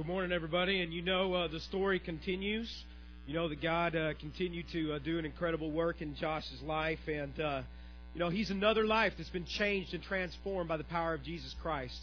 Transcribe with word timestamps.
Good 0.00 0.06
morning, 0.06 0.32
everybody. 0.32 0.80
And 0.80 0.94
you 0.94 1.02
know, 1.02 1.34
uh, 1.34 1.48
the 1.48 1.60
story 1.60 1.98
continues. 2.00 2.72
You 3.26 3.34
know 3.34 3.50
that 3.50 3.60
God 3.60 3.94
uh, 3.94 4.14
continued 4.18 4.64
to 4.72 4.94
uh, 4.94 4.98
do 4.98 5.18
an 5.18 5.26
incredible 5.26 5.70
work 5.70 6.00
in 6.00 6.14
Josh's 6.16 6.62
life, 6.62 7.00
and 7.06 7.38
uh, 7.38 7.60
you 8.14 8.20
know 8.20 8.30
he's 8.30 8.48
another 8.50 8.86
life 8.86 9.12
that's 9.18 9.28
been 9.28 9.44
changed 9.44 9.92
and 9.92 10.02
transformed 10.02 10.68
by 10.70 10.78
the 10.78 10.84
power 10.84 11.12
of 11.12 11.22
Jesus 11.22 11.54
Christ. 11.60 12.00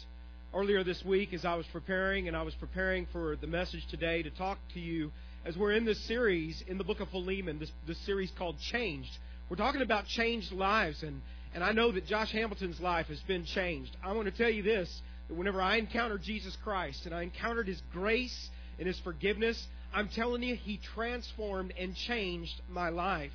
Earlier 0.54 0.84
this 0.84 1.04
week, 1.04 1.34
as 1.34 1.44
I 1.44 1.56
was 1.56 1.66
preparing, 1.72 2.28
and 2.28 2.36
I 2.36 2.42
was 2.42 2.54
preparing 2.54 3.08
for 3.10 3.34
the 3.34 3.48
message 3.48 3.84
today 3.90 4.22
to 4.22 4.30
talk 4.30 4.58
to 4.74 4.78
you, 4.80 5.10
as 5.44 5.56
we're 5.56 5.72
in 5.72 5.84
this 5.84 5.98
series 6.06 6.62
in 6.68 6.78
the 6.78 6.84
book 6.84 7.00
of 7.00 7.08
Philemon, 7.08 7.58
this, 7.58 7.72
this 7.88 7.98
series 8.06 8.30
called 8.38 8.60
Changed. 8.60 9.18
We're 9.50 9.56
talking 9.56 9.82
about 9.82 10.06
changed 10.06 10.52
lives, 10.52 11.02
and 11.02 11.20
and 11.52 11.64
I 11.64 11.72
know 11.72 11.90
that 11.90 12.06
Josh 12.06 12.30
Hamilton's 12.30 12.78
life 12.78 13.06
has 13.06 13.18
been 13.22 13.44
changed. 13.44 13.96
I 14.04 14.12
want 14.12 14.26
to 14.26 14.30
tell 14.40 14.50
you 14.50 14.62
this 14.62 15.00
that 15.28 15.34
whenever 15.34 15.60
I 15.62 15.76
encountered 15.76 16.22
Jesus 16.22 16.56
Christ 16.64 17.04
and 17.06 17.14
I 17.14 17.22
encountered 17.22 17.68
His 17.68 17.80
grace 17.92 18.50
and 18.78 18.86
His 18.86 18.98
forgiveness, 19.00 19.66
I'm 19.94 20.08
telling 20.08 20.42
you, 20.42 20.56
He 20.56 20.78
transformed 20.94 21.72
and 21.78 21.94
changed 21.94 22.60
my 22.68 22.88
life. 22.88 23.32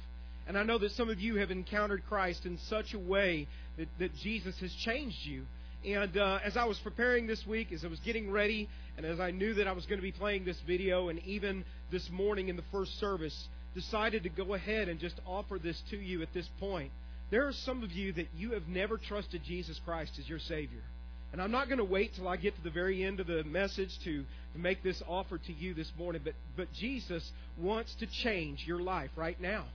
And 0.48 0.58
I 0.58 0.64
know 0.64 0.78
that 0.80 0.92
some 0.92 1.10
of 1.10 1.22
you 1.22 1.36
have 1.36 1.52
encountered 1.52 2.04
Christ 2.10 2.46
in 2.46 2.58
such 2.70 2.94
a 2.94 3.00
way 3.00 3.48
that, 3.78 3.88
that 4.00 4.16
Jesus 4.18 4.58
has 4.60 4.74
changed 4.74 5.26
you. 5.26 5.46
And 5.86 6.18
uh, 6.18 6.40
as 6.44 6.58
I 6.58 6.66
was 6.66 6.78
preparing 6.80 7.28
this 7.28 7.46
week, 7.46 7.72
as 7.72 7.86
I 7.86 7.88
was 7.88 8.00
getting 8.02 8.30
ready, 8.32 8.70
and 8.98 9.06
as 9.06 9.20
I 9.20 9.32
knew 9.32 9.54
that 9.56 9.68
I 9.68 9.72
was 9.74 9.86
going 9.86 10.00
to 10.00 10.04
be 10.04 10.12
playing 10.12 10.46
this 10.46 10.60
video, 10.68 11.10
and 11.10 11.20
even 11.26 11.64
this 11.92 12.10
morning 12.10 12.50
in 12.50 12.56
the 12.56 12.64
first 12.72 13.00
service, 13.00 13.48
decided 13.76 14.24
to 14.24 14.30
go 14.30 14.54
ahead 14.54 14.90
and 14.90 15.00
just 15.00 15.16
offer 15.26 15.58
this 15.60 15.82
to 15.92 15.98
you 15.98 16.22
at 16.22 16.34
this 16.34 16.48
point. 16.60 16.92
There 17.32 17.48
are 17.48 17.54
some 17.54 17.84
of 17.84 17.92
you 17.92 18.14
that 18.14 18.28
you 18.36 18.52
have 18.52 18.68
never 18.68 18.98
trusted 18.98 19.44
Jesus 19.44 19.80
Christ 19.84 20.14
as 20.20 20.28
your 20.28 20.40
Savior. 20.40 20.84
And 21.34 21.42
I'm 21.42 21.52
not 21.52 21.68
going 21.68 21.80
to 21.80 21.84
wait 21.84 22.14
till 22.14 22.28
I 22.28 22.38
get 22.38 22.56
to 22.58 22.64
the 22.64 22.70
very 22.70 23.04
end 23.04 23.20
of 23.20 23.26
the 23.26 23.44
message 23.44 23.98
to, 24.04 24.24
to 24.54 24.60
make 24.60 24.84
this 24.84 25.02
offer 25.08 25.40
to 25.40 25.54
you 25.54 25.74
this 25.74 25.92
morning, 25.98 26.22
but, 26.24 26.34
but 26.56 26.72
Jesus 26.74 27.28
wants 27.60 27.94
to 27.96 28.06
change 28.06 28.64
your 28.68 28.80
life 28.80 29.10
right 29.16 29.40
now. 29.42 29.66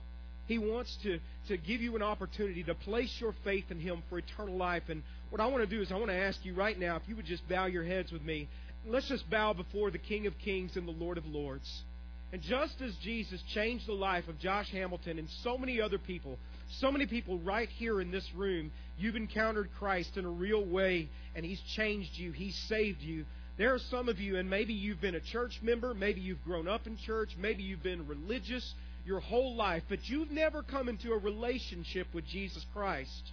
He 0.47 0.57
wants 0.57 0.97
to, 1.03 1.19
to 1.49 1.57
give 1.57 1.81
you 1.81 1.97
an 1.97 2.01
opportunity 2.01 2.63
to 2.63 2.73
place 2.73 3.11
your 3.19 3.35
faith 3.43 3.65
in 3.69 3.79
Him 3.79 4.01
for 4.09 4.17
eternal 4.17 4.55
life. 4.55 4.83
And 4.87 5.03
what 5.31 5.41
I 5.41 5.47
want 5.47 5.69
to 5.69 5.75
do 5.75 5.81
is 5.81 5.91
I 5.91 5.95
want 5.95 6.07
to 6.07 6.15
ask 6.15 6.43
you 6.45 6.53
right 6.55 6.79
now 6.79 6.95
if 6.95 7.01
you 7.07 7.17
would 7.17 7.25
just 7.25 7.47
bow 7.49 7.65
your 7.65 7.83
heads 7.83 8.09
with 8.11 8.23
me. 8.23 8.47
Let's 8.87 9.09
just 9.09 9.29
bow 9.29 9.51
before 9.51 9.91
the 9.91 9.97
King 9.99 10.27
of 10.27 10.37
Kings 10.39 10.77
and 10.77 10.87
the 10.87 10.93
Lord 10.93 11.17
of 11.17 11.25
Lords. 11.27 11.83
And 12.31 12.41
just 12.41 12.79
as 12.81 12.95
Jesus 13.03 13.41
changed 13.53 13.85
the 13.85 13.93
life 13.93 14.29
of 14.29 14.39
Josh 14.39 14.71
Hamilton 14.71 15.19
and 15.19 15.27
so 15.43 15.57
many 15.57 15.81
other 15.81 15.97
people, 15.97 16.39
so 16.77 16.91
many 16.91 17.07
people 17.07 17.39
right 17.39 17.67
here 17.67 17.99
in 17.99 18.11
this 18.11 18.31
room, 18.33 18.71
you've 18.97 19.15
encountered 19.15 19.69
Christ 19.79 20.17
in 20.17 20.25
a 20.25 20.29
real 20.29 20.63
way, 20.63 21.09
and 21.35 21.43
He's 21.43 21.59
changed 21.75 22.17
you, 22.17 22.31
He's 22.31 22.55
saved 22.69 23.01
you. 23.01 23.25
There 23.57 23.73
are 23.73 23.79
some 23.89 24.07
of 24.07 24.19
you, 24.19 24.37
and 24.37 24.49
maybe 24.49 24.73
you've 24.73 25.01
been 25.01 25.15
a 25.15 25.19
church 25.19 25.59
member, 25.63 25.93
maybe 25.93 26.21
you've 26.21 26.43
grown 26.43 26.67
up 26.67 26.85
in 26.87 26.95
church, 26.97 27.29
maybe 27.39 27.63
you've 27.63 27.83
been 27.83 28.07
religious 28.07 28.73
your 29.05 29.19
whole 29.19 29.55
life, 29.55 29.83
but 29.89 29.99
you've 30.07 30.29
never 30.29 30.61
come 30.61 30.87
into 30.87 31.11
a 31.11 31.17
relationship 31.17 32.07
with 32.13 32.25
Jesus 32.25 32.63
Christ. 32.73 33.31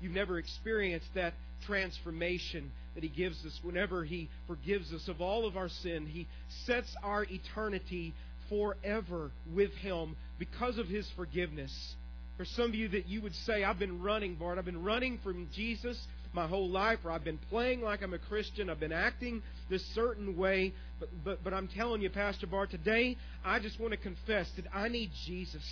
You've 0.00 0.12
never 0.14 0.38
experienced 0.38 1.08
that 1.14 1.34
transformation 1.66 2.72
that 2.94 3.02
He 3.02 3.10
gives 3.10 3.44
us 3.44 3.60
whenever 3.62 4.02
He 4.04 4.30
forgives 4.46 4.92
us 4.94 5.06
of 5.06 5.20
all 5.20 5.46
of 5.46 5.56
our 5.58 5.68
sin. 5.68 6.06
He 6.06 6.26
sets 6.64 6.90
our 7.04 7.24
eternity 7.30 8.14
forever 8.48 9.30
with 9.54 9.72
Him 9.74 10.16
because 10.38 10.78
of 10.78 10.86
His 10.88 11.06
forgiveness. 11.14 11.94
For 12.40 12.46
some 12.46 12.68
of 12.70 12.74
you 12.74 12.88
that 12.88 13.06
you 13.06 13.20
would 13.20 13.34
say, 13.34 13.64
I've 13.64 13.78
been 13.78 14.00
running, 14.00 14.34
Bart. 14.36 14.56
I've 14.56 14.64
been 14.64 14.82
running 14.82 15.18
from 15.18 15.48
Jesus 15.52 16.02
my 16.32 16.46
whole 16.46 16.70
life, 16.70 17.00
or 17.04 17.10
I've 17.10 17.22
been 17.22 17.36
playing 17.50 17.82
like 17.82 18.00
I'm 18.02 18.14
a 18.14 18.18
Christian. 18.18 18.70
I've 18.70 18.80
been 18.80 18.92
acting 18.92 19.42
this 19.68 19.84
certain 19.94 20.38
way. 20.38 20.72
But, 20.98 21.10
but, 21.22 21.44
but 21.44 21.52
I'm 21.52 21.68
telling 21.68 22.00
you, 22.00 22.08
Pastor 22.08 22.46
Bart, 22.46 22.70
today 22.70 23.18
I 23.44 23.58
just 23.58 23.78
want 23.78 23.90
to 23.90 23.98
confess 23.98 24.50
that 24.56 24.64
I 24.72 24.88
need 24.88 25.10
Jesus. 25.26 25.62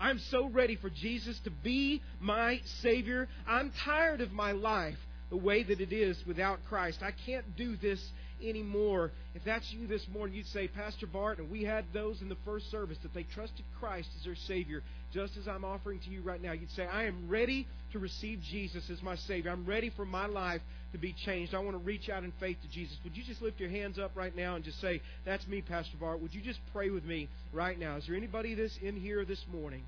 I'm 0.00 0.18
so 0.30 0.48
ready 0.48 0.76
for 0.76 0.88
Jesus 0.88 1.38
to 1.44 1.50
be 1.50 2.00
my 2.18 2.62
Savior. 2.80 3.28
I'm 3.46 3.70
tired 3.84 4.22
of 4.22 4.32
my 4.32 4.52
life 4.52 4.96
the 5.28 5.36
way 5.36 5.64
that 5.64 5.82
it 5.82 5.92
is 5.92 6.16
without 6.26 6.60
Christ. 6.66 7.00
I 7.02 7.12
can't 7.26 7.44
do 7.58 7.76
this 7.76 8.00
anymore. 8.42 9.10
If 9.34 9.44
that's 9.44 9.70
you 9.70 9.86
this 9.86 10.06
morning, 10.08 10.36
you'd 10.36 10.46
say, 10.46 10.66
Pastor 10.68 11.06
Bart, 11.06 11.40
and 11.40 11.50
we 11.50 11.62
had 11.64 11.84
those 11.92 12.22
in 12.22 12.30
the 12.30 12.36
first 12.46 12.70
service 12.70 12.96
that 13.02 13.12
they 13.12 13.24
trusted 13.24 13.66
Christ 13.78 14.08
as 14.18 14.24
their 14.24 14.34
Savior 14.34 14.82
just 15.12 15.36
as 15.36 15.46
I'm 15.46 15.64
offering 15.64 16.00
to 16.00 16.10
you 16.10 16.22
right 16.22 16.40
now. 16.40 16.52
You'd 16.52 16.70
say, 16.72 16.86
I 16.86 17.04
am 17.04 17.28
ready 17.28 17.66
to 17.92 17.98
receive 17.98 18.40
Jesus 18.42 18.88
as 18.90 19.02
my 19.02 19.16
Savior. 19.16 19.50
I'm 19.50 19.64
ready 19.64 19.90
for 19.90 20.04
my 20.04 20.26
life 20.26 20.60
to 20.92 20.98
be 20.98 21.12
changed. 21.12 21.54
I 21.54 21.58
want 21.60 21.72
to 21.78 21.82
reach 21.82 22.08
out 22.08 22.24
in 22.24 22.32
faith 22.40 22.58
to 22.62 22.68
Jesus. 22.68 22.96
Would 23.04 23.16
you 23.16 23.22
just 23.22 23.40
lift 23.42 23.60
your 23.60 23.70
hands 23.70 23.98
up 23.98 24.12
right 24.14 24.34
now 24.34 24.56
and 24.56 24.64
just 24.64 24.80
say, 24.80 25.00
That's 25.24 25.46
me, 25.46 25.62
Pastor 25.62 25.96
Bart. 25.98 26.20
Would 26.20 26.34
you 26.34 26.40
just 26.40 26.60
pray 26.72 26.90
with 26.90 27.04
me 27.04 27.28
right 27.52 27.78
now? 27.78 27.96
Is 27.96 28.06
there 28.06 28.16
anybody 28.16 28.54
this 28.54 28.76
in 28.82 28.96
here 28.96 29.24
this 29.24 29.42
morning 29.52 29.82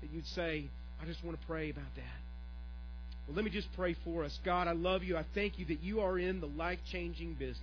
that 0.00 0.10
you'd 0.10 0.26
say, 0.28 0.68
I 1.00 1.06
just 1.06 1.24
want 1.24 1.40
to 1.40 1.46
pray 1.46 1.70
about 1.70 1.92
that? 1.96 2.20
Well, 3.28 3.36
let 3.36 3.44
me 3.44 3.50
just 3.50 3.68
pray 3.74 3.94
for 4.04 4.24
us. 4.24 4.38
God, 4.44 4.68
I 4.68 4.72
love 4.72 5.02
you. 5.02 5.16
I 5.16 5.24
thank 5.34 5.58
you 5.58 5.66
that 5.66 5.82
you 5.82 6.00
are 6.00 6.18
in 6.18 6.40
the 6.40 6.46
life 6.46 6.78
changing 6.92 7.34
business. 7.34 7.62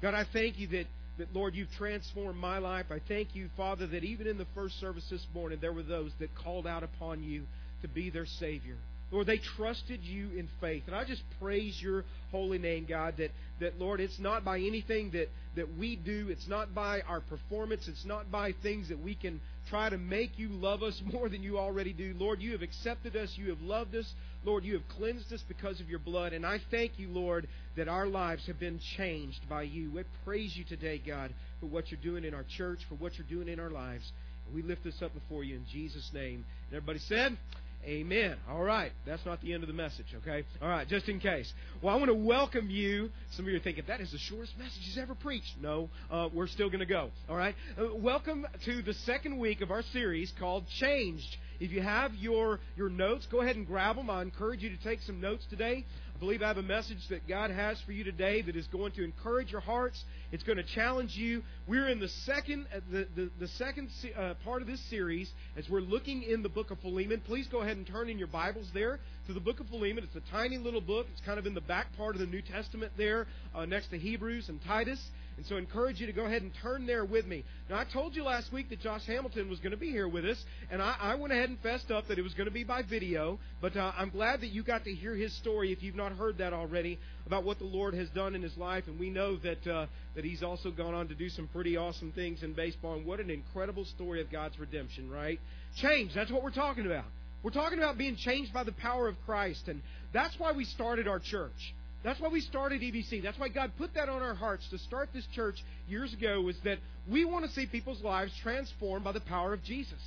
God, 0.00 0.14
I 0.14 0.24
thank 0.32 0.58
you 0.58 0.68
that 0.68 0.86
that, 1.20 1.34
Lord, 1.34 1.54
you've 1.54 1.70
transformed 1.76 2.40
my 2.40 2.56
life. 2.58 2.86
I 2.90 2.98
thank 3.06 3.34
you, 3.34 3.50
Father, 3.56 3.86
that 3.88 4.04
even 4.04 4.26
in 4.26 4.38
the 4.38 4.46
first 4.54 4.80
service 4.80 5.04
this 5.10 5.24
morning, 5.34 5.58
there 5.60 5.72
were 5.72 5.82
those 5.82 6.12
that 6.18 6.34
called 6.34 6.66
out 6.66 6.82
upon 6.82 7.22
you 7.22 7.42
to 7.82 7.88
be 7.88 8.08
their 8.10 8.24
Savior. 8.38 8.76
Lord, 9.10 9.26
they 9.26 9.38
trusted 9.38 10.04
you 10.04 10.30
in 10.36 10.48
faith. 10.60 10.84
And 10.86 10.94
I 10.94 11.02
just 11.04 11.22
praise 11.40 11.80
your 11.82 12.04
holy 12.30 12.58
name, 12.58 12.86
God, 12.88 13.14
that, 13.18 13.32
that 13.58 13.78
Lord, 13.78 14.00
it's 14.00 14.20
not 14.20 14.44
by 14.44 14.60
anything 14.60 15.10
that, 15.10 15.28
that 15.56 15.76
we 15.76 15.96
do, 15.96 16.28
it's 16.30 16.46
not 16.46 16.74
by 16.74 17.00
our 17.02 17.20
performance, 17.20 17.88
it's 17.88 18.04
not 18.04 18.30
by 18.30 18.52
things 18.62 18.88
that 18.88 19.02
we 19.02 19.16
can 19.16 19.40
try 19.68 19.88
to 19.90 19.98
make 19.98 20.38
you 20.38 20.48
love 20.50 20.82
us 20.84 21.02
more 21.12 21.28
than 21.28 21.42
you 21.42 21.58
already 21.58 21.92
do. 21.92 22.14
Lord, 22.18 22.40
you 22.40 22.52
have 22.52 22.62
accepted 22.62 23.16
us, 23.16 23.36
you 23.36 23.50
have 23.50 23.60
loved 23.62 23.96
us, 23.96 24.12
Lord, 24.44 24.64
you 24.64 24.74
have 24.74 24.88
cleansed 24.96 25.32
us 25.32 25.42
because 25.48 25.80
of 25.80 25.90
your 25.90 25.98
blood. 25.98 26.32
And 26.32 26.46
I 26.46 26.60
thank 26.70 26.92
you, 26.98 27.08
Lord, 27.08 27.48
that 27.76 27.88
our 27.88 28.06
lives 28.06 28.46
have 28.46 28.60
been 28.60 28.78
changed 28.96 29.46
by 29.48 29.62
you. 29.62 29.90
We 29.90 30.04
praise 30.24 30.56
you 30.56 30.62
today, 30.64 31.02
God, 31.04 31.32
for 31.58 31.66
what 31.66 31.90
you're 31.90 32.00
doing 32.00 32.24
in 32.24 32.32
our 32.32 32.44
church, 32.56 32.78
for 32.88 32.94
what 32.94 33.18
you're 33.18 33.26
doing 33.26 33.48
in 33.48 33.58
our 33.58 33.70
lives. 33.70 34.12
And 34.46 34.54
we 34.54 34.62
lift 34.62 34.84
this 34.84 35.02
up 35.02 35.12
before 35.12 35.42
you 35.42 35.56
in 35.56 35.66
Jesus' 35.70 36.08
name. 36.14 36.46
And 36.70 36.76
everybody 36.76 37.00
said, 37.00 37.36
Amen. 37.84 38.36
All 38.48 38.60
right. 38.62 38.92
That's 39.06 39.24
not 39.24 39.40
the 39.40 39.54
end 39.54 39.62
of 39.62 39.66
the 39.66 39.74
message, 39.74 40.06
okay? 40.16 40.44
All 40.60 40.68
right, 40.68 40.86
just 40.86 41.08
in 41.08 41.18
case. 41.18 41.50
Well, 41.80 41.92
I 41.94 41.96
want 41.96 42.10
to 42.10 42.14
welcome 42.14 42.68
you. 42.68 43.10
Some 43.30 43.46
of 43.46 43.50
you 43.50 43.56
are 43.56 43.60
thinking, 43.60 43.84
that 43.88 44.00
is 44.02 44.12
the 44.12 44.18
shortest 44.18 44.58
message 44.58 44.80
he's 44.84 44.98
ever 44.98 45.14
preached. 45.14 45.54
No, 45.62 45.88
uh, 46.10 46.28
we're 46.32 46.46
still 46.46 46.68
going 46.68 46.80
to 46.80 46.86
go. 46.86 47.10
All 47.28 47.36
right? 47.36 47.54
Uh, 47.78 47.94
welcome 47.96 48.46
to 48.66 48.82
the 48.82 48.92
second 48.92 49.38
week 49.38 49.62
of 49.62 49.70
our 49.70 49.82
series 49.82 50.30
called 50.38 50.64
Changed. 50.78 51.36
If 51.58 51.72
you 51.72 51.80
have 51.80 52.14
your, 52.14 52.60
your 52.76 52.90
notes, 52.90 53.26
go 53.30 53.40
ahead 53.40 53.56
and 53.56 53.66
grab 53.66 53.96
them. 53.96 54.10
I 54.10 54.20
encourage 54.22 54.62
you 54.62 54.70
to 54.76 54.82
take 54.82 55.00
some 55.02 55.18
notes 55.20 55.46
today 55.48 55.86
believe 56.20 56.42
I 56.42 56.48
have 56.48 56.58
a 56.58 56.62
message 56.62 56.98
that 57.08 57.26
God 57.26 57.50
has 57.50 57.80
for 57.80 57.92
you 57.92 58.04
today 58.04 58.42
that 58.42 58.54
is 58.54 58.66
going 58.66 58.92
to 58.92 59.02
encourage 59.02 59.50
your 59.52 59.62
hearts. 59.62 60.04
It's 60.32 60.42
going 60.44 60.58
to 60.58 60.62
challenge 60.62 61.16
you. 61.16 61.42
We're 61.66 61.88
in 61.88 61.98
the 61.98 62.08
second 62.08 62.66
uh, 62.76 62.80
the, 62.92 63.08
the, 63.16 63.30
the 63.40 63.48
second 63.48 63.88
uh, 64.16 64.34
part 64.44 64.60
of 64.60 64.68
this 64.68 64.80
series 64.90 65.30
as 65.56 65.66
we're 65.70 65.80
looking 65.80 66.22
in 66.24 66.42
the 66.42 66.48
book 66.50 66.70
of 66.70 66.78
Philemon. 66.80 67.22
Please 67.24 67.46
go 67.48 67.62
ahead 67.62 67.78
and 67.78 67.86
turn 67.86 68.10
in 68.10 68.18
your 68.18 68.28
Bibles 68.28 68.68
there 68.74 69.00
to 69.30 69.34
the 69.34 69.40
book 69.40 69.60
of 69.60 69.68
Philemon. 69.68 70.02
It's 70.02 70.16
a 70.16 70.30
tiny 70.32 70.58
little 70.58 70.80
book. 70.80 71.06
It's 71.12 71.20
kind 71.24 71.38
of 71.38 71.46
in 71.46 71.54
the 71.54 71.60
back 71.60 71.96
part 71.96 72.16
of 72.16 72.20
the 72.20 72.26
New 72.26 72.42
Testament 72.42 72.90
there, 72.96 73.28
uh, 73.54 73.64
next 73.64 73.88
to 73.90 73.98
Hebrews 73.98 74.48
and 74.48 74.60
Titus. 74.64 75.00
And 75.36 75.46
so 75.46 75.54
I 75.54 75.60
encourage 75.60 76.00
you 76.00 76.06
to 76.06 76.12
go 76.12 76.24
ahead 76.26 76.42
and 76.42 76.50
turn 76.62 76.84
there 76.84 77.04
with 77.04 77.24
me. 77.26 77.44
Now, 77.70 77.76
I 77.78 77.84
told 77.84 78.16
you 78.16 78.24
last 78.24 78.52
week 78.52 78.70
that 78.70 78.80
Josh 78.80 79.06
Hamilton 79.06 79.48
was 79.48 79.60
going 79.60 79.70
to 79.70 79.76
be 79.76 79.88
here 79.90 80.08
with 80.08 80.24
us, 80.24 80.42
and 80.70 80.82
I, 80.82 80.96
I 81.00 81.14
went 81.14 81.32
ahead 81.32 81.48
and 81.48 81.58
fessed 81.60 81.92
up 81.92 82.08
that 82.08 82.18
it 82.18 82.22
was 82.22 82.34
going 82.34 82.46
to 82.48 82.52
be 82.52 82.64
by 82.64 82.82
video, 82.82 83.38
but 83.62 83.76
uh, 83.76 83.92
I'm 83.96 84.10
glad 84.10 84.40
that 84.40 84.48
you 84.48 84.64
got 84.64 84.82
to 84.84 84.90
hear 84.92 85.14
his 85.14 85.32
story 85.34 85.70
if 85.72 85.80
you've 85.82 85.94
not 85.94 86.10
heard 86.12 86.38
that 86.38 86.52
already 86.52 86.98
about 87.24 87.44
what 87.44 87.58
the 87.58 87.64
Lord 87.66 87.94
has 87.94 88.08
done 88.10 88.34
in 88.34 88.42
his 88.42 88.56
life. 88.56 88.84
And 88.88 88.98
we 88.98 89.10
know 89.10 89.36
that, 89.36 89.64
uh, 89.64 89.86
that 90.16 90.24
he's 90.24 90.42
also 90.42 90.72
gone 90.72 90.92
on 90.94 91.06
to 91.08 91.14
do 91.14 91.28
some 91.28 91.46
pretty 91.46 91.76
awesome 91.76 92.10
things 92.12 92.42
in 92.42 92.52
baseball. 92.52 92.94
And 92.94 93.06
what 93.06 93.20
an 93.20 93.30
incredible 93.30 93.84
story 93.84 94.20
of 94.20 94.30
God's 94.32 94.58
redemption, 94.58 95.08
right? 95.08 95.38
Change, 95.76 96.14
that's 96.16 96.32
what 96.32 96.42
we're 96.42 96.50
talking 96.50 96.84
about. 96.84 97.04
We're 97.42 97.50
talking 97.50 97.78
about 97.78 97.96
being 97.96 98.16
changed 98.16 98.52
by 98.52 98.64
the 98.64 98.72
power 98.72 99.08
of 99.08 99.16
Christ, 99.24 99.68
and 99.68 99.80
that's 100.12 100.38
why 100.38 100.52
we 100.52 100.64
started 100.64 101.08
our 101.08 101.18
church. 101.18 101.72
That's 102.02 102.20
why 102.20 102.28
we 102.28 102.40
started 102.40 102.80
EBC. 102.80 103.22
That's 103.22 103.38
why 103.38 103.48
God 103.48 103.72
put 103.76 103.94
that 103.94 104.08
on 104.08 104.22
our 104.22 104.34
hearts 104.34 104.66
to 104.68 104.78
start 104.78 105.10
this 105.14 105.26
church 105.34 105.62
years 105.88 106.12
ago 106.12 106.48
is 106.48 106.56
that 106.64 106.78
we 107.08 107.24
want 107.24 107.44
to 107.44 107.50
see 107.50 107.66
people's 107.66 108.02
lives 108.02 108.32
transformed 108.42 109.04
by 109.04 109.12
the 109.12 109.20
power 109.20 109.52
of 109.52 109.62
Jesus. 109.62 109.98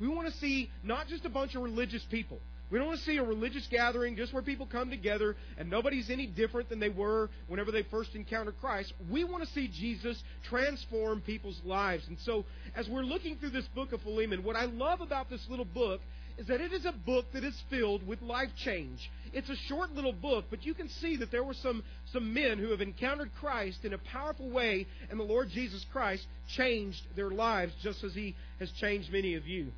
We 0.00 0.08
want 0.08 0.26
to 0.28 0.34
see 0.38 0.70
not 0.82 1.06
just 1.08 1.24
a 1.24 1.28
bunch 1.28 1.54
of 1.54 1.62
religious 1.62 2.02
people. 2.04 2.38
We 2.70 2.78
don't 2.78 2.88
want 2.88 2.98
to 2.98 3.04
see 3.04 3.18
a 3.18 3.22
religious 3.22 3.66
gathering 3.70 4.16
just 4.16 4.32
where 4.32 4.42
people 4.42 4.66
come 4.66 4.88
together 4.88 5.36
and 5.58 5.70
nobody's 5.70 6.08
any 6.08 6.26
different 6.26 6.70
than 6.70 6.80
they 6.80 6.88
were 6.88 7.28
whenever 7.46 7.70
they 7.70 7.82
first 7.82 8.14
encountered 8.14 8.54
Christ. 8.60 8.94
We 9.10 9.22
want 9.24 9.44
to 9.44 9.50
see 9.52 9.68
Jesus 9.68 10.22
transform 10.48 11.20
people's 11.20 11.60
lives. 11.64 12.08
And 12.08 12.18
so, 12.20 12.46
as 12.74 12.88
we're 12.88 13.02
looking 13.02 13.36
through 13.36 13.50
this 13.50 13.66
book 13.74 13.92
of 13.92 14.00
Philemon, 14.00 14.42
what 14.44 14.56
I 14.56 14.64
love 14.64 15.02
about 15.02 15.28
this 15.28 15.46
little 15.50 15.66
book 15.66 16.00
is 16.38 16.46
that 16.48 16.60
it 16.60 16.72
is 16.72 16.84
a 16.84 16.92
book 16.92 17.26
that 17.32 17.44
is 17.44 17.54
filled 17.70 18.06
with 18.06 18.20
life 18.20 18.48
change. 18.64 19.10
It's 19.32 19.48
a 19.48 19.56
short 19.68 19.92
little 19.92 20.12
book, 20.12 20.46
but 20.50 20.64
you 20.64 20.74
can 20.74 20.88
see 20.88 21.16
that 21.16 21.30
there 21.30 21.44
were 21.44 21.54
some, 21.54 21.82
some 22.12 22.34
men 22.34 22.58
who 22.58 22.70
have 22.70 22.80
encountered 22.80 23.30
Christ 23.38 23.84
in 23.84 23.92
a 23.92 23.98
powerful 23.98 24.50
way, 24.50 24.86
and 25.10 25.18
the 25.18 25.24
Lord 25.24 25.48
Jesus 25.50 25.84
Christ 25.92 26.24
changed 26.56 27.02
their 27.14 27.30
lives 27.30 27.72
just 27.82 28.02
as 28.02 28.14
He 28.14 28.34
has 28.58 28.70
changed 28.72 29.12
many 29.12 29.34
of 29.34 29.46
you. 29.46 29.68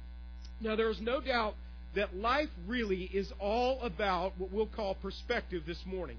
Now, 0.61 0.77
there 0.77 0.91
is 0.91 1.01
no 1.01 1.21
doubt 1.21 1.55
that 1.95 2.17
life 2.17 2.49
really 2.67 3.05
is 3.05 3.31
all 3.39 3.81
about 3.83 4.33
what 4.39 4.51
we'll 4.53 4.67
call 4.67 4.95
perspective 4.95 5.63
this 5.67 5.83
morning 5.87 6.17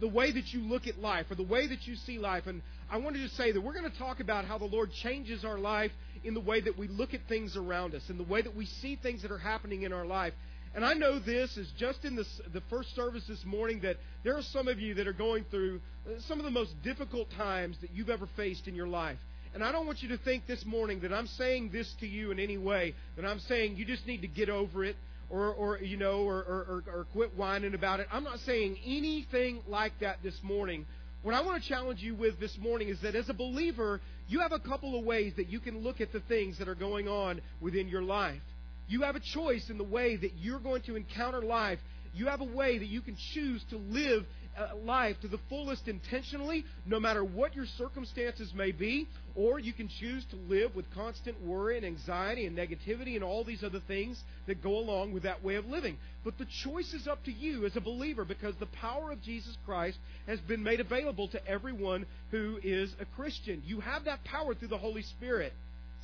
the 0.00 0.08
way 0.08 0.32
that 0.32 0.54
you 0.54 0.60
look 0.60 0.86
at 0.86 0.98
life 0.98 1.26
or 1.30 1.34
the 1.34 1.42
way 1.42 1.66
that 1.66 1.86
you 1.86 1.94
see 1.94 2.18
life. 2.18 2.46
And 2.46 2.62
I 2.90 2.96
wanted 2.96 3.18
to 3.28 3.34
say 3.34 3.52
that 3.52 3.60
we're 3.60 3.74
going 3.78 3.90
to 3.90 3.98
talk 3.98 4.18
about 4.20 4.46
how 4.46 4.56
the 4.56 4.64
Lord 4.64 4.90
changes 5.02 5.44
our 5.44 5.58
life 5.58 5.90
in 6.24 6.34
the 6.34 6.40
way 6.40 6.60
that 6.60 6.78
we 6.78 6.88
look 6.88 7.14
at 7.14 7.20
things 7.28 7.56
around 7.56 7.94
us, 7.94 8.08
in 8.08 8.16
the 8.16 8.24
way 8.24 8.40
that 8.42 8.56
we 8.56 8.66
see 8.66 8.96
things 8.96 9.22
that 9.22 9.30
are 9.30 9.38
happening 9.38 9.82
in 9.82 9.92
our 9.92 10.06
life. 10.06 10.32
And 10.74 10.84
I 10.84 10.94
know 10.94 11.18
this 11.20 11.56
is 11.56 11.70
just 11.78 12.04
in 12.04 12.16
this, 12.16 12.40
the 12.52 12.62
first 12.62 12.96
service 12.96 13.24
this 13.28 13.44
morning 13.44 13.80
that 13.82 13.96
there 14.24 14.36
are 14.36 14.42
some 14.42 14.66
of 14.66 14.80
you 14.80 14.94
that 14.94 15.06
are 15.06 15.12
going 15.12 15.44
through 15.50 15.80
uh, 16.08 16.18
some 16.26 16.40
of 16.40 16.44
the 16.44 16.50
most 16.50 16.82
difficult 16.82 17.30
times 17.32 17.76
that 17.82 17.90
you've 17.94 18.10
ever 18.10 18.26
faced 18.34 18.66
in 18.66 18.74
your 18.74 18.88
life. 18.88 19.18
And 19.54 19.62
I 19.62 19.70
don't 19.70 19.86
want 19.86 20.02
you 20.02 20.08
to 20.08 20.18
think 20.18 20.48
this 20.48 20.64
morning 20.64 21.00
that 21.00 21.12
I'm 21.12 21.28
saying 21.28 21.70
this 21.72 21.92
to 22.00 22.08
you 22.08 22.32
in 22.32 22.40
any 22.40 22.58
way, 22.58 22.94
that 23.14 23.24
I'm 23.24 23.38
saying 23.38 23.76
you 23.76 23.84
just 23.84 24.04
need 24.04 24.22
to 24.22 24.26
get 24.28 24.48
over 24.48 24.84
it 24.84 24.96
or, 25.30 25.52
or 25.54 25.78
you 25.78 25.96
know, 25.96 26.22
or, 26.24 26.38
or, 26.38 26.84
or 26.92 27.06
quit 27.12 27.36
whining 27.36 27.74
about 27.74 28.00
it. 28.00 28.08
I'm 28.10 28.24
not 28.24 28.40
saying 28.40 28.78
anything 28.84 29.60
like 29.68 29.92
that 30.00 30.24
this 30.24 30.42
morning. 30.42 30.86
What 31.24 31.34
I 31.34 31.40
want 31.40 31.62
to 31.62 31.66
challenge 31.66 32.02
you 32.02 32.14
with 32.14 32.38
this 32.38 32.58
morning 32.58 32.88
is 32.90 33.00
that 33.00 33.14
as 33.14 33.30
a 33.30 33.32
believer, 33.32 34.02
you 34.28 34.40
have 34.40 34.52
a 34.52 34.58
couple 34.58 34.98
of 34.98 35.06
ways 35.06 35.32
that 35.36 35.48
you 35.48 35.58
can 35.58 35.78
look 35.78 36.02
at 36.02 36.12
the 36.12 36.20
things 36.20 36.58
that 36.58 36.68
are 36.68 36.74
going 36.74 37.08
on 37.08 37.40
within 37.62 37.88
your 37.88 38.02
life. 38.02 38.42
You 38.88 39.00
have 39.02 39.16
a 39.16 39.20
choice 39.20 39.70
in 39.70 39.78
the 39.78 39.84
way 39.84 40.16
that 40.16 40.32
you're 40.36 40.58
going 40.60 40.82
to 40.82 40.96
encounter 40.96 41.40
life 41.40 41.78
you 42.14 42.26
have 42.26 42.40
a 42.40 42.44
way 42.56 42.78
that 42.78 42.86
you 42.88 43.00
can 43.00 43.16
choose 43.34 43.62
to 43.70 43.76
live 43.76 44.24
uh, 44.56 44.76
life 44.84 45.16
to 45.20 45.26
the 45.26 45.40
fullest 45.48 45.88
intentionally, 45.88 46.64
no 46.86 47.00
matter 47.00 47.24
what 47.24 47.56
your 47.56 47.66
circumstances 47.76 48.54
may 48.54 48.70
be, 48.70 49.08
or 49.34 49.58
you 49.58 49.72
can 49.72 49.88
choose 49.98 50.24
to 50.26 50.36
live 50.48 50.76
with 50.76 50.84
constant 50.94 51.40
worry 51.42 51.76
and 51.76 51.84
anxiety 51.84 52.46
and 52.46 52.56
negativity 52.56 53.16
and 53.16 53.24
all 53.24 53.42
these 53.42 53.64
other 53.64 53.80
things 53.88 54.22
that 54.46 54.62
go 54.62 54.78
along 54.78 55.12
with 55.12 55.24
that 55.24 55.42
way 55.42 55.56
of 55.56 55.66
living. 55.66 55.96
But 56.24 56.38
the 56.38 56.46
choice 56.62 56.94
is 56.94 57.08
up 57.08 57.24
to 57.24 57.32
you 57.32 57.66
as 57.66 57.74
a 57.74 57.80
believer 57.80 58.24
because 58.24 58.54
the 58.60 58.66
power 58.66 59.10
of 59.10 59.20
Jesus 59.22 59.56
Christ 59.66 59.98
has 60.28 60.38
been 60.38 60.62
made 60.62 60.78
available 60.78 61.26
to 61.28 61.48
everyone 61.48 62.06
who 62.30 62.56
is 62.62 62.94
a 63.00 63.06
Christian. 63.20 63.60
You 63.66 63.80
have 63.80 64.04
that 64.04 64.22
power 64.22 64.54
through 64.54 64.68
the 64.68 64.78
Holy 64.78 65.02
Spirit. 65.02 65.52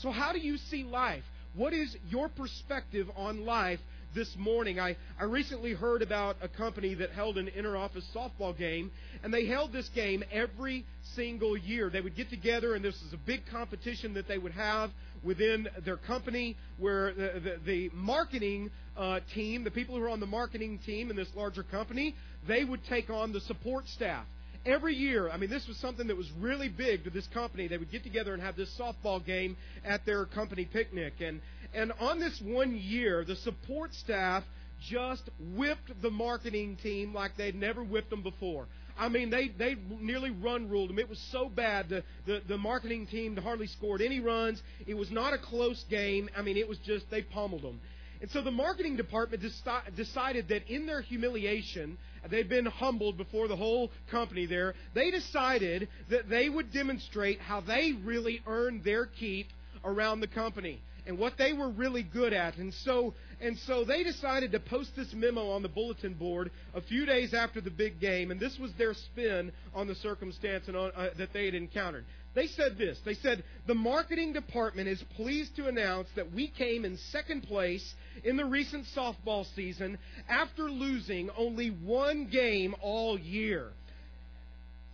So, 0.00 0.10
how 0.10 0.32
do 0.32 0.40
you 0.40 0.56
see 0.56 0.82
life? 0.82 1.22
What 1.54 1.72
is 1.72 1.96
your 2.10 2.28
perspective 2.28 3.08
on 3.16 3.44
life 3.44 3.80
this 4.14 4.34
morning. 4.36 4.80
I, 4.80 4.96
I 5.20 5.24
recently 5.24 5.72
heard 5.72 6.02
about 6.02 6.36
a 6.42 6.48
company 6.48 6.94
that 6.94 7.10
held 7.10 7.38
an 7.38 7.48
interoffice 7.56 8.04
softball 8.14 8.56
game, 8.56 8.90
and 9.22 9.32
they 9.32 9.46
held 9.46 9.72
this 9.72 9.88
game 9.90 10.24
every 10.32 10.84
single 11.14 11.56
year. 11.56 11.90
They 11.90 12.00
would 12.00 12.16
get 12.16 12.30
together, 12.30 12.74
and 12.74 12.84
this 12.84 12.96
is 13.02 13.12
a 13.12 13.16
big 13.18 13.42
competition 13.50 14.14
that 14.14 14.26
they 14.26 14.38
would 14.38 14.52
have 14.52 14.90
within 15.22 15.68
their 15.84 15.96
company 15.96 16.56
where 16.78 17.12
the, 17.12 17.40
the, 17.40 17.56
the 17.64 17.90
marketing 17.94 18.70
uh, 18.96 19.20
team, 19.34 19.64
the 19.64 19.70
people 19.70 19.96
who 19.96 20.02
are 20.02 20.08
on 20.10 20.20
the 20.20 20.26
marketing 20.26 20.78
team 20.84 21.10
in 21.10 21.16
this 21.16 21.28
larger 21.36 21.62
company, 21.62 22.14
they 22.48 22.64
would 22.64 22.84
take 22.86 23.10
on 23.10 23.32
the 23.32 23.40
support 23.40 23.86
staff. 23.88 24.24
Every 24.66 24.94
year, 24.94 25.30
I 25.30 25.38
mean, 25.38 25.48
this 25.48 25.66
was 25.66 25.78
something 25.78 26.08
that 26.08 26.16
was 26.18 26.30
really 26.38 26.68
big 26.68 27.04
to 27.04 27.10
this 27.10 27.26
company. 27.28 27.66
They 27.66 27.78
would 27.78 27.90
get 27.90 28.02
together 28.02 28.34
and 28.34 28.42
have 28.42 28.56
this 28.56 28.70
softball 28.78 29.24
game 29.24 29.56
at 29.86 30.04
their 30.04 30.26
company 30.26 30.66
picnic. 30.66 31.14
And, 31.22 31.40
and 31.74 31.92
on 32.00 32.18
this 32.18 32.40
one 32.44 32.76
year, 32.76 33.24
the 33.24 33.36
support 33.36 33.94
staff 33.94 34.42
just 34.88 35.28
whipped 35.54 36.00
the 36.02 36.10
marketing 36.10 36.76
team 36.82 37.14
like 37.14 37.36
they'd 37.36 37.54
never 37.54 37.82
whipped 37.82 38.10
them 38.10 38.22
before. 38.22 38.66
I 38.98 39.08
mean, 39.08 39.30
they 39.30 39.48
they 39.48 39.76
nearly 40.00 40.30
run 40.30 40.68
ruled 40.68 40.90
them. 40.90 40.98
It 40.98 41.08
was 41.08 41.18
so 41.30 41.48
bad. 41.48 41.88
The, 41.88 42.02
the 42.26 42.42
the 42.48 42.58
marketing 42.58 43.06
team 43.06 43.36
hardly 43.36 43.66
scored 43.66 44.02
any 44.02 44.20
runs. 44.20 44.62
It 44.86 44.94
was 44.94 45.10
not 45.10 45.32
a 45.32 45.38
close 45.38 45.84
game. 45.88 46.28
I 46.36 46.42
mean, 46.42 46.56
it 46.56 46.68
was 46.68 46.78
just 46.78 47.08
they 47.10 47.22
pommeled 47.22 47.62
them. 47.62 47.80
And 48.20 48.30
so 48.30 48.42
the 48.42 48.50
marketing 48.50 48.96
department 48.96 49.42
deci- 49.42 49.96
decided 49.96 50.48
that 50.48 50.68
in 50.68 50.84
their 50.86 51.00
humiliation, 51.00 51.96
they'd 52.28 52.50
been 52.50 52.66
humbled 52.66 53.16
before 53.16 53.48
the 53.48 53.56
whole 53.56 53.90
company 54.10 54.44
there. 54.44 54.74
They 54.92 55.10
decided 55.10 55.88
that 56.10 56.28
they 56.28 56.50
would 56.50 56.70
demonstrate 56.70 57.40
how 57.40 57.60
they 57.62 57.92
really 57.92 58.42
earned 58.46 58.84
their 58.84 59.06
keep 59.06 59.48
around 59.84 60.20
the 60.20 60.26
company 60.26 60.82
and 61.10 61.18
what 61.18 61.36
they 61.36 61.52
were 61.52 61.68
really 61.68 62.04
good 62.04 62.32
at. 62.32 62.56
And 62.58 62.72
so, 62.72 63.14
and 63.40 63.58
so 63.58 63.82
they 63.84 64.04
decided 64.04 64.52
to 64.52 64.60
post 64.60 64.94
this 64.94 65.12
memo 65.12 65.50
on 65.50 65.62
the 65.62 65.68
bulletin 65.68 66.14
board 66.14 66.52
a 66.72 66.80
few 66.80 67.04
days 67.04 67.34
after 67.34 67.60
the 67.60 67.70
big 67.70 67.98
game, 67.98 68.30
and 68.30 68.38
this 68.38 68.56
was 68.60 68.70
their 68.78 68.94
spin 68.94 69.50
on 69.74 69.88
the 69.88 69.96
circumstance 69.96 70.68
and 70.68 70.76
on, 70.76 70.92
uh, 70.94 71.08
that 71.18 71.32
they 71.32 71.46
had 71.46 71.56
encountered. 71.56 72.04
They 72.34 72.46
said 72.46 72.78
this. 72.78 72.96
They 73.04 73.14
said, 73.14 73.42
The 73.66 73.74
marketing 73.74 74.34
department 74.34 74.86
is 74.86 75.02
pleased 75.16 75.56
to 75.56 75.66
announce 75.66 76.06
that 76.14 76.30
we 76.32 76.46
came 76.46 76.84
in 76.84 76.96
second 76.96 77.40
place 77.42 77.96
in 78.22 78.36
the 78.36 78.44
recent 78.44 78.86
softball 78.96 79.52
season 79.56 79.98
after 80.28 80.70
losing 80.70 81.28
only 81.36 81.70
one 81.70 82.26
game 82.26 82.76
all 82.82 83.18
year. 83.18 83.72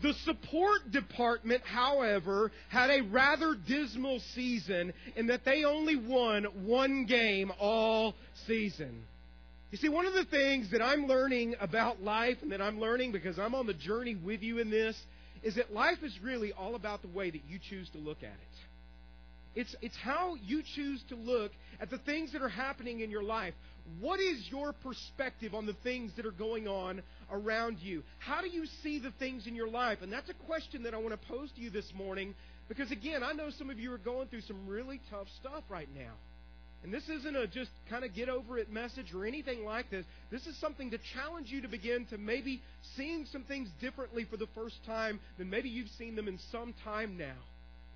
The 0.02 0.12
support 0.24 0.90
department, 0.90 1.62
however, 1.64 2.52
had 2.68 2.90
a 2.90 3.00
rather 3.02 3.54
dismal 3.54 4.20
season 4.34 4.92
in 5.16 5.28
that 5.28 5.44
they 5.44 5.64
only 5.64 5.96
won 5.96 6.44
one 6.66 7.06
game 7.06 7.50
all 7.58 8.14
season. 8.46 9.04
You 9.72 9.78
see, 9.78 9.88
one 9.88 10.04
of 10.06 10.12
the 10.12 10.24
things 10.26 10.70
that 10.72 10.82
I'm 10.82 11.06
learning 11.06 11.54
about 11.60 12.02
life 12.02 12.36
and 12.42 12.52
that 12.52 12.60
I'm 12.60 12.78
learning 12.78 13.12
because 13.12 13.38
I'm 13.38 13.54
on 13.54 13.66
the 13.66 13.74
journey 13.74 14.14
with 14.14 14.42
you 14.42 14.58
in 14.58 14.68
this 14.70 15.00
is 15.42 15.54
that 15.54 15.72
life 15.72 16.02
is 16.02 16.16
really 16.22 16.52
all 16.52 16.74
about 16.74 17.00
the 17.02 17.08
way 17.08 17.30
that 17.30 17.40
you 17.48 17.58
choose 17.70 17.88
to 17.90 17.98
look 17.98 18.18
at 18.22 18.26
it. 18.28 19.60
It's, 19.60 19.74
it's 19.80 19.96
how 19.96 20.36
you 20.44 20.62
choose 20.74 21.00
to 21.08 21.16
look 21.16 21.52
at 21.80 21.88
the 21.88 21.96
things 21.98 22.32
that 22.32 22.42
are 22.42 22.48
happening 22.48 23.00
in 23.00 23.10
your 23.10 23.22
life. 23.22 23.54
What 24.00 24.20
is 24.20 24.44
your 24.50 24.72
perspective 24.72 25.54
on 25.54 25.66
the 25.66 25.72
things 25.84 26.12
that 26.16 26.26
are 26.26 26.32
going 26.32 26.66
on 26.68 27.02
around 27.30 27.78
you? 27.80 28.02
How 28.18 28.40
do 28.40 28.48
you 28.48 28.66
see 28.82 28.98
the 28.98 29.12
things 29.12 29.46
in 29.46 29.54
your 29.54 29.68
life? 29.68 30.02
And 30.02 30.12
that's 30.12 30.28
a 30.28 30.34
question 30.46 30.82
that 30.82 30.92
I 30.92 30.96
want 30.98 31.10
to 31.20 31.28
pose 31.28 31.50
to 31.52 31.60
you 31.60 31.70
this 31.70 31.92
morning 31.94 32.34
because, 32.68 32.90
again, 32.90 33.22
I 33.22 33.32
know 33.32 33.50
some 33.50 33.70
of 33.70 33.78
you 33.78 33.92
are 33.92 33.98
going 33.98 34.26
through 34.28 34.40
some 34.42 34.66
really 34.66 35.00
tough 35.10 35.28
stuff 35.40 35.62
right 35.68 35.88
now. 35.96 36.12
And 36.82 36.92
this 36.92 37.08
isn't 37.08 37.36
a 37.36 37.46
just 37.46 37.70
kind 37.88 38.04
of 38.04 38.12
get 38.14 38.28
over 38.28 38.58
it 38.58 38.70
message 38.70 39.14
or 39.14 39.24
anything 39.24 39.64
like 39.64 39.88
this. 39.90 40.04
This 40.30 40.46
is 40.48 40.56
something 40.60 40.90
to 40.90 40.98
challenge 41.14 41.48
you 41.50 41.62
to 41.62 41.68
begin 41.68 42.06
to 42.06 42.18
maybe 42.18 42.60
seeing 42.96 43.24
some 43.32 43.44
things 43.44 43.68
differently 43.80 44.24
for 44.28 44.36
the 44.36 44.46
first 44.54 44.84
time 44.84 45.20
than 45.38 45.48
maybe 45.48 45.68
you've 45.68 45.88
seen 45.90 46.16
them 46.16 46.26
in 46.28 46.38
some 46.52 46.74
time 46.84 47.16
now. 47.16 47.34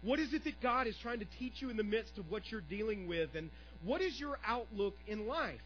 What 0.03 0.19
is 0.19 0.33
it 0.33 0.45
that 0.45 0.63
God 0.63 0.87
is 0.87 0.97
trying 1.03 1.19
to 1.21 1.27
teach 1.39 1.61
you 1.61 1.69
in 1.69 1.77
the 1.77 1.85
midst 1.85 2.17
of 2.17 2.31
what 2.31 2.51
you're 2.51 2.63
dealing 2.69 3.07
with? 3.07 3.35
And 3.35 3.51
what 3.85 4.01
is 4.01 4.19
your 4.19 4.39
outlook 4.49 4.95
in 5.07 5.27
life? 5.27 5.61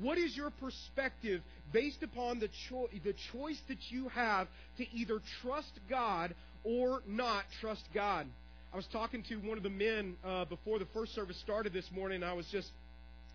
What 0.00 0.18
is 0.18 0.36
your 0.36 0.50
perspective 0.50 1.40
based 1.72 2.02
upon 2.02 2.38
the, 2.38 2.48
cho- 2.68 2.88
the 3.02 3.14
choice 3.32 3.58
that 3.68 3.78
you 3.90 4.08
have 4.10 4.46
to 4.78 4.84
either 4.94 5.20
trust 5.42 5.72
God 5.88 6.34
or 6.64 7.00
not 7.06 7.44
trust 7.62 7.82
God? 7.94 8.26
I 8.74 8.76
was 8.76 8.86
talking 8.92 9.22
to 9.30 9.36
one 9.36 9.56
of 9.56 9.62
the 9.62 9.70
men 9.70 10.16
uh, 10.24 10.44
before 10.44 10.78
the 10.78 10.84
first 10.92 11.14
service 11.14 11.38
started 11.38 11.72
this 11.72 11.86
morning. 11.94 12.22
I 12.22 12.34
was 12.34 12.46
just 12.52 12.68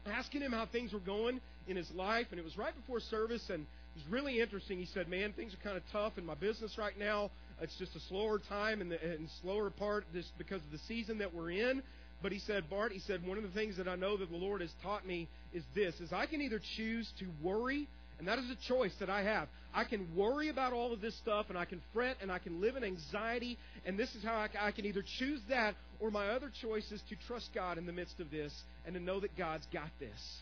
asking 0.06 0.42
him 0.42 0.52
how 0.52 0.68
things 0.68 0.94
were 0.94 1.00
going 1.00 1.42
in 1.68 1.76
his 1.78 1.90
life, 1.92 2.28
and 2.30 2.40
it 2.40 2.44
was 2.44 2.58
right 2.58 2.76
before 2.76 3.00
service, 3.00 3.50
and 3.50 3.62
it 3.62 4.00
was 4.04 4.06
really 4.12 4.40
interesting. 4.40 4.78
He 4.78 4.86
said, 4.86 5.08
"Man, 5.10 5.34
things 5.34 5.54
are 5.56 5.68
kind 5.68 5.78
of 5.78 5.84
tough 5.92 6.18
in 6.20 6.26
my 6.28 6.36
business 6.36 6.78
right 6.78 6.98
now. 7.00 7.32
It's 7.60 7.76
just 7.78 7.96
a 7.96 8.00
slower 8.02 8.38
time 8.50 8.82
and, 8.82 8.92
the, 8.92 9.04
and 9.04 9.28
slower 9.42 9.70
part 9.72 10.06
just 10.14 10.36
because 10.38 10.62
of 10.64 10.72
the 10.72 10.80
season 10.88 11.18
that 11.20 11.34
we're 11.34 11.52
in." 11.52 11.82
But 12.22 12.32
he 12.32 12.40
said, 12.40 12.70
Bart, 12.70 12.92
he 12.92 13.00
said, 13.00 13.26
one 13.26 13.38
of 13.38 13.44
the 13.44 13.50
things 13.50 13.78
that 13.78 13.88
I 13.88 13.96
know 13.96 14.16
that 14.18 14.30
the 14.30 14.38
Lord 14.38 14.62
has 14.62 14.72
taught 14.84 15.06
me 15.08 15.28
is 15.54 15.64
this, 15.74 16.00
is 16.00 16.14
I 16.14 16.28
can 16.28 16.42
either 16.42 16.62
choose 16.78 17.12
to 17.20 17.26
worry, 17.42 17.88
and 18.20 18.28
that 18.28 18.38
is 18.38 18.46
a 18.52 18.56
choice 18.72 18.94
that 19.00 19.10
I 19.10 19.24
have. 19.24 19.48
I 19.74 19.86
can 19.86 20.16
worry 20.16 20.50
about 20.50 20.74
all 20.74 20.94
of 20.94 21.02
this 21.02 21.16
stuff, 21.18 21.48
and 21.50 21.58
I 21.58 21.66
can 21.66 21.82
fret, 21.94 22.18
and 22.22 22.32
I 22.32 22.38
can 22.38 22.62
live 22.62 22.76
in 22.76 22.84
anxiety, 22.84 23.58
and 23.86 23.98
this 23.98 24.14
is 24.16 24.24
how 24.24 24.34
I, 24.36 24.50
I 24.68 24.72
can 24.72 24.86
either 24.86 25.04
choose 25.20 25.42
that, 25.50 25.76
or 26.00 26.12
my 26.12 26.28
other 26.30 26.52
choice 26.62 26.92
is 26.92 27.02
to 27.10 27.16
trust 27.28 27.50
God 27.56 27.78
in 27.80 27.88
the 27.88 27.94
midst 27.94 28.20
of 28.20 28.30
this, 28.30 28.54
and 28.86 28.94
to 28.94 29.00
know 29.02 29.20
that 29.22 29.36
God's 29.36 29.66
got 29.74 29.90
this. 30.00 30.42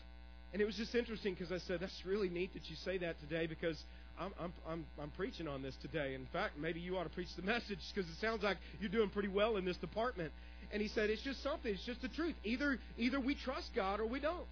And 0.52 0.60
it 0.60 0.64
was 0.66 0.76
just 0.76 0.94
interesting 0.94 1.32
because 1.34 1.52
I 1.52 1.58
said, 1.66 1.78
that's 1.80 2.02
really 2.04 2.28
neat 2.28 2.52
that 2.54 2.68
you 2.68 2.76
say 2.84 2.98
that 2.98 3.20
today 3.20 3.46
because 3.46 3.80
I'm, 4.18 4.32
I'm, 4.40 4.52
I'm, 4.68 4.84
I'm, 5.00 5.10
preaching 5.10 5.46
on 5.46 5.62
this 5.62 5.76
today. 5.80 6.14
In 6.14 6.26
fact, 6.32 6.58
maybe 6.58 6.80
you 6.80 6.98
ought 6.98 7.04
to 7.04 7.08
preach 7.08 7.28
the 7.36 7.42
message 7.42 7.78
because 7.94 8.10
it 8.10 8.16
sounds 8.20 8.42
like 8.42 8.56
you're 8.80 8.90
doing 8.90 9.10
pretty 9.10 9.28
well 9.28 9.56
in 9.56 9.64
this 9.64 9.76
department 9.76 10.32
and 10.72 10.80
he 10.80 10.88
said, 10.88 11.10
It's 11.10 11.22
just 11.22 11.42
something, 11.42 11.72
it's 11.72 11.84
just 11.84 12.02
the 12.02 12.08
truth. 12.08 12.34
Either 12.44 12.78
either 12.98 13.20
we 13.20 13.34
trust 13.34 13.70
God 13.74 14.00
or 14.00 14.06
we 14.06 14.20
don't. 14.20 14.46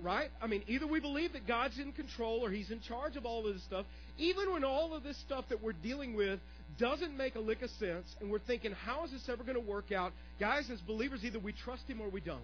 Right? 0.00 0.30
I 0.40 0.46
mean, 0.46 0.62
either 0.66 0.86
we 0.86 0.98
believe 1.00 1.34
that 1.34 1.46
God's 1.46 1.78
in 1.78 1.92
control 1.92 2.40
or 2.42 2.50
He's 2.50 2.70
in 2.70 2.80
charge 2.80 3.16
of 3.16 3.26
all 3.26 3.46
of 3.46 3.52
this 3.52 3.62
stuff, 3.64 3.84
even 4.16 4.50
when 4.52 4.64
all 4.64 4.94
of 4.94 5.02
this 5.02 5.16
stuff 5.18 5.44
that 5.50 5.62
we're 5.62 5.74
dealing 5.74 6.14
with 6.14 6.40
doesn't 6.78 7.14
make 7.16 7.34
a 7.34 7.40
lick 7.40 7.60
of 7.60 7.68
sense, 7.78 8.06
and 8.20 8.30
we're 8.30 8.38
thinking, 8.38 8.72
how 8.72 9.04
is 9.04 9.10
this 9.10 9.28
ever 9.28 9.42
going 9.44 9.60
to 9.62 9.70
work 9.70 9.92
out? 9.92 10.12
Guys, 10.40 10.68
as 10.70 10.80
believers, 10.80 11.20
either 11.22 11.38
we 11.38 11.52
trust 11.52 11.82
Him 11.88 12.00
or 12.00 12.08
we 12.08 12.20
don't. 12.22 12.40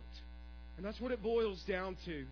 And 0.76 0.84
that's 0.84 1.00
what 1.00 1.12
it 1.12 1.22
boils 1.22 1.62
down 1.66 1.96
to. 2.04 2.26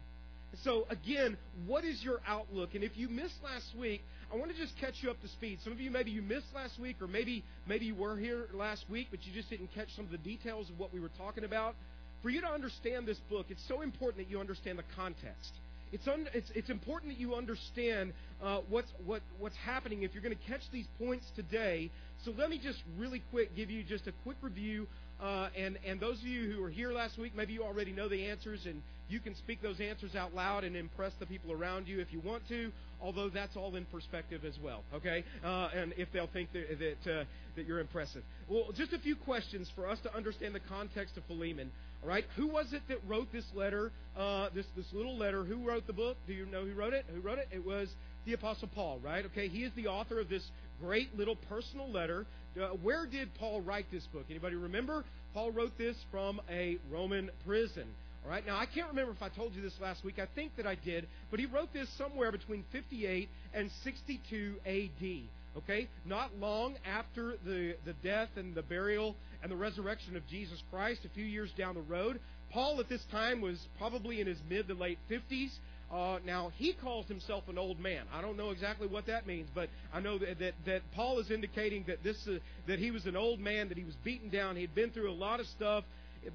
So, 0.64 0.86
again, 0.90 1.36
what 1.66 1.84
is 1.84 2.02
your 2.02 2.20
outlook? 2.26 2.74
And 2.74 2.82
if 2.82 2.96
you 2.96 3.08
missed 3.08 3.36
last 3.44 3.66
week, 3.78 4.00
I 4.32 4.36
want 4.36 4.50
to 4.50 4.56
just 4.56 4.76
catch 4.78 4.94
you 5.02 5.10
up 5.10 5.20
to 5.22 5.28
speed. 5.28 5.58
Some 5.62 5.72
of 5.72 5.80
you 5.80 5.90
maybe 5.90 6.10
you 6.10 6.22
missed 6.22 6.46
last 6.54 6.78
week, 6.78 6.96
or 7.00 7.06
maybe 7.06 7.44
maybe 7.66 7.86
you 7.86 7.94
were 7.94 8.16
here 8.16 8.46
last 8.54 8.84
week, 8.90 9.08
but 9.10 9.20
you 9.26 9.32
just 9.32 9.50
didn't 9.50 9.72
catch 9.74 9.88
some 9.94 10.04
of 10.06 10.10
the 10.10 10.18
details 10.18 10.68
of 10.70 10.78
what 10.78 10.92
we 10.92 11.00
were 11.00 11.10
talking 11.18 11.44
about. 11.44 11.74
For 12.22 12.30
you 12.30 12.40
to 12.40 12.48
understand 12.48 13.06
this 13.06 13.18
book, 13.30 13.46
it's 13.50 13.62
so 13.68 13.82
important 13.82 14.26
that 14.26 14.30
you 14.30 14.40
understand 14.40 14.78
the 14.78 14.82
context. 14.96 15.52
It's, 15.92 16.06
un, 16.06 16.28
it's, 16.34 16.50
it's 16.54 16.68
important 16.68 17.12
that 17.14 17.20
you 17.20 17.34
understand 17.34 18.12
uh, 18.42 18.58
what's, 18.68 18.90
what, 19.06 19.22
what's 19.38 19.56
happening 19.64 20.02
if 20.02 20.12
you're 20.12 20.22
going 20.22 20.36
to 20.36 20.44
catch 20.46 20.60
these 20.70 20.86
points 20.98 21.24
today. 21.36 21.90
So 22.24 22.32
let 22.36 22.50
me 22.50 22.58
just 22.62 22.82
really 22.98 23.22
quick 23.30 23.54
give 23.56 23.70
you 23.70 23.82
just 23.84 24.06
a 24.08 24.12
quick 24.24 24.36
review. 24.42 24.86
Uh, 25.22 25.48
and, 25.56 25.78
and 25.86 25.98
those 26.00 26.18
of 26.20 26.26
you 26.26 26.50
who 26.50 26.60
were 26.60 26.68
here 26.70 26.92
last 26.92 27.16
week, 27.18 27.32
maybe 27.34 27.52
you 27.54 27.62
already 27.62 27.92
know 27.92 28.08
the 28.08 28.26
answers 28.26 28.66
and 28.66 28.82
you 29.08 29.20
can 29.20 29.34
speak 29.36 29.62
those 29.62 29.80
answers 29.80 30.14
out 30.14 30.34
loud 30.34 30.64
and 30.64 30.76
impress 30.76 31.12
the 31.18 31.24
people 31.26 31.50
around 31.50 31.88
you 31.88 32.00
if 32.00 32.12
you 32.12 32.20
want 32.20 32.46
to, 32.48 32.70
although 33.00 33.30
that's 33.30 33.56
all 33.56 33.74
in 33.74 33.86
perspective 33.86 34.44
as 34.44 34.54
well, 34.62 34.82
okay? 34.92 35.24
Uh, 35.42 35.68
and 35.74 35.94
if 35.96 36.12
they'll 36.12 36.26
think 36.28 36.52
that, 36.52 36.78
that, 36.78 37.10
uh, 37.20 37.24
that 37.56 37.66
you're 37.66 37.80
impressive. 37.80 38.22
Well, 38.48 38.66
just 38.76 38.92
a 38.92 38.98
few 38.98 39.16
questions 39.16 39.70
for 39.74 39.88
us 39.88 39.98
to 40.02 40.14
understand 40.14 40.54
the 40.54 40.60
context 40.60 41.16
of 41.16 41.24
Philemon, 41.24 41.70
all 42.02 42.08
right? 42.08 42.24
Who 42.36 42.48
was 42.48 42.72
it 42.74 42.82
that 42.88 42.98
wrote 43.08 43.32
this 43.32 43.46
letter, 43.54 43.92
uh, 44.16 44.50
this, 44.54 44.66
this 44.76 44.86
little 44.92 45.16
letter? 45.16 45.42
Who 45.42 45.66
wrote 45.66 45.86
the 45.86 45.92
book? 45.94 46.16
Do 46.26 46.34
you 46.34 46.44
know 46.44 46.66
who 46.66 46.74
wrote 46.74 46.92
it? 46.92 47.06
Who 47.14 47.20
wrote 47.20 47.38
it? 47.38 47.48
It 47.50 47.64
was 47.64 47.88
the 48.26 48.34
Apostle 48.34 48.68
Paul, 48.74 49.00
right? 49.02 49.24
Okay, 49.26 49.48
he 49.48 49.64
is 49.64 49.72
the 49.74 49.86
author 49.86 50.20
of 50.20 50.28
this 50.28 50.44
great 50.80 51.16
little 51.16 51.36
personal 51.48 51.88
letter. 51.90 52.26
Uh, 52.60 52.68
where 52.82 53.06
did 53.06 53.30
Paul 53.38 53.62
write 53.62 53.86
this 53.90 54.04
book? 54.12 54.24
Anybody 54.28 54.56
remember? 54.56 55.04
Paul 55.32 55.50
wrote 55.50 55.78
this 55.78 55.96
from 56.10 56.42
a 56.50 56.76
Roman 56.90 57.30
prison. 57.46 57.86
All 58.24 58.30
right, 58.30 58.44
now 58.46 58.56
I 58.56 58.66
can't 58.66 58.88
remember 58.88 59.12
if 59.12 59.22
I 59.22 59.28
told 59.28 59.54
you 59.54 59.62
this 59.62 59.74
last 59.80 60.04
week. 60.04 60.18
I 60.18 60.26
think 60.34 60.54
that 60.56 60.66
I 60.66 60.74
did, 60.74 61.06
but 61.30 61.40
he 61.40 61.46
wrote 61.46 61.72
this 61.72 61.88
somewhere 61.96 62.30
between 62.32 62.64
58 62.72 63.28
and 63.54 63.70
62 63.84 64.56
AD. 64.66 65.62
Okay, 65.62 65.88
not 66.04 66.36
long 66.38 66.76
after 66.86 67.34
the, 67.44 67.74
the 67.84 67.94
death 68.04 68.28
and 68.36 68.54
the 68.54 68.62
burial 68.62 69.16
and 69.42 69.50
the 69.50 69.56
resurrection 69.56 70.14
of 70.16 70.26
Jesus 70.28 70.62
Christ, 70.70 71.04
a 71.04 71.08
few 71.10 71.24
years 71.24 71.50
down 71.56 71.74
the 71.74 71.80
road. 71.82 72.20
Paul 72.52 72.80
at 72.80 72.88
this 72.88 73.02
time 73.10 73.40
was 73.40 73.58
probably 73.78 74.20
in 74.20 74.26
his 74.26 74.38
mid 74.48 74.68
to 74.68 74.74
late 74.74 74.98
50s. 75.10 75.50
Uh, 75.92 76.18
now, 76.24 76.52
he 76.56 76.74
calls 76.74 77.06
himself 77.06 77.44
an 77.48 77.56
old 77.56 77.80
man. 77.80 78.04
I 78.12 78.20
don't 78.20 78.36
know 78.36 78.50
exactly 78.50 78.86
what 78.86 79.06
that 79.06 79.26
means, 79.26 79.48
but 79.54 79.70
I 79.92 80.00
know 80.00 80.18
that, 80.18 80.38
that, 80.38 80.54
that 80.66 80.82
Paul 80.94 81.18
is 81.18 81.30
indicating 81.30 81.84
that, 81.88 82.02
this, 82.04 82.16
uh, 82.28 82.38
that 82.66 82.78
he 82.78 82.90
was 82.90 83.06
an 83.06 83.16
old 83.16 83.40
man, 83.40 83.70
that 83.70 83.78
he 83.78 83.84
was 83.84 83.94
beaten 84.04 84.28
down, 84.28 84.56
he'd 84.56 84.74
been 84.74 84.90
through 84.90 85.10
a 85.10 85.14
lot 85.14 85.40
of 85.40 85.46
stuff, 85.46 85.84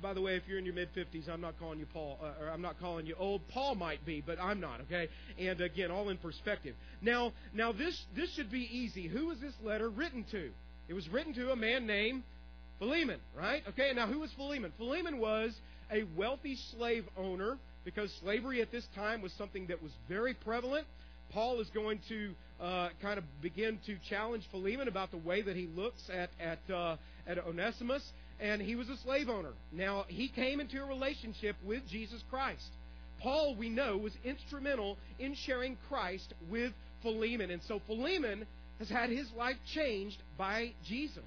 by 0.01 0.13
the 0.13 0.21
way, 0.21 0.35
if 0.35 0.43
you're 0.47 0.57
in 0.57 0.65
your 0.65 0.73
mid 0.73 0.89
50s, 0.93 1.29
I'm 1.29 1.41
not 1.41 1.59
calling 1.59 1.79
you 1.79 1.85
Paul, 1.85 2.17
uh, 2.21 2.43
or 2.43 2.49
I'm 2.49 2.61
not 2.61 2.79
calling 2.79 3.05
you 3.05 3.15
old. 3.17 3.47
Paul 3.49 3.75
might 3.75 4.05
be, 4.05 4.21
but 4.25 4.39
I'm 4.41 4.59
not. 4.59 4.81
Okay. 4.81 5.09
And 5.39 5.59
again, 5.61 5.91
all 5.91 6.09
in 6.09 6.17
perspective. 6.17 6.75
Now, 7.01 7.33
now 7.53 7.71
this 7.71 8.01
this 8.15 8.31
should 8.33 8.51
be 8.51 8.67
easy. 8.75 9.07
Who 9.07 9.27
was 9.27 9.39
this 9.39 9.53
letter 9.63 9.89
written 9.89 10.25
to? 10.31 10.51
It 10.87 10.93
was 10.93 11.07
written 11.09 11.33
to 11.35 11.51
a 11.51 11.55
man 11.55 11.85
named 11.85 12.23
Philemon, 12.79 13.19
right? 13.37 13.63
Okay. 13.69 13.91
Now, 13.95 14.07
who 14.07 14.19
was 14.19 14.31
Philemon? 14.33 14.71
Philemon 14.77 15.17
was 15.19 15.55
a 15.91 16.03
wealthy 16.15 16.57
slave 16.77 17.05
owner 17.17 17.57
because 17.85 18.11
slavery 18.21 18.61
at 18.61 18.71
this 18.71 18.85
time 18.95 19.21
was 19.21 19.31
something 19.33 19.67
that 19.67 19.81
was 19.83 19.91
very 20.09 20.33
prevalent. 20.33 20.85
Paul 21.31 21.59
is 21.61 21.69
going 21.71 21.99
to 22.09 22.33
uh, 22.61 22.89
kind 23.01 23.17
of 23.17 23.23
begin 23.41 23.79
to 23.87 23.97
challenge 24.09 24.47
Philemon 24.51 24.87
about 24.87 25.11
the 25.11 25.17
way 25.17 25.41
that 25.41 25.55
he 25.55 25.67
looks 25.75 26.07
at 26.13 26.29
at, 26.39 26.59
uh, 26.73 26.97
at 27.27 27.39
Onesimus 27.39 28.03
and 28.39 28.61
he 28.61 28.75
was 28.75 28.89
a 28.89 28.97
slave 28.97 29.29
owner. 29.29 29.51
Now, 29.71 30.05
he 30.07 30.27
came 30.27 30.59
into 30.59 30.81
a 30.81 30.85
relationship 30.85 31.55
with 31.63 31.87
Jesus 31.89 32.23
Christ. 32.29 32.67
Paul, 33.19 33.55
we 33.55 33.69
know, 33.69 33.97
was 33.97 34.13
instrumental 34.23 34.97
in 35.19 35.35
sharing 35.35 35.77
Christ 35.87 36.33
with 36.49 36.73
Philemon. 37.01 37.51
And 37.51 37.61
so 37.67 37.79
Philemon 37.85 38.45
has 38.79 38.89
had 38.89 39.09
his 39.09 39.29
life 39.37 39.57
changed 39.73 40.21
by 40.37 40.73
Jesus. 40.85 41.21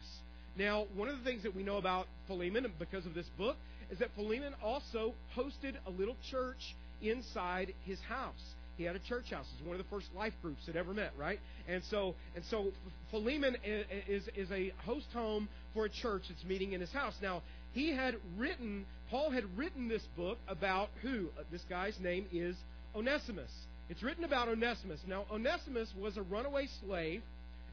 Now, 0.58 0.86
one 0.94 1.08
of 1.08 1.18
the 1.18 1.25
things 1.25 1.42
that 1.44 1.54
we 1.54 1.62
know 1.62 1.76
about 1.78 2.06
Philemon 2.26 2.66
because 2.78 3.06
of 3.06 3.14
this 3.14 3.28
book 3.38 3.56
is 3.90 3.98
that 4.00 4.10
Philemon 4.14 4.54
also 4.62 5.14
hosted 5.36 5.75
a 5.86 5.90
little 5.90 6.16
church 6.30 6.75
inside 7.00 7.72
his 7.84 8.00
house. 8.00 8.54
He 8.76 8.85
had 8.85 8.97
a 8.97 9.00
church 9.00 9.30
house. 9.30 9.47
It's 9.56 9.64
one 9.66 9.78
of 9.78 9.83
the 9.85 9.88
first 9.88 10.06
life 10.14 10.35
groups 10.42 10.61
that 10.66 10.76
ever 10.76 10.92
met, 10.92 11.12
right? 11.18 11.40
And 11.66 11.83
so, 11.90 12.14
and 12.35 12.45
so 12.50 12.73
Philemon 13.11 13.56
is, 13.64 14.25
is 14.37 14.50
a 14.50 14.71
host 14.85 15.06
home 15.12 15.49
for 15.75 15.87
a 15.87 15.90
church 15.90 16.23
that's 16.28 16.45
meeting 16.45 16.73
in 16.73 16.80
his 16.80 16.90
house. 16.92 17.14
Now, 17.23 17.42
he 17.73 17.90
had 17.92 18.16
written, 18.37 18.85
Paul 19.11 19.30
had 19.30 19.45
written 19.56 19.88
this 19.88 20.02
book 20.16 20.38
about 20.47 20.90
who? 21.02 21.28
Uh, 21.38 21.42
this 21.50 21.62
guy's 21.68 21.99
name 22.00 22.26
is 22.33 22.56
Onesimus. 22.95 23.50
It's 23.88 24.02
written 24.02 24.25
about 24.25 24.49
Onesimus. 24.49 25.00
Now, 25.06 25.25
Onesimus 25.30 25.88
was 25.99 26.16
a 26.16 26.23
runaway 26.23 26.68
slave, 26.87 27.23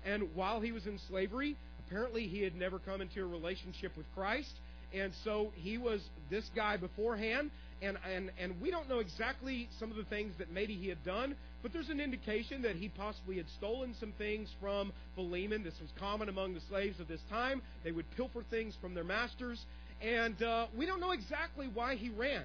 and 0.06 0.34
while 0.36 0.62
he 0.62 0.72
was 0.72 0.86
in 0.86 1.00
slavery, 1.10 1.58
apparently 1.88 2.28
he 2.28 2.42
had 2.42 2.56
never 2.56 2.80
come 2.80 3.02
into 3.02 3.22
a 3.22 3.26
relationship 3.28 3.94
with 3.98 4.06
Christ. 4.16 4.52
And 4.94 5.12
so 5.24 5.52
he 5.56 5.78
was 5.78 6.02
this 6.30 6.48
guy 6.56 6.78
beforehand, 6.78 7.50
and, 7.84 7.98
and, 8.16 8.32
and 8.42 8.62
we 8.62 8.72
don't 8.72 8.88
know 8.88 9.00
exactly 9.00 9.68
some 9.80 9.92
of 9.92 9.98
the 9.98 10.06
things 10.06 10.34
that 10.40 10.52
maybe 10.52 10.76
he 10.76 10.88
had 10.88 11.04
done, 11.04 11.36
but 11.62 11.74
there's 11.74 11.90
an 11.90 12.00
indication 12.00 12.62
that 12.62 12.76
he 12.76 12.88
possibly 12.90 13.38
had 13.38 13.46
stolen 13.58 13.94
some 14.00 14.14
things 14.18 14.50
from 14.62 14.94
Philemon. 15.16 15.64
This 15.64 15.74
was 15.82 15.90
common 16.00 16.30
among 16.30 16.54
the 16.54 16.62
slaves 16.70 17.00
of 17.00 17.08
this 17.08 17.20
time. 17.30 17.62
They 17.84 17.92
would 17.92 18.06
pilfer 18.16 18.44
things 18.50 18.76
from 18.82 18.94
their 18.94 19.04
masters. 19.04 19.62
And 20.02 20.42
uh, 20.44 20.68
we 20.78 20.86
don't 20.86 21.00
know 21.00 21.12
exactly 21.12 21.70
why 21.74 21.96
he 21.96 22.10
ran. 22.10 22.44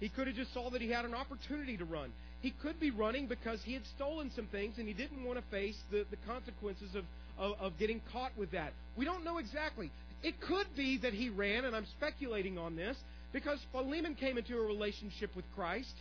He 0.00 0.08
could 0.08 0.26
have 0.26 0.36
just 0.36 0.52
saw 0.54 0.70
that 0.70 0.80
he 0.80 0.90
had 0.90 1.04
an 1.04 1.14
opportunity 1.14 1.76
to 1.76 1.84
run. 1.84 2.12
He 2.40 2.50
could 2.62 2.78
be 2.80 2.90
running 2.90 3.26
because 3.26 3.60
he 3.64 3.72
had 3.74 3.82
stolen 3.96 4.30
some 4.36 4.46
things 4.46 4.76
and 4.78 4.86
he 4.86 4.92
didn't 4.94 5.24
want 5.24 5.38
to 5.38 5.44
face 5.50 5.76
the, 5.90 6.04
the 6.10 6.16
consequences 6.26 6.90
of, 6.94 7.04
of, 7.38 7.58
of 7.60 7.78
getting 7.78 8.00
caught 8.12 8.32
with 8.36 8.50
that. 8.52 8.72
We 8.96 9.04
don't 9.04 9.24
know 9.24 9.38
exactly. 9.38 9.90
It 10.22 10.40
could 10.40 10.66
be 10.76 10.98
that 11.02 11.12
he 11.12 11.28
ran, 11.28 11.66
and 11.66 11.76
I'm 11.76 11.86
speculating 11.98 12.56
on 12.58 12.76
this, 12.76 12.96
because 13.34 13.58
Philemon 13.72 14.14
came 14.14 14.38
into 14.38 14.56
a 14.56 14.60
relationship 14.60 15.34
with 15.36 15.44
Christ. 15.54 15.92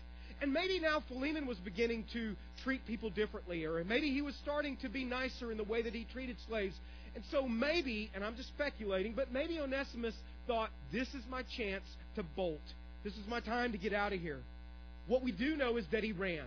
And 0.41 0.53
maybe 0.53 0.79
now 0.79 1.01
Philemon 1.07 1.47
was 1.47 1.57
beginning 1.57 2.05
to 2.13 2.35
treat 2.63 2.85
people 2.85 3.09
differently, 3.09 3.65
or 3.65 3.83
maybe 3.83 4.11
he 4.11 4.21
was 4.21 4.35
starting 4.43 4.77
to 4.77 4.89
be 4.89 5.03
nicer 5.03 5.51
in 5.51 5.57
the 5.57 5.63
way 5.63 5.81
that 5.81 5.93
he 5.95 6.05
treated 6.13 6.35
slaves. 6.47 6.75
And 7.15 7.23
so 7.31 7.47
maybe, 7.47 8.11
and 8.13 8.23
I'm 8.23 8.35
just 8.35 8.49
speculating, 8.49 9.13
but 9.13 9.31
maybe 9.33 9.59
Onesimus 9.59 10.13
thought, 10.47 10.69
this 10.91 11.07
is 11.09 11.23
my 11.29 11.43
chance 11.57 11.83
to 12.15 12.23
bolt. 12.23 12.61
This 13.03 13.13
is 13.13 13.27
my 13.27 13.39
time 13.39 13.71
to 13.71 13.77
get 13.77 13.93
out 13.93 14.13
of 14.13 14.19
here. 14.19 14.41
What 15.07 15.23
we 15.23 15.31
do 15.31 15.55
know 15.57 15.77
is 15.77 15.85
that 15.91 16.03
he 16.03 16.11
ran. 16.11 16.45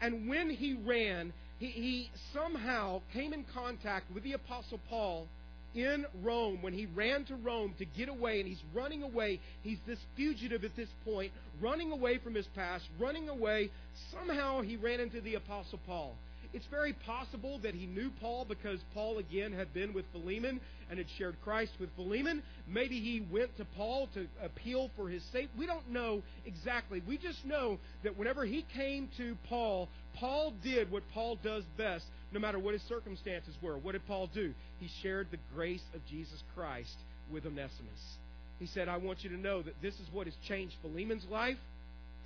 And 0.00 0.28
when 0.28 0.48
he 0.50 0.74
ran, 0.74 1.32
he, 1.58 1.66
he 1.66 2.10
somehow 2.34 3.02
came 3.12 3.32
in 3.34 3.44
contact 3.54 4.06
with 4.12 4.22
the 4.24 4.32
Apostle 4.32 4.80
Paul 4.88 5.28
in 5.74 6.06
Rome, 6.22 6.58
when 6.60 6.72
he 6.74 6.86
ran 6.86 7.24
to 7.26 7.36
Rome 7.36 7.74
to 7.78 7.84
get 7.84 8.08
away, 8.08 8.40
and 8.40 8.48
he's 8.48 8.62
running 8.74 9.02
away. 9.02 9.40
He's 9.62 9.78
this 9.86 9.98
fugitive 10.16 10.64
at 10.64 10.76
this 10.76 10.88
point, 11.04 11.32
running 11.60 11.92
away 11.92 12.18
from 12.18 12.34
his 12.34 12.46
past, 12.54 12.84
running 12.98 13.28
away. 13.28 13.70
Somehow 14.12 14.60
he 14.60 14.76
ran 14.76 15.00
into 15.00 15.20
the 15.20 15.36
Apostle 15.36 15.80
Paul. 15.86 16.14
It's 16.52 16.66
very 16.66 16.92
possible 16.92 17.58
that 17.62 17.74
he 17.74 17.86
knew 17.86 18.10
Paul 18.20 18.44
because 18.46 18.78
Paul, 18.92 19.18
again, 19.18 19.52
had 19.52 19.72
been 19.72 19.94
with 19.94 20.04
Philemon 20.12 20.60
and 20.90 20.98
had 20.98 21.08
shared 21.16 21.36
Christ 21.42 21.72
with 21.80 21.88
Philemon. 21.96 22.42
Maybe 22.68 23.00
he 23.00 23.22
went 23.30 23.56
to 23.56 23.64
Paul 23.64 24.08
to 24.14 24.26
appeal 24.42 24.90
for 24.94 25.08
his 25.08 25.22
sake. 25.32 25.48
We 25.56 25.64
don't 25.66 25.88
know 25.90 26.22
exactly. 26.44 27.02
We 27.06 27.16
just 27.16 27.42
know 27.46 27.78
that 28.02 28.18
whenever 28.18 28.44
he 28.44 28.66
came 28.74 29.08
to 29.16 29.36
Paul, 29.48 29.88
Paul 30.16 30.52
did 30.62 30.90
what 30.90 31.04
Paul 31.14 31.36
does 31.36 31.64
best, 31.78 32.04
no 32.32 32.40
matter 32.40 32.58
what 32.58 32.74
his 32.74 32.82
circumstances 32.82 33.54
were. 33.62 33.78
What 33.78 33.92
did 33.92 34.06
Paul 34.06 34.26
do? 34.26 34.52
He 34.78 34.90
shared 35.02 35.28
the 35.30 35.38
grace 35.54 35.82
of 35.94 36.04
Jesus 36.06 36.42
Christ 36.54 36.96
with 37.32 37.46
Onesimus. 37.46 38.18
He 38.58 38.66
said, 38.66 38.88
I 38.88 38.98
want 38.98 39.24
you 39.24 39.30
to 39.30 39.38
know 39.38 39.62
that 39.62 39.80
this 39.80 39.94
is 39.94 40.06
what 40.12 40.26
has 40.26 40.36
changed 40.46 40.76
Philemon's 40.82 41.24
life. 41.30 41.56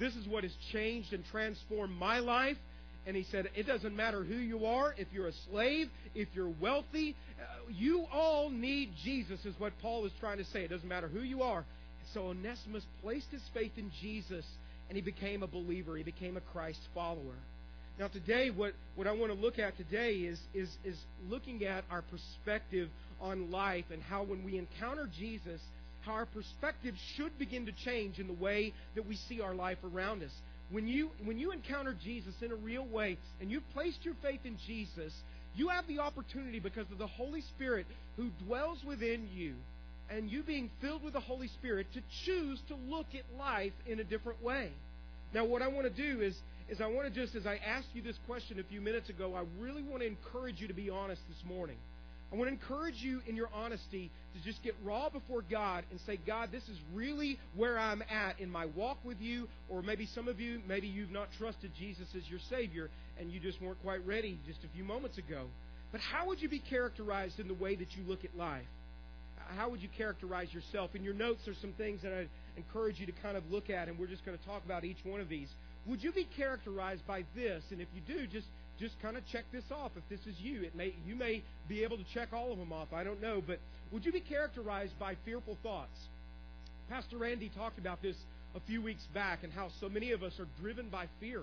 This 0.01 0.17
is 0.17 0.27
what 0.27 0.43
has 0.43 0.53
changed 0.73 1.13
and 1.13 1.25
transformed 1.31 1.97
my 1.97 2.19
life. 2.19 2.57
And 3.07 3.15
he 3.15 3.23
said, 3.31 3.49
It 3.55 3.67
doesn't 3.67 3.95
matter 3.95 4.25
who 4.25 4.35
you 4.35 4.67
are, 4.67 4.93
if 4.99 5.07
you're 5.13 5.29
a 5.29 5.33
slave, 5.51 5.89
if 6.15 6.29
you're 6.35 6.53
wealthy, 6.61 7.15
uh, 7.41 7.71
you 7.71 8.05
all 8.13 8.51
need 8.51 8.91
Jesus, 9.05 9.45
is 9.47 9.55
what 9.59 9.73
Paul 9.81 10.05
is 10.07 10.13
trying 10.19 10.39
to 10.39 10.45
say. 10.47 10.65
It 10.65 10.69
doesn't 10.71 10.89
matter 10.89 11.07
who 11.07 11.21
you 11.21 11.43
are. 11.45 11.65
So 12.15 12.29
Onesimus 12.29 12.85
placed 13.03 13.29
his 13.31 13.43
faith 13.55 13.73
in 13.77 13.91
Jesus 14.03 14.45
and 14.89 14.97
he 14.97 15.03
became 15.03 15.43
a 15.43 15.47
believer. 15.47 15.97
He 15.97 16.03
became 16.03 16.37
a 16.37 16.41
Christ 16.41 16.79
follower. 16.95 17.35
Now, 17.99 18.09
today, 18.09 18.51
what, 18.51 18.75
what 18.95 19.07
I 19.07 19.13
want 19.13 19.33
to 19.33 19.39
look 19.39 19.59
at 19.59 19.77
today 19.77 20.17
is, 20.17 20.39
is, 20.53 20.69
is 20.85 20.97
looking 21.29 21.65
at 21.65 21.85
our 21.91 22.03
perspective 22.03 22.89
on 23.21 23.51
life 23.51 23.87
and 23.93 24.03
how 24.03 24.23
when 24.23 24.45
we 24.45 24.59
encounter 24.59 25.09
Jesus, 25.19 25.61
how 26.03 26.13
our 26.13 26.27
perspective 26.27 26.95
should 27.17 27.37
begin 27.39 27.67
to 27.67 27.73
change 27.85 28.19
in 28.19 28.27
the 28.27 28.35
way 28.35 28.73
that 28.97 29.09
we 29.09 29.17
see 29.29 29.41
our 29.41 29.55
life 29.55 29.79
around 29.83 30.23
us. 30.23 30.31
When 30.71 30.89
you, 30.89 31.11
when 31.25 31.39
you 31.39 31.53
encounter 31.53 31.95
Jesus 31.95 32.35
in 32.43 32.51
a 32.51 32.55
real 32.57 32.85
way 32.85 33.19
and 33.41 33.51
you've 33.51 33.69
placed 33.73 34.05
your 34.05 34.15
faith 34.21 34.41
in 34.45 34.57
Jesus, 34.67 35.13
you 35.55 35.69
have 35.69 35.87
the 35.87 36.01
opportunity 36.01 36.59
because 36.59 36.91
of 36.91 36.99
the 36.99 37.07
Holy 37.07 37.43
Spirit 37.43 37.87
who 38.17 38.31
dwells 38.47 38.83
within 38.85 39.29
you 39.33 39.55
and 40.11 40.29
you 40.31 40.43
being 40.43 40.71
filled 40.81 41.05
with 41.05 41.13
the 41.13 41.21
Holy 41.21 41.49
Spirit 41.49 41.87
to 41.95 42.01
choose 42.25 42.61
to 42.69 42.75
look 42.89 43.07
at 43.15 43.23
life 43.39 43.73
in 43.87 44.01
a 44.01 44.05
different 44.05 44.43
way. 44.43 44.73
Now, 45.33 45.45
what 45.45 45.63
I 45.63 45.69
want 45.69 45.85
to 45.85 45.91
do 46.15 46.21
is, 46.23 46.37
is 46.69 46.81
I 46.81 46.87
want 46.87 47.13
to 47.13 47.13
just, 47.15 47.35
as 47.37 47.47
I 47.47 47.61
asked 47.65 47.89
you 47.95 48.03
this 48.03 48.19
question 48.27 48.59
a 48.61 48.65
few 48.65 48.81
minutes 48.81 49.09
ago, 49.09 49.35
I 49.37 49.45
really 49.63 49.83
want 49.83 50.01
to 50.03 50.07
encourage 50.09 50.61
you 50.61 50.69
to 50.69 50.75
be 50.75 50.91
honest 50.91 51.21
this 51.29 51.43
morning. 51.49 51.77
I 52.33 52.37
want 52.37 52.49
to 52.49 52.53
encourage 52.53 52.97
you 53.03 53.21
in 53.27 53.37
your 53.37 53.49
honesty 53.55 54.11
to 54.37 54.43
just 54.43 54.63
get 54.65 54.75
raw 54.83 55.09
before 55.09 55.43
God 55.49 55.85
and 55.91 56.01
say, 56.07 56.19
God, 56.27 56.51
this 56.51 56.65
is 56.65 56.77
really 56.93 57.39
where 57.55 57.79
I'm 57.79 58.03
at 58.11 58.41
in 58.41 58.51
my 58.51 58.67
walk 58.67 58.99
with 59.05 59.21
you. 59.21 59.47
Or 59.69 59.81
maybe 59.81 60.07
some 60.15 60.27
of 60.27 60.41
you, 60.41 60.61
maybe 60.67 60.89
you've 60.89 61.13
not 61.13 61.29
trusted 61.39 61.71
Jesus 61.79 62.09
as 62.17 62.29
your 62.29 62.41
Savior 62.51 62.91
and 63.19 63.31
you 63.31 63.39
just 63.39 63.63
weren't 63.63 63.81
quite 63.83 64.05
ready 64.07 64.39
just 64.47 64.59
a 64.65 64.69
few 64.75 64.83
moments 64.85 65.19
ago. 65.19 65.45
But 65.93 66.01
how 66.01 66.27
would 66.27 66.43
you 66.43 66.49
be 66.49 66.59
characterized 66.59 67.39
in 67.39 67.47
the 67.47 67.55
way 67.55 67.77
that 67.77 67.93
you 67.97 68.03
look 68.09 68.25
at 68.25 68.37
life? 68.37 68.67
How 69.57 69.69
would 69.71 69.81
you 69.81 69.89
characterize 69.97 70.53
yourself? 70.53 70.97
In 70.97 71.05
your 71.05 71.15
notes, 71.15 71.41
there's 71.45 71.57
some 71.61 71.73
things 71.75 72.03
that 72.03 72.13
I 72.13 72.27
encourage 72.57 72.99
you 72.99 73.07
to 73.07 73.13
kind 73.23 73.37
of 73.37 73.45
look 73.53 73.71
at, 73.71 73.87
and 73.87 73.97
we're 73.97 74.09
just 74.09 74.27
going 74.27 74.37
to 74.37 74.45
talk 74.45 74.65
about 74.65 74.83
each 74.83 74.97
one 75.05 75.21
of 75.21 75.29
these. 75.29 75.49
Would 75.87 76.03
you 76.03 76.11
be 76.11 76.27
characterized 76.37 77.07
by 77.07 77.25
this? 77.37 77.63
And 77.71 77.81
if 77.81 77.87
you 77.95 78.01
do, 78.13 78.27
just 78.27 78.49
just 78.79 79.01
kind 79.01 79.17
of 79.17 79.23
check 79.33 79.45
this 79.53 79.65
off. 79.73 79.93
If 79.97 80.09
this 80.09 80.27
is 80.27 80.39
you, 80.41 80.63
it 80.63 80.75
may 80.75 80.95
you 81.07 81.17
may 81.17 81.43
be 81.69 81.83
able 81.83 81.97
to 81.97 82.05
check 82.15 82.33
all 82.33 82.53
of 82.53 82.59
them 82.59 82.73
off. 82.73 82.89
I 82.93 83.05
don't 83.05 83.21
know, 83.23 83.43
but 83.47 83.59
would 83.93 84.05
you 84.05 84.13
be 84.13 84.21
characterized 84.21 84.99
by 84.99 85.17
fearful 85.25 85.57
thoughts? 85.63 85.97
Pastor 86.89 87.17
Randy 87.17 87.51
talked 87.57 87.79
about 87.79 88.03
this 88.03 88.17
a 88.55 88.61
few 88.61 88.81
weeks 88.83 89.03
back 89.15 89.41
and 89.45 89.53
how 89.53 89.71
so 89.81 89.89
many 89.89 90.13
of 90.13 90.23
us 90.23 90.33
are 90.39 90.47
driven 90.61 90.89
by 90.89 91.07
fear. 91.21 91.43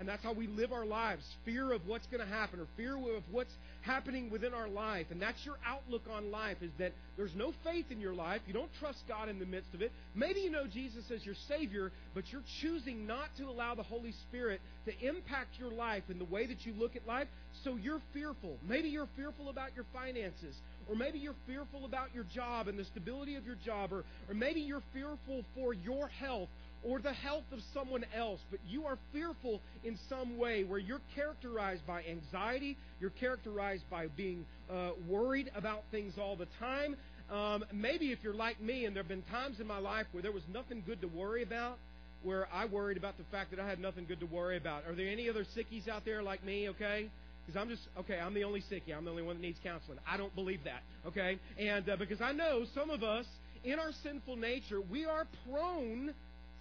And 0.00 0.08
that's 0.08 0.24
how 0.24 0.32
we 0.32 0.48
live 0.48 0.72
our 0.72 0.84
lives 0.84 1.24
fear 1.44 1.70
of 1.72 1.86
what's 1.86 2.06
going 2.08 2.20
to 2.20 2.30
happen 2.32 2.58
or 2.58 2.66
fear 2.76 2.96
of 2.96 3.22
what's 3.30 3.52
happening 3.82 4.28
within 4.30 4.52
our 4.52 4.66
life. 4.66 5.06
And 5.10 5.20
that's 5.22 5.44
your 5.46 5.54
outlook 5.64 6.02
on 6.12 6.30
life 6.32 6.56
is 6.62 6.70
that 6.78 6.92
there's 7.16 7.34
no 7.36 7.52
faith 7.62 7.90
in 7.92 8.00
your 8.00 8.12
life. 8.14 8.40
You 8.46 8.54
don't 8.54 8.70
trust 8.80 9.06
God 9.06 9.28
in 9.28 9.38
the 9.38 9.46
midst 9.46 9.72
of 9.72 9.82
it. 9.82 9.92
Maybe 10.14 10.40
you 10.40 10.50
know 10.50 10.66
Jesus 10.66 11.10
as 11.10 11.24
your 11.24 11.36
Savior, 11.48 11.92
but 12.12 12.24
you're 12.32 12.42
choosing 12.60 13.06
not 13.06 13.28
to 13.38 13.44
allow 13.44 13.74
the 13.74 13.82
Holy 13.84 14.12
Spirit 14.12 14.60
to 14.86 15.06
impact 15.06 15.58
your 15.60 15.70
life 15.70 16.02
in 16.08 16.18
the 16.18 16.24
way 16.24 16.46
that 16.46 16.66
you 16.66 16.72
look 16.76 16.96
at 16.96 17.06
life. 17.06 17.28
So 17.62 17.76
you're 17.76 18.00
fearful. 18.12 18.56
Maybe 18.68 18.88
you're 18.88 19.08
fearful 19.16 19.48
about 19.48 19.76
your 19.76 19.84
finances 19.92 20.56
or 20.90 20.96
maybe 20.96 21.18
you're 21.18 21.36
fearful 21.46 21.86
about 21.86 22.08
your 22.14 22.24
job 22.24 22.68
and 22.68 22.78
the 22.78 22.84
stability 22.84 23.36
of 23.36 23.46
your 23.46 23.54
job, 23.64 23.90
or, 23.90 24.04
or 24.28 24.34
maybe 24.34 24.60
you're 24.60 24.82
fearful 24.92 25.42
for 25.54 25.72
your 25.72 26.08
health, 26.08 26.50
or 26.84 26.98
the 27.00 27.12
health 27.12 27.44
of 27.50 27.58
someone 27.72 28.04
else, 28.14 28.40
but 28.50 28.60
you 28.68 28.84
are 28.84 28.98
fearful 29.12 29.60
in 29.84 29.98
some 30.08 30.36
way 30.36 30.62
where 30.64 30.78
you're 30.78 31.00
characterized 31.14 31.84
by 31.86 32.04
anxiety, 32.04 32.76
you're 33.00 33.10
characterized 33.10 33.82
by 33.90 34.06
being 34.08 34.44
uh, 34.70 34.90
worried 35.08 35.50
about 35.56 35.82
things 35.90 36.14
all 36.20 36.36
the 36.36 36.46
time. 36.60 36.94
Um, 37.32 37.64
maybe 37.72 38.12
if 38.12 38.18
you're 38.22 38.34
like 38.34 38.60
me, 38.60 38.84
and 38.84 38.94
there 38.94 39.02
have 39.02 39.08
been 39.08 39.22
times 39.22 39.60
in 39.60 39.66
my 39.66 39.78
life 39.78 40.06
where 40.12 40.22
there 40.22 40.32
was 40.32 40.42
nothing 40.52 40.82
good 40.86 41.00
to 41.00 41.08
worry 41.08 41.42
about, 41.42 41.78
where 42.22 42.46
I 42.52 42.66
worried 42.66 42.98
about 42.98 43.16
the 43.16 43.24
fact 43.30 43.50
that 43.50 43.60
I 43.60 43.66
had 43.66 43.78
nothing 43.80 44.04
good 44.06 44.20
to 44.20 44.26
worry 44.26 44.58
about. 44.58 44.84
Are 44.86 44.94
there 44.94 45.08
any 45.08 45.28
other 45.30 45.46
sickies 45.56 45.88
out 45.88 46.04
there 46.04 46.22
like 46.22 46.44
me, 46.44 46.68
okay? 46.70 47.08
Because 47.46 47.60
I'm 47.60 47.70
just, 47.70 47.80
okay, 48.00 48.18
I'm 48.18 48.34
the 48.34 48.44
only 48.44 48.60
sickie. 48.60 48.92
I'm 48.94 49.06
the 49.06 49.10
only 49.10 49.22
one 49.22 49.36
that 49.36 49.42
needs 49.42 49.58
counseling. 49.62 49.98
I 50.06 50.18
don't 50.18 50.34
believe 50.34 50.60
that, 50.64 50.82
okay? 51.06 51.38
And 51.58 51.88
uh, 51.88 51.96
because 51.96 52.20
I 52.20 52.32
know 52.32 52.64
some 52.74 52.90
of 52.90 53.02
us, 53.02 53.24
in 53.64 53.78
our 53.78 53.92
sinful 54.02 54.36
nature, 54.36 54.78
we 54.90 55.06
are 55.06 55.26
prone 55.50 56.12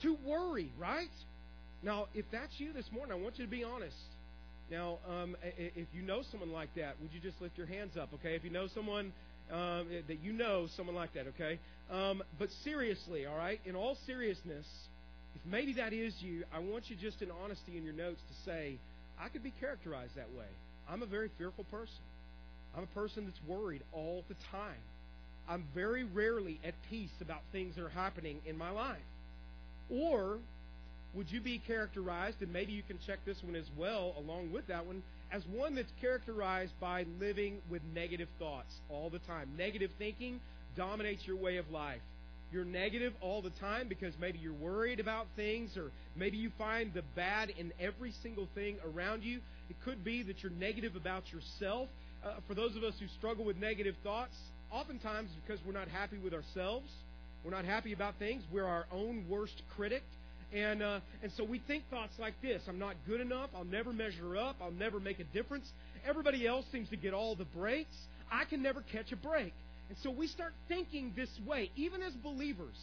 to 0.03 0.15
worry, 0.25 0.71
right? 0.77 1.09
Now, 1.81 2.05
if 2.13 2.25
that's 2.31 2.53
you 2.59 2.71
this 2.73 2.89
morning, 2.91 3.13
I 3.13 3.15
want 3.23 3.39
you 3.39 3.45
to 3.45 3.51
be 3.51 3.63
honest. 3.63 3.95
Now, 4.69 4.97
um, 5.09 5.35
if 5.57 5.87
you 5.93 6.01
know 6.01 6.21
someone 6.29 6.51
like 6.51 6.75
that, 6.75 6.95
would 7.01 7.11
you 7.13 7.19
just 7.19 7.41
lift 7.41 7.57
your 7.57 7.67
hands 7.67 7.97
up, 7.97 8.09
okay? 8.15 8.35
If 8.35 8.43
you 8.43 8.49
know 8.49 8.67
someone 8.67 9.11
um, 9.51 9.87
that 10.07 10.19
you 10.21 10.33
know, 10.33 10.67
someone 10.77 10.95
like 10.95 11.13
that, 11.13 11.27
okay? 11.27 11.59
Um, 11.91 12.23
but 12.39 12.49
seriously, 12.63 13.25
all 13.25 13.35
right? 13.37 13.59
In 13.65 13.75
all 13.75 13.97
seriousness, 14.05 14.65
if 15.35 15.41
maybe 15.49 15.73
that 15.73 15.93
is 15.93 16.13
you, 16.21 16.43
I 16.53 16.59
want 16.59 16.89
you 16.89 16.95
just 16.95 17.21
in 17.21 17.29
honesty 17.43 17.77
in 17.77 17.83
your 17.83 17.93
notes 17.93 18.19
to 18.21 18.49
say, 18.51 18.77
I 19.19 19.29
could 19.29 19.43
be 19.43 19.53
characterized 19.59 20.15
that 20.15 20.29
way. 20.37 20.45
I'm 20.89 21.01
a 21.01 21.05
very 21.05 21.29
fearful 21.37 21.63
person. 21.65 21.95
I'm 22.75 22.83
a 22.83 22.99
person 22.99 23.25
that's 23.25 23.39
worried 23.47 23.81
all 23.93 24.23
the 24.27 24.35
time. 24.51 24.81
I'm 25.47 25.65
very 25.75 26.03
rarely 26.03 26.59
at 26.65 26.73
peace 26.89 27.11
about 27.21 27.39
things 27.51 27.75
that 27.75 27.83
are 27.83 27.89
happening 27.89 28.39
in 28.45 28.57
my 28.57 28.71
life. 28.71 28.97
Or 29.93 30.39
would 31.13 31.31
you 31.31 31.39
be 31.39 31.59
characterized, 31.59 32.41
and 32.41 32.51
maybe 32.51 32.71
you 32.71 32.81
can 32.81 32.97
check 33.05 33.19
this 33.25 33.37
one 33.43 33.55
as 33.55 33.69
well 33.77 34.15
along 34.17 34.51
with 34.51 34.65
that 34.67 34.85
one, 34.87 35.03
as 35.31 35.43
one 35.45 35.75
that's 35.75 35.91
characterized 36.01 36.73
by 36.81 37.05
living 37.19 37.61
with 37.69 37.81
negative 37.93 38.27
thoughts 38.39 38.73
all 38.89 39.11
the 39.11 39.19
time? 39.19 39.51
Negative 39.55 39.91
thinking 39.99 40.39
dominates 40.75 41.25
your 41.27 41.35
way 41.35 41.57
of 41.57 41.69
life. 41.69 42.01
You're 42.51 42.65
negative 42.65 43.13
all 43.21 43.43
the 43.43 43.51
time 43.61 43.87
because 43.87 44.13
maybe 44.19 44.39
you're 44.39 44.53
worried 44.53 44.99
about 44.99 45.27
things, 45.35 45.77
or 45.77 45.91
maybe 46.15 46.37
you 46.37 46.51
find 46.57 46.91
the 46.93 47.01
bad 47.15 47.51
in 47.55 47.71
every 47.79 48.11
single 48.23 48.47
thing 48.55 48.77
around 48.85 49.23
you. 49.23 49.41
It 49.69 49.75
could 49.85 50.03
be 50.03 50.23
that 50.23 50.41
you're 50.41 50.51
negative 50.51 50.95
about 50.95 51.31
yourself. 51.31 51.89
Uh, 52.25 52.31
for 52.47 52.55
those 52.55 52.75
of 52.75 52.83
us 52.83 52.93
who 52.99 53.05
struggle 53.19 53.45
with 53.45 53.57
negative 53.57 53.95
thoughts, 54.03 54.35
oftentimes 54.71 55.29
because 55.45 55.59
we're 55.65 55.73
not 55.73 55.87
happy 55.87 56.17
with 56.17 56.33
ourselves 56.33 56.89
we're 57.43 57.51
not 57.51 57.65
happy 57.65 57.91
about 57.91 58.15
things. 58.19 58.41
We're 58.53 58.63
our 58.65 58.85
own 58.89 59.25
worst 59.27 59.63
critic. 59.75 60.03
And, 60.53 60.81
uh, 60.81 60.99
and 61.21 61.31
so 61.35 61.43
we 61.43 61.59
think 61.59 61.83
thoughts 61.89 62.13
like 62.19 62.35
this 62.41 62.61
I'm 62.69 62.79
not 62.79 62.95
good 63.07 63.19
enough. 63.19 63.49
I'll 63.55 63.65
never 63.65 63.91
measure 63.91 64.37
up. 64.37 64.57
I'll 64.61 64.71
never 64.71 64.99
make 64.99 65.19
a 65.19 65.25
difference. 65.25 65.69
Everybody 66.07 66.47
else 66.47 66.65
seems 66.71 66.87
to 66.89 66.95
get 66.97 67.13
all 67.13 67.35
the 67.35 67.43
breaks. 67.45 67.95
I 68.31 68.45
can 68.45 68.61
never 68.63 68.81
catch 68.81 69.11
a 69.11 69.17
break. 69.17 69.53
And 69.89 69.97
so 70.03 70.09
we 70.09 70.27
start 70.27 70.53
thinking 70.69 71.11
this 71.17 71.29
way, 71.45 71.69
even 71.75 72.01
as 72.01 72.13
believers. 72.13 72.77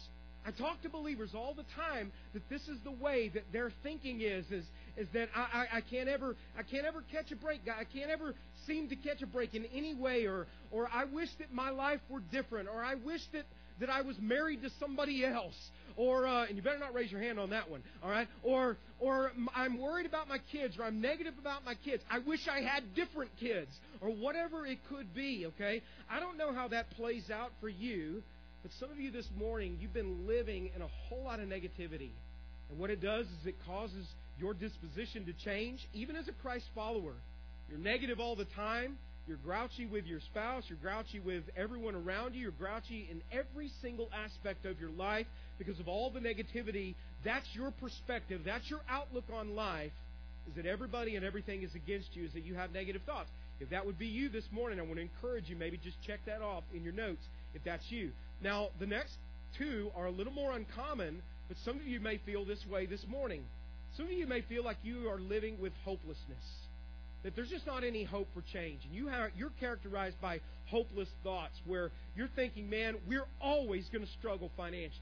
I 0.45 0.49
talk 0.51 0.81
to 0.83 0.89
believers 0.89 1.31
all 1.35 1.53
the 1.55 1.65
time 1.75 2.11
that 2.33 2.47
this 2.49 2.61
is 2.67 2.77
the 2.83 2.91
way 2.91 3.29
that 3.29 3.43
their 3.53 3.71
thinking 3.83 4.21
is 4.21 4.43
is 4.51 4.65
is 4.97 5.07
that 5.13 5.29
I, 5.35 5.41
I, 5.71 5.77
I 5.77 5.81
can't 5.81 6.09
ever 6.09 6.35
I 6.57 6.61
can't 6.63 6.85
ever 6.85 7.03
catch 7.11 7.31
a 7.31 7.35
break. 7.35 7.61
I 7.67 7.83
can't 7.85 8.09
ever 8.11 8.33
seem 8.67 8.89
to 8.89 8.95
catch 8.95 9.21
a 9.23 9.27
break 9.27 9.53
in 9.55 9.65
any 9.73 9.93
way 9.95 10.25
or 10.25 10.47
or 10.71 10.87
I 10.91 11.05
wish 11.05 11.29
that 11.39 11.51
my 11.53 11.69
life 11.69 11.99
were 12.09 12.21
different 12.31 12.69
or 12.69 12.83
I 12.83 12.95
wish 12.95 13.21
that 13.33 13.43
that 13.81 13.89
I 13.89 14.01
was 14.01 14.15
married 14.21 14.61
to 14.61 14.69
somebody 14.79 15.25
else. 15.25 15.55
Or, 15.97 16.25
uh, 16.25 16.45
and 16.45 16.55
you 16.55 16.63
better 16.63 16.79
not 16.79 16.93
raise 16.93 17.11
your 17.11 17.21
hand 17.21 17.37
on 17.37 17.49
that 17.49 17.69
one, 17.69 17.83
all 18.01 18.09
right? 18.09 18.27
Or, 18.43 18.77
or 19.01 19.31
I'm 19.53 19.77
worried 19.77 20.05
about 20.05 20.29
my 20.29 20.37
kids, 20.51 20.77
or 20.79 20.85
I'm 20.85 21.01
negative 21.01 21.33
about 21.39 21.65
my 21.65 21.73
kids. 21.83 22.01
I 22.09 22.19
wish 22.19 22.39
I 22.49 22.61
had 22.61 22.95
different 22.95 23.31
kids, 23.39 23.69
or 23.99 24.09
whatever 24.09 24.65
it 24.65 24.77
could 24.89 25.13
be, 25.13 25.47
okay? 25.47 25.81
I 26.09 26.21
don't 26.21 26.37
know 26.37 26.53
how 26.53 26.69
that 26.69 26.91
plays 26.91 27.29
out 27.29 27.51
for 27.59 27.67
you, 27.67 28.23
but 28.61 28.71
some 28.79 28.89
of 28.89 28.99
you 28.99 29.11
this 29.11 29.27
morning, 29.37 29.77
you've 29.81 29.93
been 29.93 30.25
living 30.27 30.69
in 30.73 30.81
a 30.81 30.87
whole 31.09 31.23
lot 31.23 31.41
of 31.41 31.49
negativity. 31.49 32.11
And 32.69 32.79
what 32.79 32.89
it 32.89 33.01
does 33.01 33.25
is 33.25 33.47
it 33.47 33.55
causes 33.65 34.07
your 34.39 34.53
disposition 34.53 35.25
to 35.25 35.33
change, 35.43 35.79
even 35.93 36.15
as 36.15 36.27
a 36.29 36.33
Christ 36.33 36.65
follower. 36.73 37.15
You're 37.69 37.79
negative 37.79 38.19
all 38.19 38.35
the 38.37 38.45
time. 38.55 38.97
You're 39.27 39.37
grouchy 39.37 39.85
with 39.85 40.05
your 40.05 40.19
spouse. 40.19 40.63
You're 40.67 40.79
grouchy 40.81 41.19
with 41.19 41.43
everyone 41.55 41.95
around 41.95 42.33
you. 42.33 42.41
You're 42.41 42.51
grouchy 42.51 43.07
in 43.11 43.21
every 43.31 43.69
single 43.81 44.09
aspect 44.25 44.65
of 44.65 44.79
your 44.79 44.89
life 44.89 45.27
because 45.57 45.79
of 45.79 45.87
all 45.87 46.09
the 46.09 46.19
negativity. 46.19 46.95
That's 47.23 47.45
your 47.53 47.71
perspective. 47.71 48.41
That's 48.45 48.69
your 48.69 48.81
outlook 48.89 49.25
on 49.33 49.55
life 49.55 49.91
is 50.49 50.55
that 50.55 50.65
everybody 50.65 51.15
and 51.15 51.23
everything 51.23 51.61
is 51.61 51.73
against 51.75 52.15
you, 52.15 52.25
is 52.25 52.33
that 52.33 52.43
you 52.43 52.55
have 52.55 52.71
negative 52.73 53.03
thoughts. 53.05 53.29
If 53.59 53.69
that 53.69 53.85
would 53.85 53.99
be 53.99 54.07
you 54.07 54.27
this 54.27 54.45
morning, 54.51 54.79
I 54.79 54.81
want 54.81 54.95
to 54.95 55.01
encourage 55.01 55.47
you, 55.47 55.55
maybe 55.55 55.77
just 55.77 55.97
check 56.01 56.19
that 56.25 56.41
off 56.41 56.63
in 56.73 56.83
your 56.83 56.93
notes 56.93 57.23
if 57.53 57.63
that's 57.63 57.91
you. 57.91 58.09
Now, 58.41 58.69
the 58.79 58.87
next 58.87 59.13
two 59.59 59.91
are 59.95 60.07
a 60.07 60.11
little 60.11 60.33
more 60.33 60.53
uncommon, 60.53 61.21
but 61.47 61.57
some 61.63 61.75
of 61.77 61.85
you 61.85 61.99
may 61.99 62.17
feel 62.25 62.43
this 62.43 62.65
way 62.65 62.87
this 62.87 63.05
morning. 63.07 63.43
Some 63.97 64.07
of 64.07 64.13
you 64.13 64.25
may 64.25 64.41
feel 64.41 64.63
like 64.63 64.77
you 64.83 65.11
are 65.11 65.19
living 65.19 65.59
with 65.61 65.73
hopelessness 65.85 66.17
that 67.23 67.35
there's 67.35 67.49
just 67.49 67.67
not 67.67 67.83
any 67.83 68.03
hope 68.03 68.27
for 68.33 68.41
change. 68.53 68.79
And 68.85 68.95
you 68.95 69.07
have, 69.07 69.29
you're 69.37 69.51
characterized 69.59 70.19
by 70.21 70.39
hopeless 70.67 71.09
thoughts 71.23 71.53
where 71.65 71.91
you're 72.15 72.29
thinking, 72.35 72.69
man, 72.69 72.95
we're 73.07 73.27
always 73.39 73.87
going 73.89 74.05
to 74.05 74.11
struggle 74.13 74.51
financially. 74.57 74.99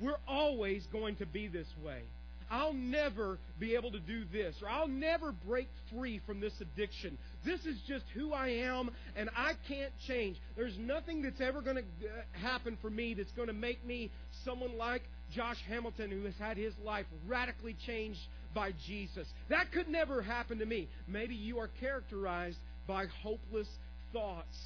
We're 0.00 0.18
always 0.26 0.84
going 0.92 1.16
to 1.16 1.26
be 1.26 1.48
this 1.48 1.68
way. 1.84 2.02
I'll 2.50 2.72
never 2.74 3.38
be 3.58 3.76
able 3.76 3.92
to 3.92 4.00
do 4.00 4.24
this, 4.30 4.56
or 4.62 4.68
I'll 4.68 4.88
never 4.88 5.32
break 5.48 5.68
free 5.94 6.20
from 6.26 6.40
this 6.40 6.52
addiction. 6.60 7.16
This 7.46 7.64
is 7.64 7.78
just 7.88 8.04
who 8.12 8.34
I 8.34 8.48
am, 8.48 8.90
and 9.16 9.30
I 9.34 9.52
can't 9.68 9.92
change. 10.06 10.36
There's 10.54 10.76
nothing 10.76 11.22
that's 11.22 11.40
ever 11.40 11.62
going 11.62 11.76
to 11.76 11.82
uh, 11.82 12.38
happen 12.42 12.76
for 12.82 12.90
me 12.90 13.14
that's 13.14 13.30
going 13.32 13.48
to 13.48 13.54
make 13.54 13.82
me 13.86 14.10
someone 14.44 14.76
like 14.76 15.02
Josh 15.34 15.56
Hamilton, 15.66 16.10
who 16.10 16.24
has 16.24 16.34
had 16.38 16.58
his 16.58 16.74
life 16.84 17.06
radically 17.26 17.74
changed 17.86 18.20
by 18.54 18.72
Jesus. 18.86 19.26
That 19.48 19.72
could 19.72 19.88
never 19.88 20.22
happen 20.22 20.58
to 20.58 20.66
me. 20.66 20.88
Maybe 21.08 21.34
you 21.34 21.58
are 21.58 21.68
characterized 21.80 22.58
by 22.86 23.06
hopeless 23.22 23.68
thoughts. 24.12 24.56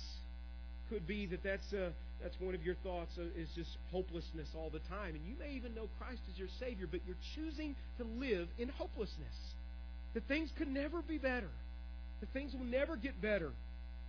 Could 0.91 1.07
be 1.07 1.27
that 1.27 1.43
that's 1.43 1.73
a 1.73 1.87
uh, 1.87 1.91
that's 2.23 2.37
one 2.41 2.55
of 2.55 2.65
your 2.65 2.77
thoughts 2.77 3.11
uh, 3.19 3.23
is 3.39 3.49
just 3.57 3.69
hopelessness 3.91 4.49
all 4.57 4.71
the 4.71 4.79
time. 4.89 5.15
And 5.15 5.27
you 5.27 5.35
may 5.39 5.53
even 5.55 5.75
know 5.75 5.89
Christ 5.99 6.21
is 6.33 6.39
your 6.39 6.49
Savior, 6.61 6.87
but 6.91 7.01
you're 7.07 7.17
choosing 7.35 7.75
to 7.99 8.05
live 8.05 8.49
in 8.59 8.69
hopelessness. 8.71 9.37
That 10.15 10.27
things 10.27 10.51
could 10.57 10.69
never 10.69 11.03
be 11.03 11.19
better. 11.19 11.51
That 12.21 12.31
things 12.33 12.55
will 12.55 12.65
never 12.65 12.97
get 12.97 13.21
better. 13.21 13.51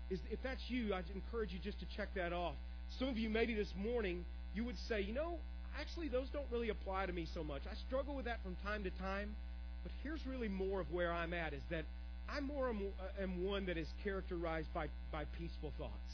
Is, 0.10 0.20
if 0.32 0.42
that's 0.42 0.62
you, 0.70 0.94
I'd 0.94 1.04
encourage 1.14 1.52
you 1.52 1.60
just 1.60 1.80
to 1.82 1.86
check 1.98 2.08
that 2.16 2.32
off. 2.32 2.56
Some 2.98 3.10
of 3.10 3.18
you, 3.18 3.30
maybe 3.30 3.56
this 3.56 3.74
morning, 3.78 4.24
you 4.56 4.64
would 4.64 4.78
say, 4.88 5.02
you 5.02 5.14
know, 5.14 5.36
actually, 5.82 6.08
those 6.08 6.30
don't 6.30 6.48
really 6.50 6.70
apply 6.70 7.08
to 7.08 7.12
me 7.12 7.28
so 7.34 7.44
much. 7.44 7.64
I 7.70 7.76
struggle 7.90 8.16
with 8.16 8.24
that 8.26 8.42
from 8.44 8.56
time 8.64 8.86
to 8.86 8.90
time. 8.92 9.36
But 9.88 9.96
here's 10.04 10.20
really 10.28 10.50
more 10.50 10.82
of 10.82 10.92
where 10.92 11.14
I'm 11.14 11.34
at 11.34 11.54
is 11.54 11.62
that 11.72 11.86
I 12.28 12.42
more 12.42 12.68
am, 12.68 12.82
uh, 13.00 13.24
am 13.24 13.42
one 13.46 13.68
that 13.68 13.78
is 13.78 13.88
characterized 14.04 14.68
by, 14.74 14.90
by 15.14 15.24
peaceful 15.40 15.72
thoughts. 15.78 16.14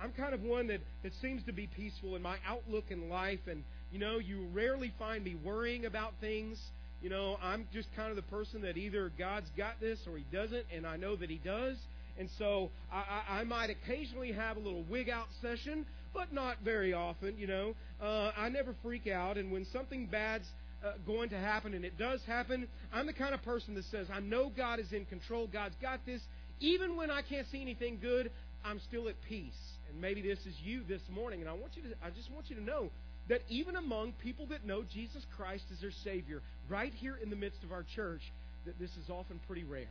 I'm 0.00 0.10
kind 0.12 0.32
of 0.32 0.40
one 0.42 0.68
that, 0.68 0.80
that 1.02 1.12
seems 1.20 1.42
to 1.44 1.52
be 1.52 1.66
peaceful 1.66 2.16
in 2.16 2.22
my 2.22 2.38
outlook 2.48 2.84
in 2.88 3.10
life, 3.10 3.40
and 3.46 3.62
you 3.92 3.98
know, 3.98 4.20
you 4.20 4.46
rarely 4.54 4.94
find 4.98 5.22
me 5.22 5.34
worrying 5.34 5.84
about 5.84 6.14
things. 6.22 6.58
You 7.02 7.10
know, 7.10 7.36
I'm 7.42 7.68
just 7.74 7.94
kind 7.94 8.08
of 8.08 8.16
the 8.16 8.22
person 8.22 8.62
that 8.62 8.78
either 8.78 9.12
God's 9.18 9.50
got 9.54 9.78
this 9.82 9.98
or 10.06 10.16
He 10.16 10.24
doesn't, 10.32 10.64
and 10.74 10.86
I 10.86 10.96
know 10.96 11.14
that 11.16 11.28
He 11.28 11.40
does. 11.44 11.76
And 12.18 12.30
so 12.38 12.70
I, 12.90 13.40
I, 13.40 13.44
might 13.44 13.68
occasionally 13.68 14.32
have 14.32 14.56
a 14.56 14.60
little 14.60 14.82
wig 14.88 15.10
out 15.10 15.26
session, 15.42 15.84
but 16.14 16.32
not 16.32 16.56
very 16.64 16.92
often, 16.94 17.36
you 17.36 17.46
know. 17.48 17.74
Uh, 18.02 18.30
I 18.34 18.48
never 18.48 18.74
freak 18.82 19.08
out, 19.08 19.36
and 19.36 19.52
when 19.52 19.66
something 19.74 20.06
bad's 20.06 20.46
uh, 20.84 20.92
going 21.06 21.30
to 21.30 21.38
happen, 21.38 21.74
and 21.74 21.84
it 21.84 21.98
does 21.98 22.20
happen. 22.26 22.66
I'm 22.92 23.06
the 23.06 23.12
kind 23.12 23.34
of 23.34 23.42
person 23.42 23.74
that 23.74 23.84
says, 23.86 24.06
I 24.12 24.20
know 24.20 24.50
God 24.54 24.78
is 24.78 24.92
in 24.92 25.04
control. 25.06 25.46
God's 25.46 25.74
got 25.80 26.04
this. 26.06 26.20
Even 26.60 26.96
when 26.96 27.10
I 27.10 27.22
can't 27.22 27.46
see 27.50 27.60
anything 27.60 27.98
good, 28.00 28.30
I'm 28.64 28.80
still 28.88 29.08
at 29.08 29.14
peace. 29.28 29.56
And 29.90 30.00
maybe 30.00 30.22
this 30.22 30.38
is 30.40 30.54
you 30.62 30.82
this 30.88 31.00
morning, 31.10 31.40
and 31.40 31.48
I 31.48 31.52
want 31.52 31.76
you 31.76 31.82
to, 31.82 31.88
I 32.04 32.10
just 32.10 32.30
want 32.30 32.48
you 32.50 32.56
to 32.56 32.62
know 32.62 32.90
that 33.28 33.40
even 33.48 33.76
among 33.76 34.12
people 34.22 34.46
that 34.46 34.64
know 34.64 34.82
Jesus 34.92 35.24
Christ 35.36 35.64
as 35.72 35.80
their 35.80 35.92
Savior, 36.04 36.42
right 36.68 36.92
here 36.94 37.16
in 37.22 37.30
the 37.30 37.36
midst 37.36 37.62
of 37.62 37.72
our 37.72 37.84
church, 37.94 38.22
that 38.66 38.78
this 38.78 38.90
is 38.90 39.08
often 39.10 39.40
pretty 39.46 39.64
rare. 39.64 39.88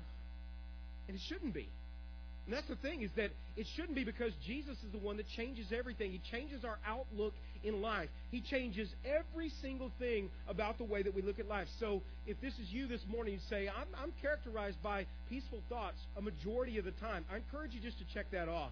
And 1.07 1.15
it 1.15 1.21
shouldn't 1.27 1.53
be. 1.53 1.69
And 2.49 2.57
that's 2.57 2.67
the 2.67 2.77
thing 2.77 3.03
is 3.03 3.11
that 3.15 3.29
it 3.57 3.67
shouldn't 3.75 3.93
be 3.93 4.03
because 4.03 4.33
Jesus 4.43 4.75
is 4.83 4.91
the 4.91 4.97
one 4.97 5.17
that 5.17 5.27
changes 5.37 5.67
everything. 5.71 6.09
He 6.09 6.19
changes 6.31 6.65
our 6.65 6.79
outlook 6.83 7.35
in 7.63 7.79
life. 7.79 8.09
He 8.31 8.41
changes 8.41 8.89
every 9.05 9.49
single 9.61 9.91
thing 9.99 10.31
about 10.47 10.79
the 10.79 10.83
way 10.83 11.03
that 11.03 11.13
we 11.13 11.21
look 11.21 11.37
at 11.37 11.47
life. 11.47 11.67
So 11.79 12.01
if 12.25 12.41
this 12.41 12.55
is 12.57 12.71
you 12.71 12.87
this 12.87 13.01
morning, 13.07 13.33
you 13.35 13.39
say, 13.51 13.69
I'm, 13.69 13.85
I'm 14.01 14.11
characterized 14.19 14.81
by 14.81 15.05
peaceful 15.29 15.61
thoughts 15.69 15.99
a 16.17 16.21
majority 16.23 16.79
of 16.79 16.85
the 16.85 16.91
time. 16.93 17.23
I 17.31 17.35
encourage 17.35 17.75
you 17.75 17.81
just 17.81 17.99
to 17.99 18.05
check 18.15 18.31
that 18.31 18.49
off. 18.49 18.71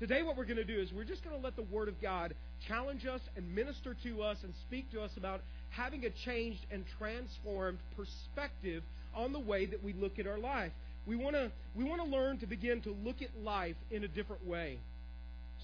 Today, 0.00 0.22
what 0.22 0.36
we're 0.36 0.44
going 0.44 0.58
to 0.58 0.64
do 0.64 0.78
is 0.78 0.92
we're 0.92 1.04
just 1.04 1.24
going 1.24 1.34
to 1.34 1.42
let 1.42 1.56
the 1.56 1.62
Word 1.62 1.88
of 1.88 2.02
God 2.02 2.34
challenge 2.68 3.06
us 3.06 3.22
and 3.38 3.54
minister 3.54 3.96
to 4.02 4.22
us 4.22 4.36
and 4.44 4.52
speak 4.68 4.90
to 4.90 5.00
us 5.00 5.12
about 5.16 5.40
having 5.70 6.04
a 6.04 6.10
changed 6.26 6.66
and 6.70 6.84
transformed 6.98 7.78
perspective 7.96 8.82
on 9.14 9.32
the 9.32 9.40
way 9.40 9.64
that 9.64 9.82
we 9.82 9.94
look 9.94 10.18
at 10.18 10.26
our 10.26 10.36
life 10.38 10.72
we 11.06 11.16
want 11.16 11.34
to 11.36 11.50
we 11.74 11.84
want 11.84 12.02
to 12.02 12.08
learn 12.08 12.38
to 12.38 12.46
begin 12.46 12.80
to 12.82 12.96
look 13.04 13.20
at 13.22 13.30
life 13.42 13.76
in 13.90 14.04
a 14.04 14.08
different 14.08 14.46
way. 14.46 14.78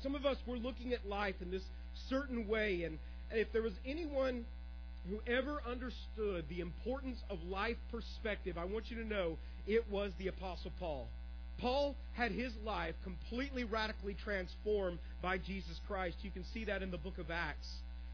Some 0.03 0.14
of 0.14 0.26
us 0.26 0.37
were 0.46 0.57
looking 0.57 0.92
at 0.92 1.07
life 1.09 1.37
in 1.40 1.50
this 1.50 1.62
certain 2.09 2.46
way, 2.48 2.85
and 2.85 2.98
if 3.31 3.53
there 3.53 3.62
was 3.62 3.72
anyone 3.87 4.44
who 5.09 5.20
ever 5.26 5.62
understood 5.66 6.44
the 6.48 6.61
importance 6.61 7.18
of 7.31 7.42
life 7.44 7.76
perspective, 7.90 8.59
I 8.59 8.64
want 8.64 8.90
you 8.90 8.96
to 9.00 9.05
know 9.07 9.38
it 9.66 9.88
was 9.90 10.12
the 10.18 10.29
Apostle 10.29 10.72
Paul. 10.79 11.09
Paul 11.59 11.94
had 12.14 12.33
his 12.33 12.53
life 12.64 12.94
completely 13.05 13.64
radically 13.64 14.14
transformed 14.14 14.98
by 15.22 15.38
Jesus 15.38 15.79
Christ. 15.87 16.16
You 16.22 16.31
can 16.31 16.44
see 16.55 16.64
that 16.64 16.83
in 16.83 16.90
the 16.90 16.98
book 16.98 17.18
of 17.18 17.31
Acts. 17.31 17.68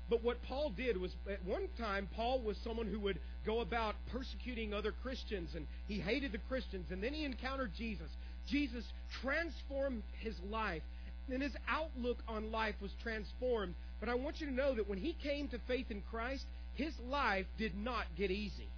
But 0.08 0.22
what 0.22 0.42
Paul 0.44 0.70
did 0.76 0.96
was, 1.00 1.10
at 1.30 1.44
one 1.44 1.66
time, 1.78 2.08
Paul 2.14 2.40
was 2.40 2.56
someone 2.58 2.86
who 2.86 3.00
would 3.00 3.18
go 3.44 3.60
about 3.60 3.96
persecuting 4.12 4.72
other 4.72 4.92
Christians, 5.02 5.54
and 5.56 5.66
he 5.88 5.98
hated 6.00 6.30
the 6.32 6.38
Christians. 6.48 6.86
And 6.90 7.02
then 7.02 7.12
he 7.12 7.24
encountered 7.24 7.72
Jesus. 7.76 8.08
Jesus 8.48 8.84
transformed 9.20 10.04
his 10.20 10.36
life, 10.48 10.82
and 11.28 11.42
his 11.42 11.52
outlook 11.68 12.18
on 12.28 12.52
life 12.52 12.76
was 12.80 12.92
transformed. 13.02 13.74
But 13.98 14.08
I 14.08 14.14
want 14.14 14.40
you 14.40 14.46
to 14.46 14.52
know 14.52 14.74
that 14.74 14.88
when 14.88 14.98
he 14.98 15.14
came 15.24 15.48
to 15.48 15.58
faith 15.66 15.90
in 15.90 16.02
Christ, 16.02 16.44
his 16.74 16.92
life 17.08 17.46
did 17.58 17.76
not 17.76 18.04
get 18.16 18.30
easy, 18.30 18.68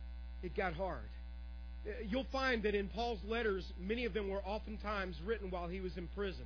it 0.42 0.54
got 0.56 0.72
hard. 0.74 1.04
Uh, 1.86 1.90
you'll 2.08 2.26
find 2.32 2.62
that 2.62 2.74
in 2.74 2.88
Paul's 2.88 3.20
letters, 3.28 3.64
many 3.78 4.04
of 4.06 4.14
them 4.14 4.28
were 4.30 4.40
oftentimes 4.44 5.16
written 5.24 5.50
while 5.50 5.68
he 5.68 5.80
was 5.80 5.96
in 5.98 6.08
prison. 6.14 6.44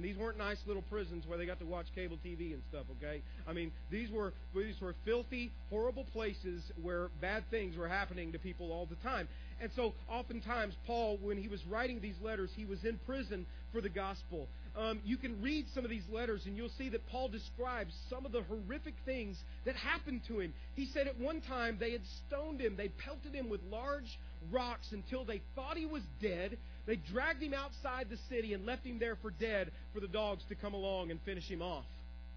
And 0.00 0.08
these 0.08 0.16
weren't 0.16 0.38
nice 0.38 0.56
little 0.66 0.80
prisons 0.88 1.26
where 1.26 1.36
they 1.36 1.44
got 1.44 1.58
to 1.58 1.66
watch 1.66 1.84
cable 1.94 2.16
TV 2.24 2.54
and 2.54 2.62
stuff, 2.70 2.84
okay? 2.96 3.20
I 3.46 3.52
mean, 3.52 3.70
these 3.90 4.10
were 4.10 4.32
these 4.56 4.80
were 4.80 4.94
filthy, 5.04 5.52
horrible 5.68 6.04
places 6.04 6.62
where 6.80 7.10
bad 7.20 7.44
things 7.50 7.76
were 7.76 7.86
happening 7.86 8.32
to 8.32 8.38
people 8.38 8.72
all 8.72 8.86
the 8.86 8.94
time. 9.06 9.28
And 9.60 9.70
so 9.76 9.92
oftentimes 10.08 10.72
Paul 10.86 11.18
when 11.22 11.36
he 11.36 11.48
was 11.48 11.62
writing 11.66 12.00
these 12.00 12.14
letters, 12.22 12.48
he 12.56 12.64
was 12.64 12.82
in 12.82 12.98
prison 13.04 13.44
for 13.74 13.82
the 13.82 13.90
gospel. 13.90 14.48
Um, 14.74 15.00
you 15.04 15.18
can 15.18 15.42
read 15.42 15.66
some 15.74 15.84
of 15.84 15.90
these 15.90 16.08
letters 16.10 16.46
and 16.46 16.56
you'll 16.56 16.70
see 16.78 16.88
that 16.88 17.06
Paul 17.10 17.28
describes 17.28 17.94
some 18.08 18.24
of 18.24 18.32
the 18.32 18.42
horrific 18.44 18.94
things 19.04 19.36
that 19.66 19.76
happened 19.76 20.22
to 20.28 20.38
him. 20.40 20.54
He 20.76 20.86
said 20.86 21.08
at 21.08 21.18
one 21.18 21.42
time 21.42 21.76
they 21.78 21.90
had 21.90 22.06
stoned 22.26 22.62
him, 22.62 22.74
they 22.74 22.88
pelted 22.88 23.34
him 23.34 23.50
with 23.50 23.60
large 23.70 24.18
rocks 24.50 24.92
until 24.92 25.26
they 25.26 25.42
thought 25.54 25.76
he 25.76 25.84
was 25.84 26.02
dead, 26.22 26.56
they 26.86 26.96
dragged 26.96 27.42
him 27.42 27.54
outside 27.54 28.08
the 28.08 28.16
city 28.28 28.54
and 28.54 28.64
left 28.66 28.84
him 28.84 28.98
there 28.98 29.16
for 29.16 29.30
dead 29.30 29.70
for 29.94 30.00
the 30.00 30.08
dogs 30.08 30.42
to 30.48 30.54
come 30.54 30.74
along 30.74 31.10
and 31.10 31.20
finish 31.22 31.48
him 31.48 31.62
off. 31.62 31.84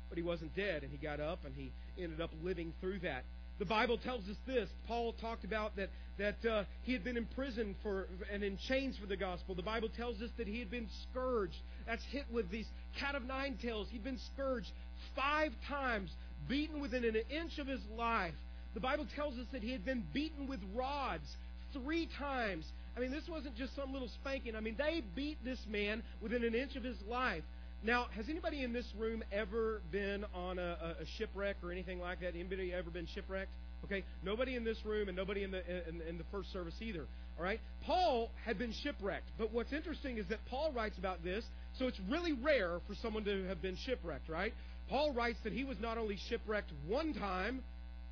But 0.10 0.18
he 0.18 0.24
wasn't 0.24 0.56
dead, 0.56 0.84
and 0.84 0.92
he 0.92 0.98
got 0.98 1.20
up 1.20 1.46
and 1.46 1.56
he 1.56 1.72
ended 1.98 2.22
up 2.22 2.32
living 2.44 2.74
through 2.82 3.00
that. 3.00 3.24
The 3.60 3.66
Bible 3.66 3.98
tells 3.98 4.28
us 4.28 4.36
this. 4.48 4.68
Paul 4.88 5.14
talked 5.14 5.44
about 5.44 5.76
that 5.76 5.90
that 6.20 6.46
uh, 6.46 6.64
he 6.84 6.94
had 6.94 7.04
been 7.04 7.18
imprisoned 7.18 7.76
for 7.82 8.08
and 8.32 8.44
in 8.44 8.58
chains 8.68 8.96
for 8.98 9.08
the 9.08 9.18
gospel. 9.18 9.56
The 9.56 9.64
Bible 9.64 9.90
tells 9.96 10.22
us 10.22 10.30
that 10.38 10.48
he 10.48 10.60
had 10.60 10.70
been 10.70 10.88
scourged. 11.10 11.56
That's 11.88 12.04
hit 12.12 12.26
with 12.32 12.52
these 12.52 12.68
cat 13.00 13.16
of 13.16 13.24
nine 13.24 13.58
tails. 13.62 13.88
He'd 13.90 14.04
been 14.04 14.20
scourged 14.34 14.68
five 15.16 15.52
times, 15.68 16.12
beaten 16.48 16.80
within 16.82 17.04
an 17.06 17.16
inch 17.32 17.58
of 17.58 17.66
his 17.68 17.80
life. 17.98 18.36
The 18.76 18.80
Bible 18.80 19.08
tells 19.16 19.34
us 19.36 19.46
that 19.54 19.64
he 19.64 19.72
had 19.72 19.86
been 19.86 20.04
beaten 20.14 20.48
with 20.48 20.60
rods 20.76 21.26
three 21.74 22.08
times. 22.20 22.66
I 22.96 23.00
mean, 23.00 23.12
this 23.12 23.24
wasn't 23.30 23.56
just 23.56 23.76
some 23.76 23.92
little 23.92 24.10
spanking. 24.22 24.56
I 24.56 24.60
mean, 24.60 24.76
they 24.78 25.02
beat 25.16 25.38
this 25.44 25.60
man 25.70 26.04
within 26.22 26.44
an 26.44 26.54
inch 26.54 26.76
of 26.76 26.84
his 26.84 26.98
life. 27.10 27.44
Now, 27.84 28.06
has 28.16 28.26
anybody 28.30 28.64
in 28.64 28.72
this 28.72 28.88
room 28.98 29.24
ever 29.32 29.82
been 29.92 30.26
on 30.34 30.60
a, 30.60 30.96
a 31.02 31.06
shipwreck 31.18 31.58
or 31.64 31.72
anything 31.72 32.00
like 32.00 32.22
that? 32.22 32.30
Anybody 32.36 32.72
ever 32.72 32.90
been 32.90 33.08
shipwrecked? 33.14 33.50
Okay, 33.84 34.06
nobody 34.24 34.56
in 34.56 34.64
this 34.64 34.78
room 34.86 35.10
and 35.10 35.18
nobody 35.18 35.44
in 35.44 35.52
the 35.52 35.62
in, 35.90 36.00
in 36.02 36.18
the 36.18 36.24
first 36.32 36.54
service 36.54 36.76
either. 36.80 37.06
All 37.38 37.44
right, 37.44 37.60
Paul 37.86 38.30
had 38.46 38.58
been 38.58 38.72
shipwrecked, 38.84 39.28
but 39.38 39.52
what's 39.52 39.74
interesting 39.74 40.18
is 40.20 40.28
that 40.30 40.38
Paul 40.50 40.72
writes 40.72 40.98
about 40.98 41.24
this, 41.24 41.44
so 41.78 41.88
it's 41.88 42.00
really 42.10 42.32
rare 42.32 42.80
for 42.88 42.94
someone 43.02 43.26
to 43.26 43.46
have 43.48 43.60
been 43.62 43.76
shipwrecked, 43.86 44.30
right? 44.30 44.54
Paul 44.88 45.14
writes 45.14 45.40
that 45.44 45.52
he 45.52 45.64
was 45.64 45.78
not 45.82 45.98
only 45.98 46.18
shipwrecked 46.30 46.70
one 46.88 47.14
time, 47.16 47.64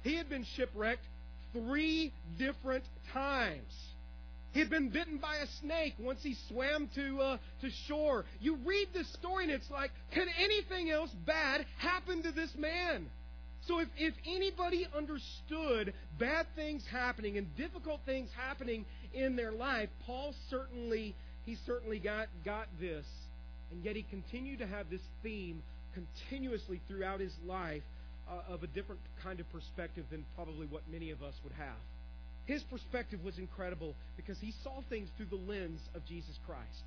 he 0.03 0.15
had 0.17 0.27
been 0.27 0.45
shipwrecked 0.57 1.03
three 1.53 2.11
different 2.39 2.83
times. 3.13 3.61
He'd 4.53 4.69
been 4.69 4.89
bitten 4.89 5.17
by 5.17 5.37
a 5.37 5.47
snake 5.61 5.95
once 5.97 6.19
he 6.23 6.35
swam 6.49 6.89
to, 6.95 7.21
uh, 7.21 7.37
to 7.61 7.69
shore. 7.87 8.25
You 8.41 8.55
read 8.55 8.89
this 8.93 9.07
story 9.13 9.45
and 9.45 9.53
it's 9.53 9.69
like, 9.71 9.91
could 10.13 10.27
anything 10.37 10.89
else 10.91 11.09
bad 11.25 11.65
happen 11.77 12.21
to 12.23 12.31
this 12.31 12.53
man? 12.55 13.09
So 13.67 13.79
if, 13.79 13.87
if 13.97 14.13
anybody 14.27 14.87
understood 14.95 15.93
bad 16.19 16.47
things 16.55 16.83
happening 16.91 17.37
and 17.37 17.55
difficult 17.55 18.01
things 18.05 18.29
happening 18.35 18.85
in 19.13 19.35
their 19.35 19.51
life, 19.51 19.89
Paul 20.05 20.33
certainly 20.49 21.15
he 21.45 21.57
certainly 21.65 21.97
got, 21.99 22.27
got 22.45 22.67
this. 22.79 23.05
And 23.71 23.83
yet 23.85 23.95
he 23.95 24.03
continued 24.03 24.59
to 24.59 24.67
have 24.67 24.89
this 24.89 25.01
theme 25.23 25.63
continuously 25.93 26.81
throughout 26.89 27.19
his 27.21 27.33
life 27.47 27.83
uh, 28.29 28.53
of 28.53 28.63
a 28.63 28.67
different 28.67 29.01
kind 29.23 29.39
of 29.39 29.49
perspective 29.51 30.05
than 30.11 30.25
probably 30.35 30.67
what 30.67 30.81
many 30.91 31.09
of 31.11 31.23
us 31.23 31.33
would 31.43 31.53
have. 31.53 31.77
His 32.51 32.63
perspective 32.63 33.23
was 33.23 33.37
incredible 33.39 33.95
because 34.17 34.37
he 34.39 34.51
saw 34.61 34.81
things 34.89 35.07
through 35.15 35.27
the 35.27 35.37
lens 35.37 35.79
of 35.95 36.05
Jesus 36.05 36.37
Christ. 36.45 36.83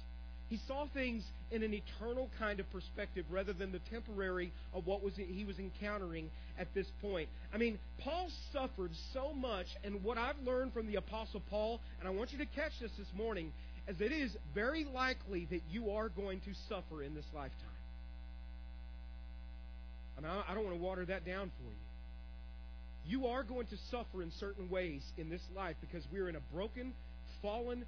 He 0.50 0.60
saw 0.68 0.86
things 0.92 1.24
in 1.50 1.62
an 1.62 1.72
eternal 1.72 2.28
kind 2.38 2.60
of 2.60 2.70
perspective 2.70 3.24
rather 3.30 3.54
than 3.54 3.72
the 3.72 3.78
temporary 3.90 4.52
of 4.74 4.86
what 4.86 5.02
was 5.02 5.14
he 5.16 5.42
was 5.46 5.58
encountering 5.58 6.28
at 6.58 6.66
this 6.74 6.86
point. 7.00 7.30
I 7.52 7.56
mean, 7.56 7.78
Paul 8.00 8.26
suffered 8.52 8.90
so 9.14 9.32
much, 9.32 9.64
and 9.82 10.04
what 10.04 10.18
I've 10.18 10.38
learned 10.46 10.74
from 10.74 10.86
the 10.86 10.96
Apostle 10.96 11.40
Paul, 11.48 11.80
and 11.98 12.06
I 12.06 12.10
want 12.10 12.32
you 12.32 12.38
to 12.38 12.46
catch 12.54 12.72
this 12.82 12.90
this 12.98 13.08
morning, 13.16 13.50
is 13.88 13.98
it 14.02 14.12
is 14.12 14.36
very 14.54 14.84
likely 14.84 15.46
that 15.50 15.62
you 15.70 15.92
are 15.92 16.10
going 16.10 16.40
to 16.40 16.52
suffer 16.68 17.02
in 17.02 17.14
this 17.14 17.24
lifetime. 17.34 17.58
I 20.18 20.20
mean, 20.20 20.30
I 20.46 20.52
don't 20.54 20.64
want 20.64 20.76
to 20.76 20.82
water 20.82 21.06
that 21.06 21.24
down 21.24 21.46
for 21.56 21.70
you. 21.70 21.76
You 23.06 23.26
are 23.26 23.42
going 23.42 23.66
to 23.66 23.76
suffer 23.90 24.22
in 24.22 24.30
certain 24.40 24.70
ways 24.70 25.02
in 25.18 25.28
this 25.28 25.42
life 25.54 25.76
because 25.82 26.04
we're 26.10 26.28
in 26.28 26.36
a 26.36 26.40
broken, 26.54 26.94
fallen, 27.42 27.84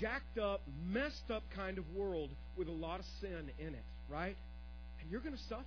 jacked 0.00 0.38
up, 0.38 0.60
messed 0.86 1.30
up 1.30 1.42
kind 1.56 1.76
of 1.78 1.84
world 1.94 2.30
with 2.56 2.68
a 2.68 2.72
lot 2.72 3.00
of 3.00 3.06
sin 3.20 3.50
in 3.58 3.74
it, 3.74 3.82
right? 4.08 4.36
And 5.00 5.10
you're 5.10 5.20
going 5.22 5.34
to 5.36 5.42
suffer. 5.48 5.64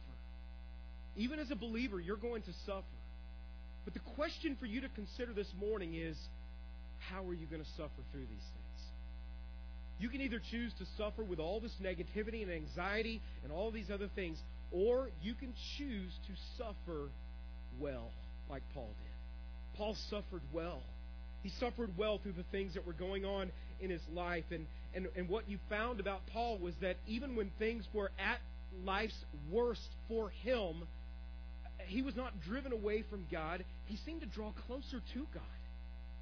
Even 1.17 1.39
as 1.39 1.51
a 1.51 1.55
believer, 1.55 1.99
you're 1.99 2.15
going 2.17 2.43
to 2.43 2.53
suffer. 2.65 2.85
But 3.83 3.93
the 3.93 3.99
question 4.15 4.55
for 4.57 4.65
you 4.65 4.81
to 4.81 4.89
consider 4.89 5.33
this 5.33 5.51
morning 5.59 5.95
is 5.95 6.17
how 6.99 7.25
are 7.27 7.33
you 7.33 7.45
going 7.47 7.61
to 7.61 7.69
suffer 7.75 8.01
through 8.13 8.21
these 8.21 8.29
things? 8.55 8.81
You 9.99 10.07
can 10.09 10.21
either 10.21 10.41
choose 10.49 10.71
to 10.79 10.85
suffer 10.97 11.23
with 11.23 11.39
all 11.39 11.59
this 11.59 11.73
negativity 11.81 12.41
and 12.41 12.51
anxiety 12.51 13.21
and 13.43 13.51
all 13.51 13.69
these 13.69 13.91
other 13.93 14.07
things, 14.15 14.37
or 14.71 15.09
you 15.21 15.33
can 15.33 15.53
choose 15.77 16.11
to 16.27 16.33
suffer 16.63 17.09
well 17.81 18.09
like 18.49 18.63
Paul 18.73 18.87
did. 18.97 19.77
Paul 19.77 19.95
suffered 20.09 20.41
well. 20.51 20.81
He 21.41 21.49
suffered 21.59 21.91
well 21.97 22.19
through 22.19 22.33
the 22.33 22.45
things 22.51 22.73
that 22.75 22.85
were 22.85 22.93
going 22.93 23.25
on 23.25 23.51
in 23.81 23.89
his 23.89 24.01
life. 24.13 24.45
And, 24.51 24.65
and, 24.93 25.07
and 25.15 25.27
what 25.27 25.49
you 25.49 25.57
found 25.69 25.99
about 25.99 26.21
Paul 26.31 26.57
was 26.57 26.73
that 26.81 26.97
even 27.07 27.35
when 27.35 27.51
things 27.59 27.85
were 27.93 28.11
at 28.17 28.39
life's 28.85 29.25
worst 29.51 29.87
for 30.07 30.29
him, 30.29 30.87
he 31.87 32.01
was 32.01 32.15
not 32.15 32.31
driven 32.41 32.71
away 32.71 33.03
from 33.09 33.25
God. 33.31 33.65
He 33.87 33.97
seemed 34.05 34.21
to 34.21 34.27
draw 34.27 34.51
closer 34.67 35.01
to 35.13 35.19
God. 35.33 35.43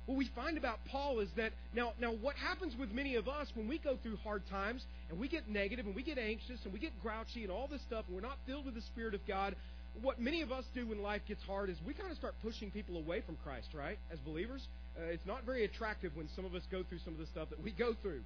What 0.07 0.17
we 0.17 0.27
find 0.35 0.57
about 0.57 0.79
Paul 0.89 1.19
is 1.19 1.29
that 1.37 1.53
now, 1.75 1.93
now 1.99 2.11
what 2.11 2.35
happens 2.35 2.73
with 2.79 2.91
many 2.91 3.15
of 3.15 3.27
us 3.29 3.47
when 3.53 3.67
we 3.67 3.77
go 3.77 3.97
through 4.01 4.15
hard 4.17 4.41
times 4.49 4.83
and 5.09 5.19
we 5.19 5.27
get 5.27 5.47
negative 5.47 5.85
and 5.85 5.95
we 5.95 6.01
get 6.01 6.17
anxious 6.17 6.57
and 6.63 6.73
we 6.73 6.79
get 6.79 6.91
grouchy 7.03 7.43
and 7.43 7.51
all 7.51 7.67
this 7.71 7.81
stuff 7.83 8.05
and 8.07 8.15
we're 8.15 8.21
not 8.27 8.37
filled 8.47 8.65
with 8.65 8.73
the 8.73 8.81
Spirit 8.81 9.13
of 9.13 9.21
God, 9.27 9.55
what 10.01 10.19
many 10.19 10.41
of 10.41 10.51
us 10.51 10.63
do 10.73 10.87
when 10.87 11.01
life 11.01 11.21
gets 11.27 11.41
hard 11.43 11.69
is 11.69 11.77
we 11.85 11.93
kind 11.93 12.11
of 12.11 12.17
start 12.17 12.33
pushing 12.41 12.71
people 12.71 12.97
away 12.97 13.21
from 13.21 13.35
Christ, 13.43 13.67
right? 13.73 13.97
As 14.11 14.19
believers, 14.19 14.65
uh, 14.97 15.05
it's 15.05 15.25
not 15.25 15.43
very 15.45 15.65
attractive 15.65 16.15
when 16.15 16.27
some 16.35 16.45
of 16.45 16.55
us 16.55 16.63
go 16.71 16.83
through 16.87 16.99
some 17.03 17.13
of 17.13 17.19
the 17.19 17.25
stuff 17.27 17.49
that 17.49 17.61
we 17.63 17.71
go 17.71 17.93
through. 18.01 18.21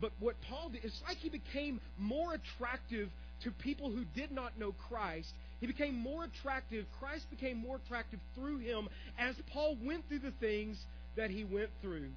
But 0.00 0.10
what 0.20 0.34
Paul 0.48 0.70
did, 0.70 0.84
it's 0.84 1.00
like 1.08 1.16
he 1.18 1.30
became 1.30 1.80
more 1.98 2.34
attractive 2.34 3.08
to 3.44 3.50
people 3.50 3.90
who 3.90 4.04
did 4.14 4.30
not 4.30 4.58
know 4.58 4.72
Christ. 4.88 5.30
He 5.60 5.66
became 5.66 5.94
more 5.96 6.24
attractive. 6.24 6.84
Christ 7.00 7.30
became 7.30 7.56
more 7.56 7.76
attractive 7.84 8.20
through 8.34 8.58
him 8.58 8.88
as 9.18 9.36
Paul 9.52 9.76
went 9.82 10.06
through 10.08 10.18
the 10.18 10.32
things 10.38 10.78
that 11.16 11.30
he 11.30 11.44
went 11.44 11.70
through. 11.80 12.08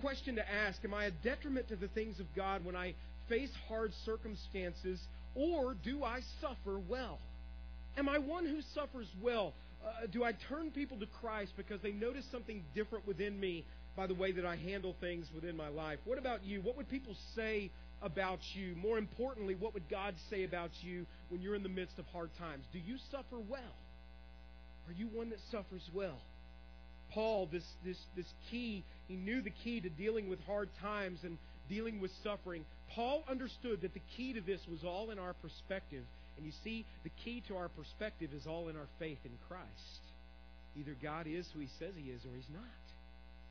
Question 0.00 0.36
to 0.36 0.52
ask 0.66 0.84
Am 0.84 0.92
I 0.92 1.04
a 1.04 1.10
detriment 1.22 1.68
to 1.68 1.76
the 1.76 1.88
things 1.88 2.18
of 2.18 2.26
God 2.34 2.64
when 2.64 2.74
I 2.74 2.94
face 3.28 3.50
hard 3.68 3.92
circumstances, 4.04 5.00
or 5.36 5.74
do 5.84 6.02
I 6.02 6.18
suffer 6.40 6.80
well? 6.88 7.20
Am 7.96 8.08
I 8.08 8.18
one 8.18 8.44
who 8.46 8.60
suffers 8.74 9.06
well? 9.22 9.52
Uh, 9.84 10.06
do 10.10 10.24
I 10.24 10.32
turn 10.48 10.70
people 10.70 10.98
to 10.98 11.06
Christ 11.20 11.52
because 11.56 11.80
they 11.82 11.92
notice 11.92 12.24
something 12.32 12.64
different 12.74 13.06
within 13.06 13.38
me 13.38 13.64
by 13.96 14.06
the 14.06 14.14
way 14.14 14.32
that 14.32 14.44
I 14.46 14.56
handle 14.56 14.94
things 15.00 15.26
within 15.34 15.56
my 15.56 15.68
life? 15.68 15.98
What 16.04 16.18
about 16.18 16.44
you? 16.44 16.60
What 16.60 16.76
would 16.76 16.88
people 16.88 17.14
say 17.36 17.70
about 18.02 18.40
you? 18.54 18.74
More 18.74 18.98
importantly, 18.98 19.54
what 19.54 19.74
would 19.74 19.88
God 19.88 20.14
say 20.30 20.42
about 20.44 20.70
you 20.82 21.06
when 21.28 21.40
you're 21.40 21.54
in 21.54 21.62
the 21.62 21.68
midst 21.68 21.98
of 21.98 22.06
hard 22.06 22.30
times? 22.38 22.64
Do 22.72 22.78
you 22.80 22.96
suffer 23.10 23.38
well? 23.48 23.62
Are 24.88 24.92
you 24.92 25.06
one 25.08 25.30
that 25.30 25.38
suffers 25.50 25.88
well? 25.94 26.18
Paul, 27.12 27.46
this, 27.52 27.62
this, 27.84 27.96
this 28.16 28.26
key, 28.50 28.82
he 29.06 29.14
knew 29.14 29.40
the 29.40 29.50
key 29.62 29.80
to 29.80 29.88
dealing 29.88 30.28
with 30.28 30.40
hard 30.46 30.68
times 30.82 31.20
and 31.22 31.38
dealing 31.68 32.00
with 32.00 32.10
suffering. 32.24 32.64
Paul 32.94 33.22
understood 33.30 33.82
that 33.82 33.94
the 33.94 34.02
key 34.16 34.32
to 34.32 34.40
this 34.40 34.60
was 34.68 34.80
all 34.84 35.10
in 35.10 35.18
our 35.20 35.34
perspective 35.34 36.02
and 36.36 36.46
you 36.46 36.52
see, 36.64 36.84
the 37.04 37.10
key 37.24 37.42
to 37.48 37.56
our 37.56 37.68
perspective 37.68 38.30
is 38.34 38.46
all 38.46 38.68
in 38.68 38.76
our 38.76 38.88
faith 38.98 39.18
in 39.24 39.32
Christ. 39.48 40.00
Either 40.76 40.94
God 41.00 41.26
is 41.26 41.46
who 41.54 41.60
he 41.60 41.68
says 41.78 41.94
he 41.96 42.10
is 42.10 42.24
or 42.24 42.34
he's 42.34 42.48
not. 42.52 42.62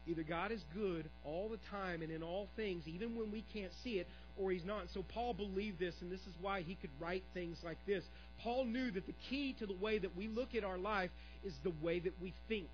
Either 0.05 0.23
God 0.23 0.51
is 0.51 0.61
good 0.75 1.05
all 1.23 1.47
the 1.47 1.59
time 1.71 2.01
and 2.01 2.11
in 2.11 2.21
all 2.21 2.49
things, 2.57 2.85
even 2.87 3.15
when 3.15 3.31
we 3.31 3.41
can't 3.53 3.71
see 3.85 3.99
it, 3.99 4.07
or 4.37 4.51
he's 4.51 4.65
not. 4.65 4.87
So 4.93 5.01
Paul 5.13 5.33
believed 5.33 5.79
this, 5.79 5.93
and 6.01 6.11
this 6.11 6.19
is 6.21 6.33
why 6.41 6.61
he 6.61 6.75
could 6.75 6.89
write 6.99 7.23
things 7.33 7.57
like 7.63 7.77
this. 7.85 8.03
Paul 8.41 8.65
knew 8.65 8.91
that 8.91 9.05
the 9.07 9.13
key 9.29 9.53
to 9.59 9.65
the 9.65 9.75
way 9.75 9.99
that 9.99 10.17
we 10.17 10.27
look 10.27 10.55
at 10.55 10.65
our 10.65 10.77
life 10.77 11.11
is 11.45 11.53
the 11.63 11.71
way 11.81 11.99
that 11.99 12.19
we 12.21 12.33
think 12.49 12.67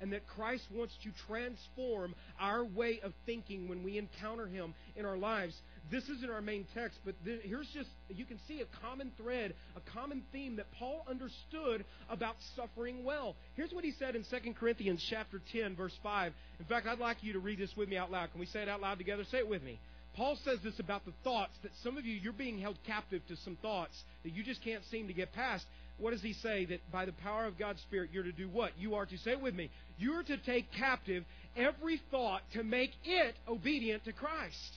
and 0.00 0.12
that 0.12 0.26
Christ 0.26 0.64
wants 0.74 0.94
to 1.02 1.10
transform 1.26 2.14
our 2.40 2.64
way 2.64 3.00
of 3.02 3.12
thinking 3.26 3.68
when 3.68 3.82
we 3.82 3.98
encounter 3.98 4.46
Him 4.46 4.74
in 4.96 5.04
our 5.04 5.16
lives. 5.16 5.54
This 5.90 6.04
isn't 6.08 6.30
our 6.30 6.42
main 6.42 6.66
text, 6.74 6.98
but 7.04 7.14
here's 7.24 7.68
just, 7.68 7.88
you 8.14 8.26
can 8.26 8.38
see 8.46 8.60
a 8.60 8.66
common 8.86 9.10
thread, 9.16 9.54
a 9.74 9.80
common 9.92 10.22
theme 10.32 10.56
that 10.56 10.66
Paul 10.78 11.04
understood 11.08 11.84
about 12.10 12.36
suffering 12.54 13.04
well. 13.04 13.36
Here's 13.54 13.72
what 13.72 13.84
he 13.84 13.92
said 13.92 14.14
in 14.14 14.22
2 14.30 14.52
Corinthians 14.52 15.04
chapter 15.08 15.40
10, 15.50 15.76
verse 15.76 15.94
5. 16.02 16.34
In 16.58 16.66
fact, 16.66 16.86
I'd 16.86 16.98
like 16.98 17.22
you 17.22 17.32
to 17.32 17.38
read 17.38 17.58
this 17.58 17.74
with 17.74 17.88
me 17.88 17.96
out 17.96 18.10
loud. 18.12 18.30
Can 18.32 18.38
we 18.40 18.44
say 18.46 18.60
it 18.60 18.68
out 18.68 18.82
loud 18.82 18.98
together? 18.98 19.24
Say 19.30 19.38
it 19.38 19.48
with 19.48 19.62
me. 19.62 19.80
Paul 20.14 20.36
says 20.44 20.58
this 20.62 20.78
about 20.78 21.06
the 21.06 21.12
thoughts 21.24 21.52
that 21.62 21.70
some 21.82 21.96
of 21.96 22.04
you, 22.04 22.12
you're 22.14 22.32
being 22.34 22.58
held 22.58 22.76
captive 22.86 23.22
to 23.28 23.36
some 23.36 23.56
thoughts 23.62 23.94
that 24.24 24.30
you 24.32 24.42
just 24.42 24.62
can't 24.62 24.84
seem 24.90 25.06
to 25.06 25.14
get 25.14 25.32
past 25.32 25.64
what 25.98 26.12
does 26.12 26.22
he 26.22 26.32
say? 26.34 26.64
That 26.66 26.80
by 26.92 27.04
the 27.04 27.12
power 27.12 27.44
of 27.44 27.58
God's 27.58 27.80
Spirit, 27.82 28.10
you're 28.12 28.22
to 28.22 28.32
do 28.32 28.48
what? 28.48 28.72
You 28.78 28.94
are 28.94 29.06
to, 29.06 29.18
say 29.18 29.32
it 29.32 29.40
with 29.40 29.54
me, 29.54 29.70
you're 29.98 30.22
to 30.22 30.36
take 30.38 30.66
captive 30.72 31.24
every 31.56 32.00
thought 32.10 32.42
to 32.54 32.62
make 32.62 32.92
it 33.04 33.34
obedient 33.48 34.04
to 34.04 34.12
Christ. 34.12 34.72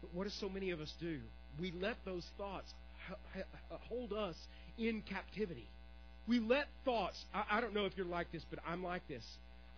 But 0.00 0.14
what 0.14 0.24
do 0.24 0.30
so 0.40 0.48
many 0.48 0.70
of 0.70 0.80
us 0.80 0.92
do? 1.00 1.20
We 1.60 1.72
let 1.80 1.96
those 2.04 2.24
thoughts 2.38 2.72
hold 3.88 4.12
us 4.12 4.36
in 4.78 5.02
captivity. 5.02 5.68
We 6.26 6.38
let 6.40 6.66
thoughts, 6.84 7.16
I, 7.34 7.58
I 7.58 7.60
don't 7.60 7.74
know 7.74 7.84
if 7.84 7.92
you're 7.96 8.06
like 8.06 8.32
this, 8.32 8.44
but 8.48 8.58
I'm 8.66 8.82
like 8.82 9.06
this. 9.08 9.24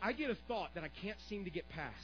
I 0.00 0.12
get 0.12 0.30
a 0.30 0.36
thought 0.48 0.70
that 0.74 0.84
I 0.84 0.90
can't 1.02 1.16
seem 1.28 1.44
to 1.44 1.50
get 1.50 1.68
past. 1.70 1.94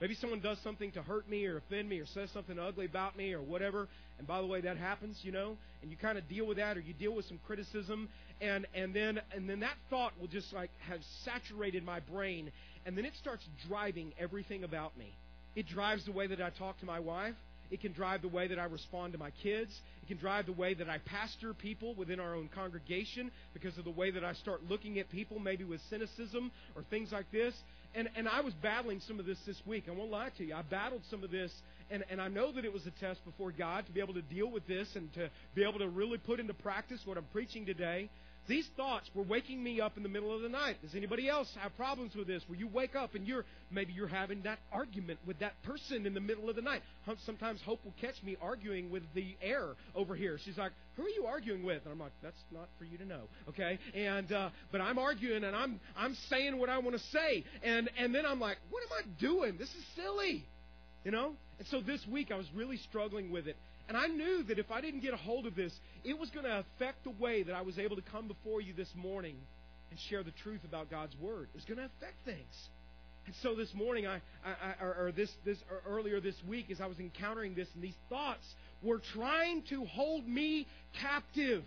Maybe 0.00 0.14
someone 0.14 0.40
does 0.40 0.58
something 0.62 0.92
to 0.92 1.02
hurt 1.02 1.28
me 1.28 1.46
or 1.46 1.56
offend 1.58 1.88
me 1.88 1.98
or 1.98 2.06
says 2.06 2.28
something 2.32 2.58
ugly 2.58 2.84
about 2.86 3.16
me 3.16 3.32
or 3.32 3.40
whatever, 3.42 3.88
and 4.18 4.26
by 4.26 4.40
the 4.40 4.46
way, 4.46 4.60
that 4.62 4.76
happens, 4.76 5.18
you 5.22 5.32
know, 5.32 5.56
and 5.82 5.90
you 5.90 5.96
kind 5.96 6.18
of 6.18 6.28
deal 6.28 6.46
with 6.46 6.56
that 6.56 6.76
or 6.76 6.80
you 6.80 6.94
deal 6.94 7.12
with 7.14 7.26
some 7.26 7.38
criticism 7.46 8.08
and 8.40 8.66
and 8.74 8.94
then 8.94 9.20
and 9.34 9.48
then 9.48 9.60
that 9.60 9.76
thought 9.90 10.12
will 10.20 10.28
just 10.28 10.52
like 10.52 10.70
have 10.88 11.00
saturated 11.24 11.84
my 11.84 12.00
brain 12.00 12.50
and 12.84 12.96
then 12.96 13.04
it 13.04 13.12
starts 13.20 13.42
driving 13.68 14.12
everything 14.18 14.64
about 14.64 14.96
me. 14.96 15.14
It 15.54 15.66
drives 15.66 16.04
the 16.04 16.12
way 16.12 16.26
that 16.28 16.40
I 16.40 16.50
talk 16.50 16.78
to 16.80 16.86
my 16.86 17.00
wife. 17.00 17.34
It 17.70 17.80
can 17.80 17.92
drive 17.92 18.22
the 18.22 18.28
way 18.28 18.46
that 18.48 18.58
I 18.60 18.64
respond 18.66 19.14
to 19.14 19.18
my 19.18 19.30
kids. 19.42 19.72
It 20.02 20.06
can 20.06 20.18
drive 20.18 20.46
the 20.46 20.52
way 20.52 20.74
that 20.74 20.88
I 20.88 20.98
pastor 20.98 21.52
people 21.52 21.94
within 21.94 22.20
our 22.20 22.34
own 22.34 22.48
congregation 22.54 23.32
because 23.54 23.76
of 23.76 23.84
the 23.84 23.90
way 23.90 24.12
that 24.12 24.22
I 24.24 24.34
start 24.34 24.60
looking 24.68 25.00
at 25.00 25.10
people, 25.10 25.40
maybe 25.40 25.64
with 25.64 25.80
cynicism 25.90 26.52
or 26.76 26.84
things 26.90 27.10
like 27.10 27.30
this. 27.32 27.54
And, 27.96 28.08
and 28.14 28.28
I 28.28 28.42
was 28.42 28.52
battling 28.54 29.00
some 29.00 29.18
of 29.18 29.26
this 29.26 29.38
this 29.46 29.60
week. 29.66 29.84
I 29.88 29.92
won't 29.92 30.12
lie 30.12 30.30
to 30.38 30.44
you. 30.44 30.54
I 30.54 30.62
battled 30.62 31.00
some 31.10 31.24
of 31.24 31.32
this 31.32 31.50
and, 31.90 32.04
and 32.10 32.20
I 32.20 32.28
know 32.28 32.50
that 32.52 32.64
it 32.64 32.72
was 32.72 32.84
a 32.86 32.90
test 32.92 33.24
before 33.24 33.52
God 33.52 33.86
to 33.86 33.92
be 33.92 34.00
able 34.00 34.14
to 34.14 34.22
deal 34.22 34.48
with 34.50 34.66
this 34.66 34.88
and 34.96 35.12
to 35.14 35.30
be 35.54 35.62
able 35.62 35.78
to 35.80 35.88
really 35.88 36.18
put 36.18 36.40
into 36.40 36.54
practice 36.54 37.00
what 37.04 37.16
I'm 37.16 37.24
preaching 37.32 37.64
today. 37.66 38.10
These 38.48 38.66
thoughts 38.76 39.10
were 39.12 39.24
waking 39.24 39.60
me 39.62 39.80
up 39.80 39.96
in 39.96 40.04
the 40.04 40.08
middle 40.08 40.32
of 40.34 40.40
the 40.40 40.48
night. 40.48 40.76
Does 40.80 40.94
anybody 40.94 41.28
else 41.28 41.48
have 41.60 41.76
problems 41.76 42.14
with 42.14 42.28
this? 42.28 42.44
Where 42.46 42.56
you 42.56 42.68
wake 42.68 42.94
up 42.94 43.16
and 43.16 43.26
you're 43.26 43.44
maybe 43.72 43.92
you're 43.92 44.06
having 44.06 44.42
that 44.42 44.60
argument 44.72 45.18
with 45.26 45.40
that 45.40 45.60
person 45.64 46.06
in 46.06 46.14
the 46.14 46.20
middle 46.20 46.48
of 46.48 46.54
the 46.54 46.62
night. 46.62 46.82
Sometimes 47.24 47.60
Hope 47.62 47.84
will 47.84 47.94
catch 48.00 48.22
me 48.24 48.36
arguing 48.40 48.88
with 48.90 49.02
the 49.14 49.34
air 49.42 49.70
over 49.96 50.14
here. 50.14 50.38
She's 50.44 50.56
like, 50.58 50.70
"Who 50.94 51.04
are 51.06 51.08
you 51.08 51.24
arguing 51.26 51.64
with?" 51.64 51.82
And 51.84 51.92
I'm 51.92 51.98
like, 51.98 52.12
"That's 52.22 52.36
not 52.52 52.68
for 52.78 52.84
you 52.84 52.96
to 52.98 53.04
know." 53.04 53.22
Okay, 53.48 53.80
and 53.96 54.30
uh, 54.30 54.50
but 54.70 54.80
I'm 54.80 55.00
arguing 55.00 55.42
and 55.42 55.56
I'm 55.56 55.80
I'm 55.96 56.14
saying 56.30 56.56
what 56.56 56.68
I 56.68 56.78
want 56.78 56.92
to 56.96 57.02
say, 57.10 57.42
and 57.64 57.90
and 57.98 58.14
then 58.14 58.24
I'm 58.24 58.38
like, 58.38 58.58
"What 58.70 58.80
am 58.84 58.90
I 59.04 59.20
doing? 59.20 59.56
This 59.58 59.70
is 59.70 59.84
silly," 59.96 60.46
you 61.04 61.10
know. 61.10 61.34
And 61.58 61.66
so 61.68 61.80
this 61.80 62.00
week 62.10 62.30
I 62.30 62.36
was 62.36 62.46
really 62.54 62.76
struggling 62.78 63.30
with 63.30 63.46
it. 63.48 63.56
And 63.88 63.96
I 63.96 64.06
knew 64.08 64.42
that 64.44 64.58
if 64.58 64.70
I 64.70 64.80
didn't 64.80 65.00
get 65.00 65.14
a 65.14 65.16
hold 65.16 65.46
of 65.46 65.54
this, 65.54 65.72
it 66.04 66.18
was 66.18 66.28
going 66.30 66.44
to 66.44 66.64
affect 66.76 67.04
the 67.04 67.10
way 67.22 67.44
that 67.44 67.54
I 67.54 67.60
was 67.62 67.78
able 67.78 67.96
to 67.96 68.02
come 68.02 68.28
before 68.28 68.60
you 68.60 68.72
this 68.74 68.88
morning 68.96 69.36
and 69.90 70.00
share 70.10 70.22
the 70.22 70.32
truth 70.42 70.62
about 70.64 70.90
God's 70.90 71.14
Word. 71.20 71.44
It 71.54 71.54
was 71.56 71.64
going 71.64 71.78
to 71.78 71.84
affect 71.84 72.16
things. 72.24 72.68
And 73.26 73.34
so 73.42 73.54
this 73.54 73.72
morning, 73.74 74.06
I, 74.06 74.16
I, 74.44 74.74
I 74.84 74.84
or, 74.84 75.12
this 75.14 75.30
this 75.44 75.58
or 75.70 75.82
earlier 75.98 76.20
this 76.20 76.34
week, 76.48 76.70
as 76.70 76.80
I 76.80 76.86
was 76.86 76.98
encountering 77.00 77.54
this, 77.54 77.68
and 77.74 77.82
these 77.82 77.94
thoughts 78.08 78.44
were 78.82 79.00
trying 79.14 79.62
to 79.70 79.84
hold 79.86 80.26
me 80.28 80.66
captive. 81.00 81.64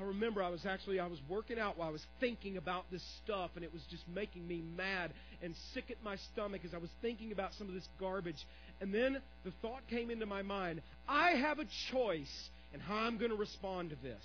I 0.00 0.04
remember 0.04 0.42
I 0.42 0.48
was 0.48 0.64
actually 0.64 0.98
I 1.00 1.06
was 1.06 1.18
working 1.28 1.58
out 1.58 1.76
while 1.76 1.88
I 1.88 1.90
was 1.90 2.04
thinking 2.18 2.56
about 2.56 2.90
this 2.90 3.02
stuff 3.24 3.50
and 3.56 3.64
it 3.64 3.72
was 3.72 3.82
just 3.90 4.06
making 4.08 4.46
me 4.48 4.62
mad 4.76 5.12
and 5.42 5.54
sick 5.74 5.90
at 5.90 6.02
my 6.02 6.16
stomach 6.32 6.62
as 6.64 6.72
I 6.72 6.78
was 6.78 6.90
thinking 7.02 7.30
about 7.32 7.52
some 7.54 7.68
of 7.68 7.74
this 7.74 7.86
garbage. 8.00 8.46
And 8.80 8.92
then 8.94 9.18
the 9.44 9.52
thought 9.60 9.86
came 9.88 10.10
into 10.10 10.24
my 10.26 10.42
mind, 10.42 10.80
I 11.06 11.32
have 11.32 11.58
a 11.58 11.66
choice 11.90 12.48
and 12.72 12.80
how 12.80 12.96
I'm 12.96 13.18
going 13.18 13.30
to 13.30 13.36
respond 13.36 13.90
to 13.90 13.96
this. 14.02 14.24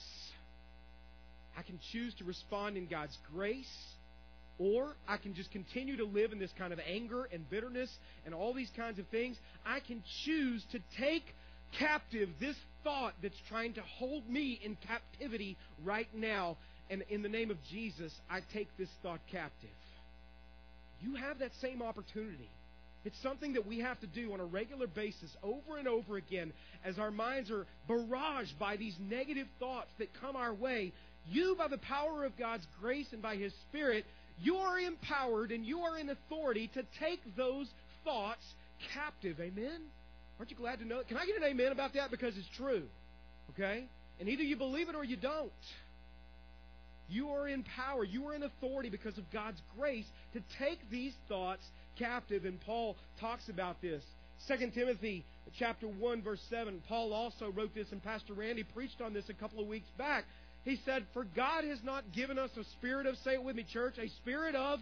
I 1.58 1.64
can 1.64 1.80
choose 1.92 2.14
to 2.16 2.24
respond 2.24 2.78
in 2.78 2.88
God's 2.88 3.18
grace 3.36 3.74
or 4.60 4.96
I 5.08 5.18
can 5.18 5.34
just 5.36 5.52
continue 5.52 5.98
to 5.98 6.06
live 6.06 6.32
in 6.32 6.40
this 6.40 6.52
kind 6.58 6.72
of 6.72 6.80
anger 6.88 7.28
and 7.32 7.48
bitterness 7.50 7.94
and 8.26 8.34
all 8.34 8.54
these 8.54 8.72
kinds 8.76 9.00
of 9.00 9.08
things. 9.08 9.38
I 9.66 9.82
can 9.82 10.02
choose 10.24 10.64
to 10.72 10.80
take 10.98 11.24
captive 11.78 12.30
this 12.40 12.56
thought 12.84 13.14
that's 13.22 13.40
trying 13.50 13.74
to 13.74 13.82
hold 13.98 14.28
me 14.30 14.60
in 14.64 14.78
captivity 14.88 15.58
right 15.84 16.08
now. 16.14 16.58
And 16.90 17.04
in 17.10 17.22
the 17.22 17.30
name 17.30 17.52
of 17.52 17.58
Jesus, 17.70 18.14
I 18.30 18.40
take 18.54 18.70
this 18.78 18.90
thought 19.04 19.20
captive. 19.32 19.70
You 21.02 21.16
have 21.16 21.40
that 21.40 21.52
same 21.62 21.82
opportunity. 21.82 22.50
It's 23.06 23.22
something 23.22 23.54
that 23.54 23.68
we 23.68 23.80
have 23.80 24.00
to 24.02 24.08
do 24.08 24.34
on 24.34 24.40
a 24.40 24.46
regular 24.46 24.88
basis 24.88 25.30
over 25.44 25.78
and 25.78 25.88
over 25.88 26.18
again 26.18 26.52
as 26.84 26.98
our 26.98 27.12
minds 27.12 27.52
are 27.52 27.66
barraged 27.90 28.58
by 28.60 28.76
these 28.78 28.96
negative 29.00 29.48
thoughts 29.60 29.92
that 30.00 30.10
come 30.20 30.36
our 30.36 30.54
way. 30.54 30.92
You, 31.30 31.56
by 31.58 31.68
the 31.68 31.78
power 31.78 32.24
of 32.26 32.38
God's 32.38 32.66
grace 32.82 33.08
and 33.12 33.22
by 33.22 33.36
His 33.36 33.54
Spirit, 33.70 34.06
you 34.42 34.56
are 34.56 34.80
empowered 34.80 35.52
and 35.52 35.66
you 35.66 35.82
are 35.82 35.98
in 35.98 36.10
authority 36.10 36.70
to 36.74 36.84
take 37.00 37.20
those 37.36 37.70
thoughts 38.04 38.42
captive. 38.96 39.40
Amen? 39.40 39.82
Aren't 40.40 40.52
you 40.52 40.58
glad 40.58 40.80
to 40.80 40.86
know? 40.86 41.00
It? 41.00 41.08
Can 41.08 41.18
I 41.18 41.26
get 41.26 41.36
an 41.38 41.44
amen 41.44 41.72
about 41.72 41.94
that? 41.94 42.12
Because 42.12 42.38
it's 42.38 42.48
true. 42.58 42.84
Okay? 43.54 43.86
And 44.20 44.30
either 44.30 44.44
you 44.44 44.56
believe 44.56 44.90
it 44.90 44.96
or 44.96 45.04
you 45.04 45.16
don't. 45.18 45.52
You 47.10 47.30
are 47.30 47.48
in 47.48 47.64
power. 47.76 48.04
You 48.04 48.26
are 48.28 48.36
in 48.36 48.44
authority 48.44 48.90
because 48.90 49.18
of 49.18 49.32
God's 49.32 49.62
grace 49.78 50.06
to 50.34 50.42
take 50.60 50.90
these 50.92 51.14
thoughts 51.30 51.62
captive. 51.98 52.46
And 52.46 52.60
Paul 52.62 52.98
talks 53.20 53.48
about 53.50 53.82
this. 53.82 54.04
2 54.48 54.72
Timothy 54.74 55.26
chapter 55.58 55.88
1, 55.88 56.22
verse 56.22 56.42
7. 56.50 56.82
Paul 56.88 57.14
also 57.14 57.50
wrote 57.50 57.74
this, 57.74 57.88
and 57.92 58.04
Pastor 58.04 58.34
Randy 58.34 58.64
preached 58.64 59.02
on 59.02 59.14
this 59.14 59.30
a 59.30 59.34
couple 59.34 59.60
of 59.60 59.68
weeks 59.68 59.88
back. 59.98 60.26
He 60.66 60.76
said, 60.86 61.06
For 61.14 61.24
God 61.24 61.64
has 61.64 61.80
not 61.84 62.04
given 62.14 62.38
us 62.38 62.52
a 62.60 62.64
spirit 62.78 63.06
of, 63.08 63.16
say 63.24 63.36
it 63.36 63.44
with 63.44 63.56
me, 63.56 63.64
church, 63.64 63.96
a 63.98 64.10
spirit 64.22 64.54
of 64.54 64.82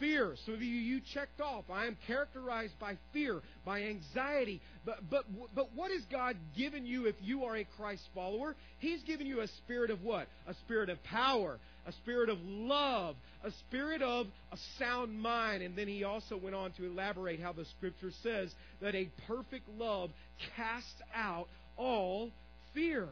Fear. 0.00 0.34
Some 0.46 0.54
of 0.54 0.62
you, 0.62 0.74
you 0.74 1.00
checked 1.12 1.42
off. 1.42 1.64
I 1.70 1.84
am 1.86 1.96
characterized 2.06 2.78
by 2.80 2.96
fear, 3.12 3.42
by 3.66 3.82
anxiety. 3.82 4.62
But, 4.86 5.10
but, 5.10 5.26
but 5.54 5.74
what 5.74 5.90
has 5.92 6.00
God 6.10 6.38
given 6.56 6.86
you 6.86 7.04
if 7.06 7.16
you 7.20 7.44
are 7.44 7.54
a 7.58 7.64
Christ 7.76 8.02
follower? 8.14 8.56
He's 8.78 9.02
given 9.02 9.26
you 9.26 9.40
a 9.42 9.46
spirit 9.46 9.90
of 9.90 10.02
what? 10.02 10.26
A 10.48 10.54
spirit 10.54 10.88
of 10.88 11.02
power, 11.04 11.58
a 11.86 11.92
spirit 11.92 12.30
of 12.30 12.38
love, 12.46 13.14
a 13.44 13.50
spirit 13.68 14.00
of 14.00 14.26
a 14.50 14.56
sound 14.78 15.20
mind. 15.20 15.62
And 15.62 15.76
then 15.76 15.86
he 15.86 16.02
also 16.02 16.34
went 16.38 16.56
on 16.56 16.72
to 16.72 16.86
elaborate 16.86 17.38
how 17.38 17.52
the 17.52 17.66
scripture 17.76 18.10
says 18.22 18.50
that 18.80 18.94
a 18.94 19.10
perfect 19.26 19.68
love 19.68 20.08
casts 20.56 21.02
out 21.14 21.48
all 21.76 22.30
fear. 22.72 23.06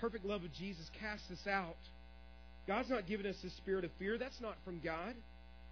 Perfect 0.00 0.24
love 0.24 0.44
of 0.44 0.52
Jesus 0.52 0.88
casts 1.00 1.28
us 1.32 1.48
out. 1.50 1.74
God's 2.68 2.88
not 2.90 3.06
giving 3.08 3.26
us 3.26 3.36
a 3.44 3.50
spirit 3.56 3.84
of 3.84 3.90
fear. 3.98 4.16
That's 4.18 4.40
not 4.40 4.54
from 4.64 4.78
God 4.78 5.14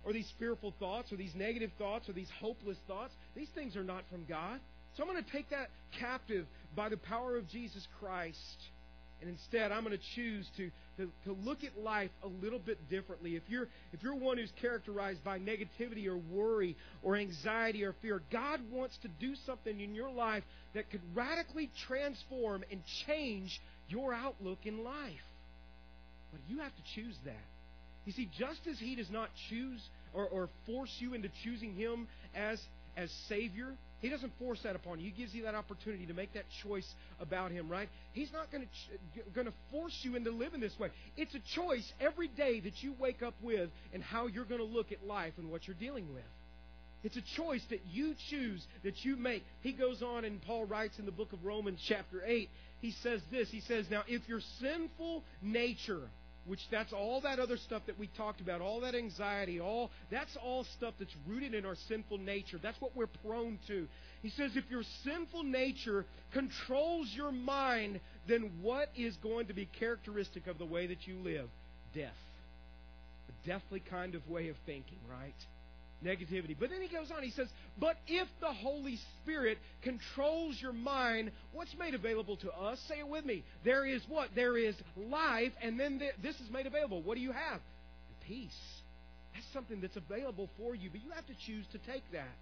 or 0.04 0.12
these 0.12 0.30
fearful 0.38 0.74
thoughts 0.78 1.12
or 1.12 1.16
these 1.16 1.34
negative 1.34 1.70
thoughts 1.78 2.08
or 2.08 2.12
these 2.12 2.30
hopeless 2.40 2.76
thoughts, 2.86 3.12
these 3.34 3.48
things 3.54 3.76
are 3.76 3.84
not 3.84 4.04
from 4.10 4.24
God. 4.26 4.60
So 4.96 5.02
I'm 5.02 5.08
going 5.08 5.22
to 5.24 5.30
take 5.30 5.50
that 5.50 5.68
captive 5.98 6.46
by 6.76 6.88
the 6.88 6.96
power 6.96 7.36
of 7.36 7.48
Jesus 7.48 7.86
Christ. 7.98 8.38
And 9.20 9.30
instead, 9.30 9.70
I'm 9.70 9.84
going 9.84 9.96
to 9.96 10.04
choose 10.16 10.46
to, 10.56 10.70
to, 10.96 11.08
to 11.26 11.32
look 11.44 11.58
at 11.62 11.78
life 11.80 12.10
a 12.24 12.26
little 12.26 12.58
bit 12.58 12.90
differently. 12.90 13.36
If 13.36 13.44
you're, 13.48 13.68
if 13.92 14.02
you're 14.02 14.16
one 14.16 14.36
who's 14.36 14.52
characterized 14.60 15.22
by 15.22 15.38
negativity 15.38 16.08
or 16.08 16.16
worry 16.16 16.76
or 17.04 17.14
anxiety 17.14 17.84
or 17.84 17.94
fear, 18.02 18.20
God 18.32 18.60
wants 18.70 18.98
to 19.02 19.08
do 19.08 19.34
something 19.46 19.78
in 19.80 19.94
your 19.94 20.10
life 20.10 20.42
that 20.74 20.90
could 20.90 21.02
radically 21.14 21.70
transform 21.86 22.64
and 22.70 22.82
change 23.06 23.60
your 23.88 24.12
outlook 24.12 24.58
in 24.64 24.82
life. 24.82 25.12
But 26.32 26.40
you 26.48 26.58
have 26.58 26.74
to 26.74 26.82
choose 26.96 27.14
that. 27.24 27.46
You 28.04 28.12
see, 28.12 28.28
just 28.36 28.66
as 28.66 28.78
He 28.78 28.94
does 28.96 29.10
not 29.10 29.28
choose 29.48 29.80
or, 30.12 30.24
or 30.26 30.48
force 30.66 30.90
you 30.98 31.14
into 31.14 31.28
choosing 31.44 31.74
Him 31.74 32.08
as, 32.34 32.60
as 32.96 33.10
Savior, 33.28 33.74
He 34.00 34.08
doesn't 34.08 34.32
force 34.38 34.58
that 34.64 34.74
upon 34.74 34.98
you. 34.98 35.06
He 35.10 35.22
gives 35.22 35.32
you 35.34 35.44
that 35.44 35.54
opportunity 35.54 36.06
to 36.06 36.14
make 36.14 36.32
that 36.34 36.44
choice 36.64 36.88
about 37.20 37.50
Him, 37.52 37.68
right? 37.68 37.88
He's 38.12 38.32
not 38.32 38.50
going 38.50 38.64
ch- 38.64 39.34
to 39.34 39.52
force 39.70 39.96
you 40.02 40.16
into 40.16 40.30
living 40.30 40.60
this 40.60 40.76
way. 40.78 40.88
It's 41.16 41.34
a 41.34 41.40
choice 41.54 41.90
every 42.00 42.28
day 42.28 42.58
that 42.60 42.82
you 42.82 42.94
wake 42.98 43.22
up 43.22 43.34
with 43.42 43.70
and 43.92 44.02
how 44.02 44.26
you're 44.26 44.44
going 44.44 44.60
to 44.60 44.66
look 44.66 44.90
at 44.90 45.06
life 45.06 45.34
and 45.38 45.50
what 45.50 45.66
you're 45.68 45.76
dealing 45.78 46.12
with. 46.12 46.24
It's 47.04 47.16
a 47.16 47.36
choice 47.36 47.62
that 47.70 47.82
you 47.90 48.14
choose, 48.30 48.64
that 48.84 49.04
you 49.04 49.16
make. 49.16 49.44
He 49.62 49.72
goes 49.72 50.02
on, 50.02 50.24
and 50.24 50.40
Paul 50.42 50.64
writes 50.66 50.98
in 51.00 51.06
the 51.06 51.10
book 51.12 51.32
of 51.32 51.44
Romans, 51.44 51.80
chapter 51.88 52.22
8, 52.24 52.48
he 52.80 52.90
says 53.02 53.20
this 53.30 53.48
He 53.50 53.60
says, 53.60 53.86
Now, 53.90 54.02
if 54.08 54.28
your 54.28 54.40
sinful 54.60 55.24
nature, 55.40 56.00
which 56.46 56.60
that's 56.70 56.92
all 56.92 57.20
that 57.20 57.38
other 57.38 57.56
stuff 57.56 57.82
that 57.86 57.98
we 57.98 58.08
talked 58.16 58.40
about, 58.40 58.60
all 58.60 58.80
that 58.80 58.94
anxiety, 58.94 59.60
all 59.60 59.90
that's 60.10 60.36
all 60.42 60.64
stuff 60.76 60.94
that's 60.98 61.14
rooted 61.28 61.54
in 61.54 61.64
our 61.64 61.76
sinful 61.88 62.18
nature. 62.18 62.58
That's 62.60 62.80
what 62.80 62.96
we're 62.96 63.06
prone 63.24 63.58
to. 63.68 63.86
He 64.22 64.30
says 64.30 64.52
if 64.56 64.64
your 64.70 64.82
sinful 65.04 65.44
nature 65.44 66.04
controls 66.32 67.08
your 67.14 67.30
mind, 67.32 68.00
then 68.28 68.50
what 68.60 68.88
is 68.96 69.14
going 69.16 69.46
to 69.48 69.52
be 69.54 69.66
characteristic 69.78 70.46
of 70.48 70.58
the 70.58 70.66
way 70.66 70.88
that 70.88 71.06
you 71.06 71.18
live? 71.18 71.48
Death. 71.94 72.10
A 73.28 73.46
deathly 73.46 73.80
kind 73.80 74.14
of 74.14 74.28
way 74.28 74.48
of 74.48 74.56
thinking, 74.66 74.98
right? 75.10 75.34
negativity. 76.02 76.56
But 76.58 76.70
then 76.70 76.80
he 76.82 76.88
goes 76.88 77.10
on, 77.14 77.22
he 77.22 77.30
says, 77.30 77.48
But 77.78 77.96
if 78.06 78.28
the 78.40 78.52
Holy 78.52 78.98
Spirit 79.22 79.58
controls 79.82 80.56
your 80.60 80.72
mind, 80.72 81.30
what's 81.52 81.74
made 81.78 81.94
available 81.94 82.36
to 82.38 82.50
us? 82.52 82.78
Say 82.88 82.98
it 83.00 83.08
with 83.08 83.24
me. 83.24 83.44
There 83.64 83.86
is 83.86 84.02
what? 84.08 84.28
There 84.34 84.56
is 84.56 84.74
life, 84.96 85.52
and 85.62 85.78
then 85.78 85.98
th- 85.98 86.14
this 86.22 86.34
is 86.36 86.50
made 86.50 86.66
available. 86.66 87.02
What 87.02 87.14
do 87.14 87.20
you 87.20 87.32
have? 87.32 87.60
Peace. 88.26 88.50
That's 89.34 89.46
something 89.54 89.80
that's 89.80 89.96
available 89.96 90.50
for 90.58 90.74
you, 90.74 90.90
but 90.90 91.02
you 91.02 91.10
have 91.12 91.26
to 91.26 91.32
choose 91.46 91.64
to 91.72 91.78
take 91.90 92.02
that. 92.12 92.36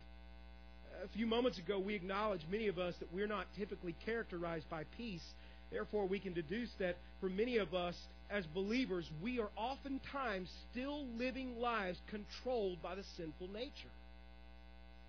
A 1.05 1.09
few 1.16 1.27
moments 1.27 1.59
ago, 1.59 1.79
we 1.79 1.94
acknowledged, 1.94 2.44
many 2.51 2.68
of 2.68 2.79
us, 2.79 2.94
that 3.01 3.12
we're 3.12 3.29
not 3.29 3.46
typically 3.57 3.94
characterized 4.05 4.68
by 4.68 4.85
peace 4.96 5.23
Therefore, 5.70 6.06
we 6.06 6.18
can 6.18 6.33
deduce 6.35 6.70
that 6.80 6.96
for 7.20 7.28
many 7.28 7.59
of 7.59 7.74
us 7.74 7.94
as 8.28 8.44
believers, 8.46 9.09
we 9.22 9.40
are 9.40 9.50
oftentimes 9.56 10.50
still 10.70 11.06
living 11.16 11.56
lives 11.59 11.98
controlled 12.09 12.83
by 12.83 12.94
the 12.96 13.04
sinful 13.16 13.48
nature. 13.48 13.72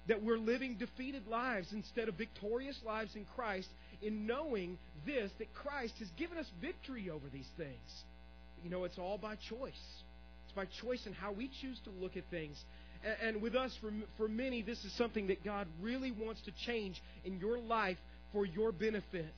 That 0.07 0.23
we're 0.23 0.37
living 0.39 0.75
defeated 0.77 1.27
lives 1.27 1.71
instead 1.73 2.09
of 2.09 2.15
victorious 2.15 2.79
lives 2.85 3.15
in 3.15 3.25
Christ, 3.35 3.69
in 4.01 4.25
knowing 4.27 4.77
this, 5.05 5.31
that 5.39 5.53
Christ 5.53 5.95
has 5.99 6.09
given 6.17 6.37
us 6.37 6.47
victory 6.61 7.09
over 7.09 7.27
these 7.29 7.49
things. 7.57 8.03
You 8.63 8.69
know, 8.71 8.83
it's 8.83 8.97
all 8.97 9.17
by 9.19 9.35
choice. 9.35 9.83
It's 10.45 10.55
by 10.55 10.65
choice 10.81 11.03
and 11.05 11.13
how 11.15 11.31
we 11.31 11.49
choose 11.61 11.79
to 11.85 11.89
look 11.91 12.17
at 12.17 12.23
things. 12.31 12.55
And 13.23 13.41
with 13.41 13.55
us, 13.55 13.75
for, 13.81 13.91
for 14.17 14.27
many, 14.27 14.61
this 14.61 14.83
is 14.83 14.91
something 14.95 15.27
that 15.27 15.43
God 15.43 15.67
really 15.81 16.11
wants 16.11 16.41
to 16.41 16.51
change 16.67 17.01
in 17.25 17.39
your 17.39 17.57
life 17.59 17.97
for 18.33 18.45
your 18.45 18.71
benefit 18.71 19.33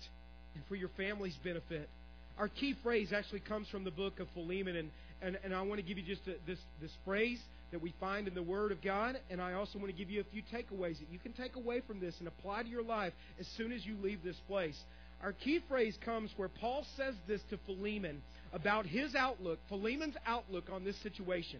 and 0.56 0.63
for 0.68 0.76
your 0.76 0.89
family's 0.89 1.36
benefit. 1.44 1.89
Our 2.38 2.48
key 2.48 2.76
phrase 2.84 3.12
actually 3.16 3.42
comes 3.42 3.68
from 3.70 3.84
the 3.84 3.92
book 3.92 4.20
of 4.20 4.28
Philemon, 4.34 4.76
and, 4.76 4.92
and, 5.22 5.39
and 5.44 5.54
I 5.56 5.62
want 5.62 5.80
to 5.80 5.86
give 5.86 5.98
you 5.98 6.04
just 6.04 6.28
a, 6.28 6.36
this, 6.48 6.60
this 6.82 6.92
phrase 7.06 7.39
that 7.72 7.82
we 7.82 7.94
find 8.00 8.28
in 8.28 8.36
the 8.36 8.44
Word 8.44 8.72
of 8.72 8.82
God, 8.84 9.20
and 9.30 9.42
I 9.42 9.54
also 9.54 9.80
want 9.80 9.92
to 9.92 9.98
give 9.98 10.10
you 10.10 10.22
a 10.22 10.24
few 10.26 10.44
takeaways 10.52 11.00
that 11.00 11.10
you 11.12 11.20
can 11.20 11.34
take 11.34 11.56
away 11.56 11.82
from 11.82 12.00
this 12.00 12.16
and 12.20 12.28
apply 12.28 12.63
to 12.63 12.70
your 12.70 12.84
life 12.84 13.13
as 13.39 13.48
soon 13.58 13.72
as 13.72 13.86
you 13.86 13.96
leave 14.02 14.24
this 14.24 14.38
place. 14.48 14.78
Our 15.24 15.32
key 15.32 15.60
phrase 15.70 15.98
comes 16.04 16.32
where 16.36 16.50
Paul 16.50 16.86
says 16.98 17.13
this 17.28 17.42
to 17.50 17.58
Philemon 17.66 18.22
about 18.52 18.86
his 18.86 19.16
outlook, 19.16 19.60
Philemon's 19.70 20.16
outlook 20.26 20.66
on 20.72 20.84
this 20.84 20.98
situation. 21.02 21.60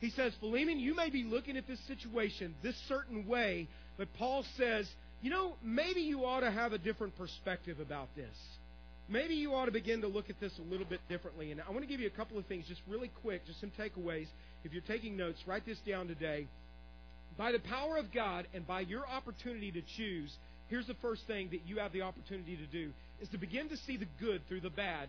He 0.00 0.10
says, 0.10 0.32
Philemon, 0.40 0.78
you 0.78 0.94
may 0.94 1.10
be 1.10 1.24
looking 1.24 1.56
at 1.56 1.66
this 1.66 1.80
situation 1.86 2.54
this 2.62 2.76
certain 2.88 3.26
way, 3.26 3.68
but 3.98 4.08
Paul 4.18 4.44
says, 4.56 4.88
you 5.22 5.30
know, 5.30 5.54
maybe 5.62 6.00
you 6.00 6.24
ought 6.24 6.40
to 6.40 6.50
have 6.50 6.72
a 6.72 6.78
different 6.78 7.16
perspective 7.16 7.78
about 7.80 8.08
this. 8.16 8.34
Maybe 9.08 9.34
you 9.34 9.54
ought 9.54 9.66
to 9.66 9.70
begin 9.72 10.02
to 10.02 10.06
look 10.08 10.30
at 10.30 10.40
this 10.40 10.56
a 10.58 10.62
little 10.62 10.86
bit 10.86 11.00
differently. 11.08 11.50
And 11.52 11.60
I 11.60 11.68
want 11.70 11.82
to 11.82 11.86
give 11.86 12.00
you 12.00 12.06
a 12.06 12.16
couple 12.16 12.38
of 12.38 12.46
things 12.46 12.66
just 12.68 12.80
really 12.88 13.10
quick, 13.22 13.44
just 13.46 13.60
some 13.60 13.72
takeaways. 13.78 14.28
If 14.64 14.72
you're 14.72 14.82
taking 14.82 15.16
notes, 15.16 15.40
write 15.46 15.66
this 15.66 15.78
down 15.80 16.06
today. 16.08 16.46
By 17.36 17.52
the 17.52 17.58
power 17.58 17.96
of 17.96 18.12
God 18.12 18.46
and 18.54 18.66
by 18.66 18.80
your 18.80 19.06
opportunity 19.06 19.72
to 19.72 19.82
choose, 19.96 20.34
here's 20.68 20.86
the 20.86 20.94
first 21.02 21.26
thing 21.26 21.48
that 21.50 21.66
you 21.66 21.78
have 21.78 21.92
the 21.92 22.02
opportunity 22.02 22.56
to 22.56 22.66
do 22.66 22.92
is 23.20 23.28
to 23.30 23.38
begin 23.38 23.68
to 23.68 23.76
see 23.78 23.96
the 23.96 24.06
good 24.20 24.40
through 24.48 24.60
the 24.60 24.70
bad. 24.70 25.08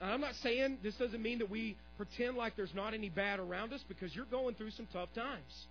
And 0.00 0.10
I'm 0.12 0.20
not 0.20 0.34
saying 0.36 0.78
this 0.82 0.94
doesn't 0.96 1.22
mean 1.22 1.38
that 1.38 1.50
we 1.50 1.76
pretend 1.96 2.36
like 2.36 2.54
there's 2.54 2.74
not 2.74 2.94
any 2.94 3.08
bad 3.08 3.40
around 3.40 3.72
us 3.72 3.82
because 3.88 4.14
you're 4.14 4.24
going 4.26 4.54
through 4.56 4.70
some 4.72 4.86
tough 4.92 5.08
times. 5.14 5.66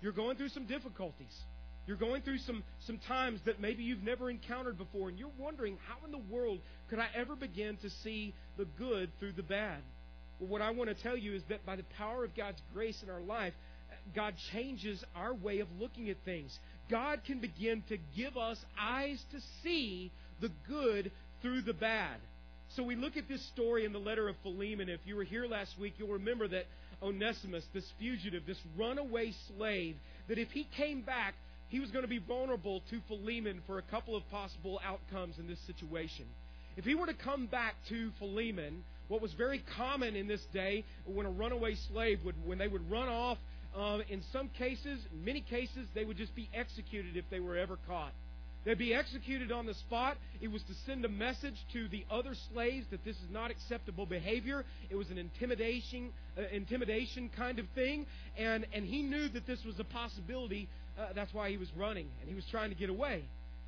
You're 0.00 0.12
going 0.12 0.36
through 0.36 0.48
some 0.48 0.64
difficulties. 0.64 1.36
You're 1.88 1.96
going 1.96 2.20
through 2.20 2.36
some, 2.40 2.62
some 2.80 2.98
times 2.98 3.40
that 3.46 3.60
maybe 3.60 3.82
you've 3.82 4.02
never 4.02 4.28
encountered 4.28 4.76
before, 4.76 5.08
and 5.08 5.18
you're 5.18 5.30
wondering, 5.38 5.78
how 5.88 6.04
in 6.04 6.12
the 6.12 6.20
world 6.30 6.58
could 6.90 6.98
I 6.98 7.06
ever 7.16 7.34
begin 7.34 7.78
to 7.78 7.88
see 7.88 8.34
the 8.58 8.66
good 8.78 9.08
through 9.18 9.32
the 9.32 9.42
bad? 9.42 9.78
Well, 10.38 10.50
what 10.50 10.60
I 10.60 10.70
want 10.70 10.94
to 10.94 11.02
tell 11.02 11.16
you 11.16 11.34
is 11.34 11.42
that 11.48 11.64
by 11.64 11.76
the 11.76 11.84
power 11.96 12.24
of 12.24 12.36
God's 12.36 12.60
grace 12.74 13.02
in 13.02 13.08
our 13.08 13.22
life, 13.22 13.54
God 14.14 14.34
changes 14.52 15.02
our 15.16 15.32
way 15.32 15.60
of 15.60 15.68
looking 15.80 16.10
at 16.10 16.18
things. 16.26 16.58
God 16.90 17.22
can 17.26 17.38
begin 17.40 17.82
to 17.88 17.96
give 18.14 18.36
us 18.36 18.62
eyes 18.78 19.22
to 19.32 19.38
see 19.62 20.12
the 20.42 20.50
good 20.68 21.10
through 21.40 21.62
the 21.62 21.72
bad. 21.72 22.18
So 22.76 22.82
we 22.82 22.96
look 22.96 23.16
at 23.16 23.28
this 23.28 23.40
story 23.54 23.86
in 23.86 23.94
the 23.94 23.98
letter 23.98 24.28
of 24.28 24.36
Philemon. 24.42 24.90
If 24.90 25.00
you 25.06 25.16
were 25.16 25.24
here 25.24 25.46
last 25.46 25.78
week, 25.80 25.94
you'll 25.96 26.08
remember 26.08 26.48
that 26.48 26.66
Onesimus, 27.02 27.64
this 27.72 27.90
fugitive, 27.98 28.42
this 28.46 28.60
runaway 28.76 29.32
slave, 29.56 29.96
that 30.28 30.36
if 30.36 30.50
he 30.50 30.68
came 30.76 31.00
back, 31.00 31.34
he 31.68 31.80
was 31.80 31.90
going 31.90 32.02
to 32.02 32.08
be 32.08 32.18
vulnerable 32.18 32.82
to 32.90 33.00
Philemon 33.08 33.60
for 33.66 33.78
a 33.78 33.82
couple 33.82 34.16
of 34.16 34.28
possible 34.30 34.80
outcomes 34.84 35.38
in 35.38 35.46
this 35.46 35.58
situation. 35.66 36.24
If 36.76 36.84
he 36.84 36.94
were 36.94 37.06
to 37.06 37.14
come 37.14 37.46
back 37.46 37.74
to 37.90 38.10
Philemon, 38.18 38.84
what 39.08 39.20
was 39.20 39.32
very 39.34 39.62
common 39.76 40.16
in 40.16 40.28
this 40.28 40.40
day 40.52 40.84
when 41.06 41.26
a 41.26 41.30
runaway 41.30 41.74
slave 41.92 42.20
would, 42.24 42.36
when 42.46 42.58
they 42.58 42.68
would 42.68 42.90
run 42.90 43.08
off, 43.08 43.38
uh, 43.76 43.98
in 44.08 44.22
some 44.32 44.48
cases, 44.56 44.98
in 45.12 45.24
many 45.24 45.42
cases, 45.42 45.86
they 45.94 46.04
would 46.04 46.16
just 46.16 46.34
be 46.34 46.48
executed 46.54 47.16
if 47.16 47.24
they 47.30 47.40
were 47.40 47.56
ever 47.56 47.78
caught. 47.86 48.12
They'd 48.64 48.78
be 48.78 48.92
executed 48.92 49.52
on 49.52 49.66
the 49.66 49.74
spot. 49.74 50.16
It 50.40 50.48
was 50.48 50.62
to 50.62 50.72
send 50.86 51.04
a 51.04 51.08
message 51.08 51.54
to 51.72 51.88
the 51.88 52.04
other 52.10 52.34
slaves 52.52 52.86
that 52.90 53.04
this 53.04 53.16
is 53.16 53.30
not 53.30 53.50
acceptable 53.50 54.04
behavior. 54.04 54.64
It 54.90 54.96
was 54.96 55.10
an 55.10 55.16
intimidation, 55.18 56.10
uh, 56.36 56.42
intimidation 56.52 57.30
kind 57.36 57.58
of 57.58 57.66
thing, 57.74 58.06
and 58.36 58.66
and 58.74 58.84
he 58.84 59.02
knew 59.02 59.28
that 59.28 59.46
this 59.46 59.62
was 59.64 59.78
a 59.78 59.84
possibility 59.84 60.68
uh, 60.98 61.12
that's 61.14 61.32
why 61.32 61.50
he 61.50 61.56
was 61.56 61.68
running 61.76 62.06
and 62.20 62.28
he 62.28 62.34
was 62.34 62.44
trying 62.50 62.70
to 62.70 62.76
get 62.76 62.90
away. 62.90 63.24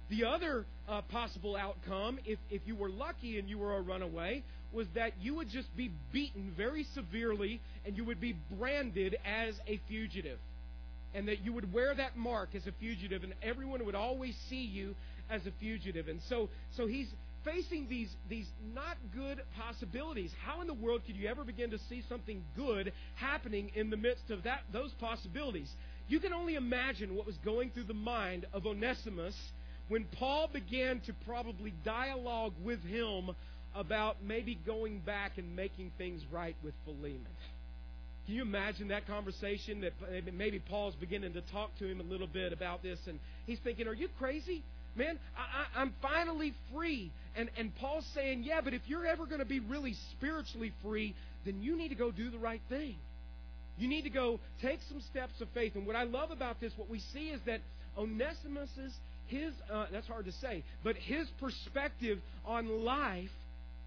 The 0.09 0.25
other 0.25 0.67
uh, 0.89 1.03
possible 1.03 1.57
outcome, 1.57 2.19
if, 2.25 2.39
if 2.51 2.63
you 2.67 2.75
were 2.75 2.91
lucky 2.91 3.39
and 3.39 3.49
you 3.49 3.59
were 3.59 3.77
a 3.77 3.81
runaway, 3.81 4.43
was 4.73 4.89
that 4.97 5.13
you 5.21 5.35
would 5.37 5.49
just 5.49 5.75
be 5.77 5.93
beaten 6.13 6.53
very 6.57 6.85
severely 6.95 7.61
and 7.87 7.97
you 7.97 8.05
would 8.05 8.21
be 8.21 8.37
branded 8.59 9.17
as 9.25 9.55
a 9.69 9.81
fugitive. 9.89 10.39
And 11.15 11.29
that 11.29 11.41
you 11.45 11.53
would 11.53 11.73
wear 11.73 11.95
that 11.95 12.17
mark 12.17 12.51
as 12.57 12.67
a 12.67 12.73
fugitive 12.81 13.23
and 13.23 13.35
everyone 13.43 13.85
would 13.87 13.95
always 13.95 14.35
see 14.49 14.63
you 14.63 14.97
as 15.31 15.45
a 15.47 15.51
fugitive. 15.61 16.09
And 16.09 16.21
so, 16.29 16.49
so 16.77 16.87
he's 16.89 17.09
facing 17.45 17.89
these, 17.89 18.11
these 18.29 18.47
not 18.75 18.97
good 19.15 19.41
possibilities. 19.59 20.31
How 20.45 20.61
in 20.61 20.67
the 20.67 20.75
world 20.75 21.03
could 21.07 21.17
you 21.17 21.29
ever 21.29 21.45
begin 21.45 21.71
to 21.71 21.79
see 21.89 22.03
something 22.09 22.43
good 22.57 22.93
happening 23.15 23.71
in 23.77 23.91
the 23.91 23.97
midst 23.97 24.31
of 24.31 24.43
that, 24.45 24.61
those 24.73 24.91
possibilities? 25.01 25.69
You 26.11 26.19
can 26.19 26.33
only 26.33 26.57
imagine 26.57 27.15
what 27.15 27.25
was 27.25 27.37
going 27.37 27.71
through 27.71 27.85
the 27.85 27.95
mind 27.95 28.45
of 28.53 28.67
Onesimus 28.67 29.37
when 29.87 30.07
Paul 30.19 30.49
began 30.53 30.99
to 31.07 31.13
probably 31.25 31.73
dialogue 31.85 32.53
with 32.65 32.83
him 32.83 33.31
about 33.77 34.17
maybe 34.21 34.57
going 34.67 34.99
back 34.99 35.39
and 35.39 35.55
making 35.55 35.93
things 35.99 36.21
right 36.33 36.57
with 36.65 36.75
Philemon. 36.85 37.25
Can 38.27 38.35
you 38.35 38.43
imagine 38.43 38.89
that 38.89 39.07
conversation 39.07 39.83
that 39.83 39.93
maybe 40.35 40.59
Paul's 40.59 40.97
beginning 40.97 41.35
to 41.35 41.43
talk 41.43 41.79
to 41.79 41.87
him 41.87 42.01
a 42.01 42.03
little 42.03 42.27
bit 42.27 42.53
about 42.53 42.83
this 42.83 42.99
and 43.07 43.21
he's 43.47 43.61
thinking, 43.61 43.87
Are 43.87 43.95
you 43.95 44.09
crazy? 44.19 44.65
Man, 44.97 45.17
I, 45.39 45.79
I, 45.79 45.83
I'm 45.83 45.95
finally 46.03 46.55
free. 46.75 47.13
And, 47.37 47.51
and 47.57 47.73
Paul's 47.77 48.07
saying, 48.17 48.43
Yeah, 48.43 48.63
but 48.63 48.75
if 48.75 48.83
you're 48.89 49.07
ever 49.07 49.27
going 49.27 49.39
to 49.39 49.45
be 49.47 49.61
really 49.61 49.95
spiritually 50.19 50.73
free, 50.83 51.15
then 51.45 51.63
you 51.63 51.77
need 51.77 51.91
to 51.91 51.95
go 51.95 52.11
do 52.11 52.31
the 52.31 52.39
right 52.39 52.63
thing. 52.69 52.97
You 53.81 53.89
need 53.89 54.03
to 54.03 54.11
go 54.11 54.39
take 54.61 54.79
some 54.91 55.01
steps 55.01 55.41
of 55.41 55.49
faith. 55.55 55.75
And 55.75 55.87
what 55.87 55.97
I 55.97 56.03
love 56.03 56.31
about 56.31 56.61
this, 56.61 56.71
what 56.77 56.91
we 56.91 57.01
see 57.15 57.31
is 57.31 57.41
that 57.47 57.61
Onesimus's 57.99 58.95
his 59.27 59.53
uh, 59.73 59.87
that's 59.91 60.07
hard 60.09 60.27
to 60.27 60.33
say, 60.33 60.65
but 60.85 60.97
his 60.97 61.27
perspective 61.41 62.19
on 62.45 62.85
life 62.85 63.31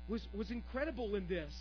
was 0.10 0.26
was 0.36 0.50
incredible 0.52 1.16
in 1.16 1.28
this. 1.28 1.54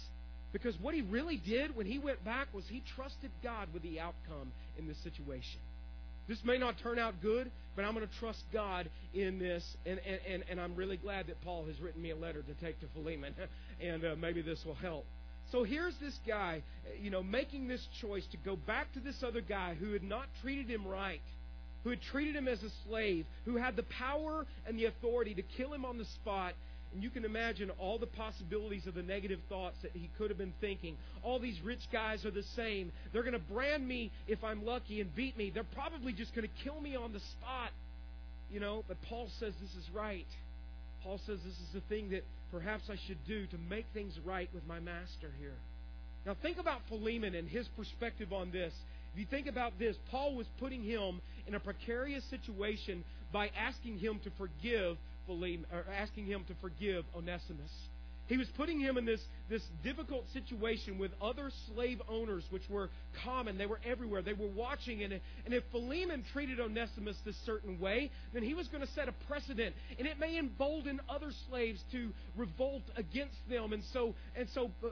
Because 0.53 0.77
what 0.81 0.95
he 0.95 1.03
really 1.03 1.37
did 1.39 1.75
when 1.77 1.87
he 1.87 1.99
went 1.99 2.25
back 2.25 2.47
was 2.55 2.65
he 2.69 2.83
trusted 2.97 3.31
God 3.43 3.69
with 3.73 3.83
the 3.83 4.01
outcome 4.01 4.53
in 4.79 4.87
this 4.87 4.99
situation. 5.03 5.61
This 6.29 6.39
may 6.45 6.59
not 6.59 6.79
turn 6.83 6.99
out 6.99 7.15
good, 7.23 7.51
but 7.75 7.85
I'm 7.85 7.95
going 7.95 8.07
to 8.07 8.15
trust 8.19 8.43
God 8.53 8.89
in 9.15 9.39
this. 9.39 9.65
And, 9.87 9.99
and, 10.07 10.21
and, 10.31 10.45
and 10.51 10.61
I'm 10.61 10.77
really 10.77 10.99
glad 10.99 11.29
that 11.29 11.41
Paul 11.43 11.65
has 11.67 11.81
written 11.81 12.03
me 12.03 12.11
a 12.11 12.17
letter 12.17 12.43
to 12.43 12.65
take 12.65 12.79
to 12.81 12.87
Philemon. 12.95 13.35
and 13.83 14.05
uh, 14.05 14.15
maybe 14.21 14.43
this 14.43 14.63
will 14.67 14.75
help. 14.75 15.07
So 15.53 15.65
here's 15.65 15.95
this 15.99 16.19
guy, 16.27 16.63
eh, 16.87 16.93
you 17.03 17.11
know, 17.11 17.23
making 17.23 17.69
this 17.69 17.87
choice 18.01 18.25
to 18.33 18.39
go 18.39 18.57
back 18.57 18.91
to 18.95 19.01
this 19.01 19.23
other 19.23 19.43
guy 19.43 19.75
who 19.79 19.93
had 19.93 20.03
not 20.03 20.25
treated 20.41 20.69
him 20.71 20.87
right, 20.87 21.21
who 21.85 21.91
had 21.91 22.01
treated 22.01 22.35
him 22.35 22.49
as 22.49 22.63
a 22.63 22.71
slave, 22.89 23.27
who 23.45 23.57
had 23.59 23.77
the 23.77 23.83
power 23.83 24.47
and 24.67 24.79
the 24.79 24.87
authority 24.87 25.35
to 25.35 25.43
kill 25.43 25.73
him 25.75 25.85
on 25.85 25.99
the 25.99 26.07
spot. 26.07 26.55
And 26.95 27.03
you 27.03 27.11
can 27.11 27.27
imagine 27.27 27.69
all 27.79 27.99
the 27.99 28.07
possibilities 28.07 28.87
of 28.87 28.95
the 28.95 29.03
negative 29.03 29.41
thoughts 29.51 29.77
that 29.83 29.93
he 29.93 30.09
could 30.17 30.31
have 30.31 30.39
been 30.39 30.55
thinking. 30.61 30.97
All 31.23 31.39
these 31.39 31.61
rich 31.61 31.87
guys 31.93 32.25
are 32.25 32.31
the 32.31 32.43
same. 32.57 32.91
They're 33.13 33.23
going 33.23 33.33
to 33.35 33.39
brand 33.53 33.87
me 33.87 34.11
if 34.27 34.43
I'm 34.43 34.65
lucky 34.65 35.03
and 35.03 35.15
beat 35.15 35.37
me. 35.37 35.51
They're 35.51 35.65
probably 35.75 36.15
just 36.15 36.35
going 36.35 36.49
to 36.49 36.65
kill 36.65 36.81
me 36.81 36.97
on 36.97 37.13
the 37.13 37.21
spot. 37.21 37.71
You 38.51 38.61
know, 38.61 38.85
but 38.89 38.99
Paul 39.03 39.29
says 39.39 39.55
this 39.61 39.75
is 39.83 39.91
right. 39.95 40.27
Paul 41.03 41.19
says 41.27 41.39
this 41.45 41.55
is 41.59 41.73
the 41.75 41.81
thing 41.95 42.11
that 42.11 42.25
perhaps 42.53 42.85
I 42.91 42.97
should 43.09 43.19
do 43.27 43.47
to 43.47 43.59
make 43.69 43.87
things 43.95 44.13
right 44.25 44.49
with 44.55 44.65
my 44.67 44.79
master 44.79 45.33
here. 45.41 45.57
Now, 46.27 46.37
think 46.41 46.59
about 46.59 46.83
Philemon 46.89 47.35
and 47.35 47.49
his 47.49 47.67
perspective 47.77 48.33
on 48.33 48.53
this. 48.53 48.73
If 49.15 49.19
you 49.19 49.27
think 49.29 49.49
about 49.49 49.79
this, 49.79 49.97
Paul 50.11 50.37
was 50.37 50.47
putting 50.61 50.83
him 50.85 51.21
in 51.49 51.55
a 51.55 51.61
precarious 51.61 52.23
situation 52.31 53.03
by 53.33 53.51
asking 53.59 53.99
him 53.99 54.21
to 54.23 54.31
forgive 54.39 54.99
Philemon, 55.27 55.67
or 55.73 55.85
asking 55.99 56.27
him 56.27 56.45
to 56.47 56.55
forgive 56.61 57.05
Onesimus. 57.17 57.71
He 58.33 58.39
was 58.39 58.49
putting 58.57 58.81
him 58.81 58.97
in 58.97 59.05
this, 59.05 59.21
this 59.51 59.61
difficult 59.85 60.25
situation 60.33 60.97
with 60.99 61.11
other 61.21 61.51
slave 61.69 62.01
owners, 62.09 62.43
which 62.49 62.63
were 62.71 62.89
common. 63.23 63.59
They 63.59 63.67
were 63.67 63.79
everywhere. 63.85 64.23
They 64.23 64.33
were 64.33 64.47
watching. 64.49 65.03
And, 65.03 65.13
and 65.45 65.53
if 65.53 65.63
Philemon 65.71 66.25
treated 66.33 66.59
Onesimus 66.59 67.19
this 67.27 67.37
certain 67.45 67.79
way, 67.79 68.11
then 68.33 68.43
he 68.43 68.55
was 68.55 68.69
going 68.69 68.81
to 68.83 68.91
set 68.95 69.07
a 69.07 69.13
precedent. 69.29 69.75
And 69.99 70.09
it 70.09 70.19
may 70.19 70.39
embolden 70.39 70.99
other 71.11 71.31
slaves 71.51 71.83
to 71.93 72.09
revolt 72.35 72.85
against 72.97 73.37
them. 73.51 73.75
And 73.75 73.83
so, 73.93 74.15
and 74.35 74.49
so 74.55 74.71
uh, 74.83 74.89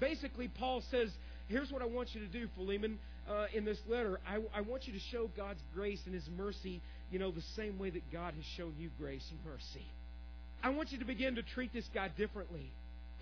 basically, 0.00 0.48
Paul 0.48 0.82
says, 0.90 1.10
Here's 1.48 1.70
what 1.70 1.82
I 1.82 1.86
want 1.86 2.14
you 2.14 2.22
to 2.22 2.26
do, 2.26 2.48
Philemon, 2.56 2.98
uh, 3.30 3.46
in 3.52 3.66
this 3.66 3.78
letter. 3.86 4.18
I, 4.26 4.38
I 4.56 4.62
want 4.62 4.86
you 4.86 4.94
to 4.94 4.98
show 5.12 5.30
God's 5.36 5.60
grace 5.74 6.00
and 6.06 6.14
His 6.14 6.24
mercy, 6.38 6.80
you 7.10 7.18
know, 7.18 7.32
the 7.32 7.42
same 7.54 7.78
way 7.78 7.90
that 7.90 8.10
God 8.10 8.32
has 8.32 8.44
shown 8.56 8.72
you 8.78 8.88
grace 8.98 9.26
and 9.30 9.38
mercy. 9.44 9.84
I 10.62 10.70
want 10.70 10.90
you 10.90 10.98
to 10.98 11.04
begin 11.04 11.36
to 11.36 11.42
treat 11.42 11.72
this 11.72 11.84
guy 11.94 12.08
differently. 12.08 12.72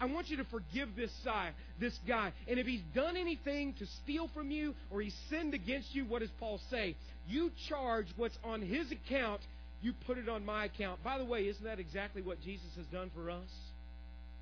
I 0.01 0.05
want 0.07 0.29
you 0.29 0.37
to 0.39 0.45
forgive 0.45 0.95
this 0.95 1.11
guy, 1.25 1.51
this 1.81 1.99
guy. 2.07 2.33
And 2.49 2.59
if 2.59 2.67
he's 2.67 2.83
done 2.95 3.17
anything 3.17 3.73
to 3.75 3.87
steal 4.05 4.29
from 4.35 4.51
you 4.51 4.75
or 4.91 5.01
he's 5.01 5.17
sinned 5.31 5.55
against 5.55 5.95
you, 5.95 6.05
what 6.05 6.21
does 6.21 6.31
Paul 6.39 6.61
say? 6.71 6.97
You 7.29 7.51
charge 7.69 8.07
what's 8.17 8.39
on 8.45 8.61
his 8.61 8.93
account, 8.93 9.41
you 9.83 9.95
put 10.07 10.19
it 10.19 10.29
on 10.29 10.45
my 10.45 10.67
account. 10.67 11.03
By 11.03 11.17
the 11.19 11.25
way, 11.25 11.49
isn't 11.49 11.65
that 11.65 11.79
exactly 11.81 12.21
what 12.23 12.41
Jesus 12.43 12.69
has 12.77 12.87
done 12.87 13.11
for 13.15 13.31
us? 13.31 13.49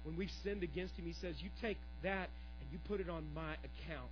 When 0.02 0.16
we've 0.16 0.30
sinned 0.42 0.62
against 0.62 0.96
him, 0.96 1.06
he 1.06 1.14
says, 1.14 1.36
You 1.38 1.50
take 1.62 1.78
that 2.02 2.28
and 2.60 2.70
you 2.72 2.78
put 2.88 3.00
it 3.00 3.08
on 3.08 3.24
my 3.34 3.52
account. 3.52 4.10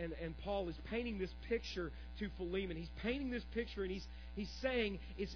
And, 0.00 0.12
and 0.22 0.36
Paul 0.38 0.68
is 0.68 0.74
painting 0.90 1.18
this 1.18 1.30
picture 1.48 1.92
to 2.18 2.28
Philemon. 2.36 2.76
He's 2.76 2.90
painting 3.02 3.30
this 3.30 3.44
picture 3.54 3.82
and 3.84 3.90
he's, 3.90 4.04
he's 4.34 4.50
saying, 4.60 4.98
it's, 5.16 5.34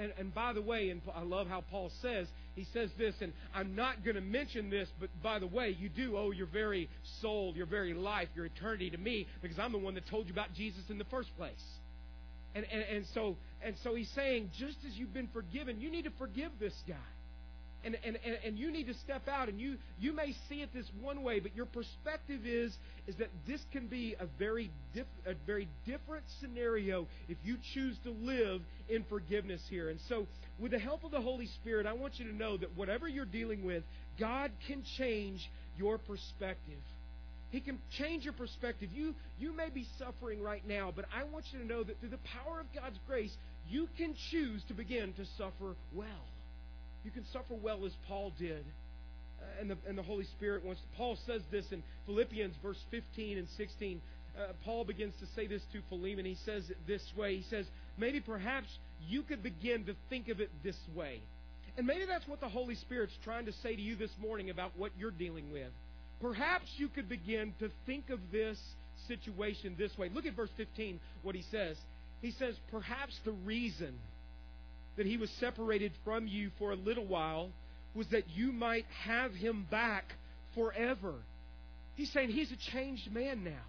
and, 0.00 0.12
and 0.16 0.32
by 0.32 0.52
the 0.52 0.62
way, 0.62 0.90
and 0.90 1.00
I 1.16 1.22
love 1.22 1.48
how 1.48 1.62
Paul 1.62 1.90
says, 2.00 2.28
he 2.58 2.66
says 2.72 2.90
this, 2.98 3.14
and 3.20 3.32
I'm 3.54 3.74
not 3.76 4.04
going 4.04 4.16
to 4.16 4.20
mention 4.20 4.68
this, 4.68 4.88
but 5.00 5.08
by 5.22 5.38
the 5.38 5.46
way, 5.46 5.76
you 5.78 5.88
do 5.88 6.18
owe 6.18 6.32
your 6.32 6.46
very 6.48 6.88
soul, 7.22 7.52
your 7.56 7.66
very 7.66 7.94
life, 7.94 8.28
your 8.34 8.44
eternity 8.46 8.90
to 8.90 8.98
me, 8.98 9.26
because 9.40 9.58
I'm 9.58 9.70
the 9.72 9.78
one 9.78 9.94
that 9.94 10.06
told 10.08 10.26
you 10.26 10.32
about 10.32 10.52
Jesus 10.54 10.82
in 10.90 10.98
the 10.98 11.04
first 11.04 11.34
place. 11.36 11.62
And, 12.54 12.66
and, 12.72 12.82
and 12.82 13.06
so 13.14 13.36
and 13.62 13.76
so 13.84 13.94
he's 13.94 14.10
saying, 14.10 14.50
just 14.58 14.78
as 14.86 14.96
you've 14.96 15.14
been 15.14 15.28
forgiven, 15.28 15.80
you 15.80 15.90
need 15.90 16.04
to 16.04 16.10
forgive 16.18 16.50
this 16.58 16.74
guy. 16.88 16.94
And, 17.84 17.96
and, 18.04 18.18
and, 18.24 18.38
and 18.44 18.58
you 18.58 18.72
need 18.72 18.88
to 18.88 18.94
step 18.94 19.28
out 19.28 19.48
and 19.48 19.60
you, 19.60 19.76
you 20.00 20.12
may 20.12 20.34
see 20.48 20.62
it 20.62 20.70
this 20.74 20.86
one 21.00 21.22
way, 21.22 21.38
but 21.38 21.54
your 21.54 21.66
perspective 21.66 22.40
is, 22.44 22.76
is 23.06 23.14
that 23.16 23.28
this 23.46 23.60
can 23.70 23.86
be 23.86 24.16
a 24.18 24.26
very, 24.38 24.70
diff, 24.94 25.06
a 25.26 25.34
very 25.46 25.68
different 25.86 26.24
scenario 26.40 27.06
if 27.28 27.36
you 27.44 27.56
choose 27.74 27.96
to 28.04 28.10
live 28.10 28.62
in 28.88 29.04
forgiveness 29.08 29.60
here. 29.70 29.90
And 29.90 30.00
so, 30.08 30.26
with 30.58 30.72
the 30.72 30.78
help 30.78 31.04
of 31.04 31.12
the 31.12 31.20
Holy 31.20 31.46
Spirit, 31.46 31.86
I 31.86 31.92
want 31.92 32.18
you 32.18 32.26
to 32.28 32.34
know 32.34 32.56
that 32.56 32.76
whatever 32.76 33.06
you're 33.06 33.24
dealing 33.24 33.64
with, 33.64 33.84
God 34.18 34.50
can 34.66 34.82
change 34.96 35.48
your 35.78 35.98
perspective. 35.98 36.80
He 37.50 37.60
can 37.60 37.78
change 37.96 38.24
your 38.24 38.32
perspective. 38.34 38.90
You, 38.92 39.14
you 39.38 39.52
may 39.52 39.70
be 39.70 39.86
suffering 39.98 40.42
right 40.42 40.66
now, 40.66 40.92
but 40.94 41.04
I 41.16 41.22
want 41.24 41.44
you 41.52 41.60
to 41.60 41.66
know 41.66 41.84
that 41.84 42.00
through 42.00 42.08
the 42.10 42.18
power 42.44 42.58
of 42.60 42.66
God's 42.74 42.98
grace, 43.06 43.34
you 43.70 43.88
can 43.96 44.14
choose 44.32 44.62
to 44.66 44.74
begin 44.74 45.12
to 45.14 45.24
suffer 45.38 45.76
well. 45.94 46.04
You 47.04 47.10
can 47.10 47.24
suffer 47.32 47.54
well 47.54 47.84
as 47.86 47.92
Paul 48.06 48.32
did. 48.38 48.64
Uh, 49.40 49.44
and 49.60 49.70
the, 49.70 49.76
and 49.86 49.96
the 49.96 50.02
Holy 50.02 50.24
Spirit 50.24 50.64
wants 50.64 50.80
to. 50.80 50.86
Paul 50.96 51.16
says 51.26 51.42
this 51.50 51.64
in 51.70 51.82
Philippians 52.06 52.54
verse 52.62 52.78
15 52.90 53.38
and 53.38 53.48
16. 53.56 54.00
Uh, 54.38 54.52
Paul 54.64 54.84
begins 54.84 55.14
to 55.20 55.26
say 55.34 55.46
this 55.46 55.62
to 55.72 55.80
Philemon. 55.88 56.24
He 56.24 56.36
says 56.44 56.68
it 56.70 56.76
this 56.86 57.02
way. 57.16 57.36
He 57.36 57.44
says, 57.50 57.66
maybe 57.96 58.20
perhaps 58.20 58.66
you 59.06 59.22
could 59.22 59.42
begin 59.42 59.84
to 59.86 59.94
think 60.10 60.28
of 60.28 60.40
it 60.40 60.50
this 60.64 60.76
way. 60.94 61.20
And 61.76 61.86
maybe 61.86 62.04
that's 62.06 62.26
what 62.26 62.40
the 62.40 62.48
Holy 62.48 62.74
Spirit's 62.74 63.12
trying 63.22 63.46
to 63.46 63.52
say 63.62 63.74
to 63.76 63.82
you 63.82 63.94
this 63.94 64.10
morning 64.20 64.50
about 64.50 64.72
what 64.76 64.90
you're 64.98 65.12
dealing 65.12 65.52
with. 65.52 65.70
Perhaps 66.20 66.66
you 66.76 66.88
could 66.88 67.08
begin 67.08 67.54
to 67.60 67.70
think 67.86 68.10
of 68.10 68.18
this 68.32 68.58
situation 69.06 69.76
this 69.78 69.96
way. 69.96 70.10
Look 70.12 70.26
at 70.26 70.34
verse 70.34 70.50
15, 70.56 70.98
what 71.22 71.36
he 71.36 71.44
says. 71.52 71.76
He 72.20 72.32
says, 72.32 72.56
Perhaps 72.72 73.14
the 73.24 73.30
reason 73.30 73.94
that 74.98 75.06
he 75.06 75.16
was 75.16 75.30
separated 75.40 75.92
from 76.04 76.26
you 76.26 76.50
for 76.58 76.72
a 76.72 76.76
little 76.76 77.06
while 77.06 77.48
was 77.94 78.08
that 78.08 78.24
you 78.34 78.52
might 78.52 78.84
have 79.04 79.32
him 79.32 79.66
back 79.70 80.12
forever. 80.54 81.14
He's 81.94 82.10
saying 82.10 82.30
he's 82.30 82.50
a 82.52 82.56
changed 82.72 83.10
man 83.12 83.44
now. 83.44 83.64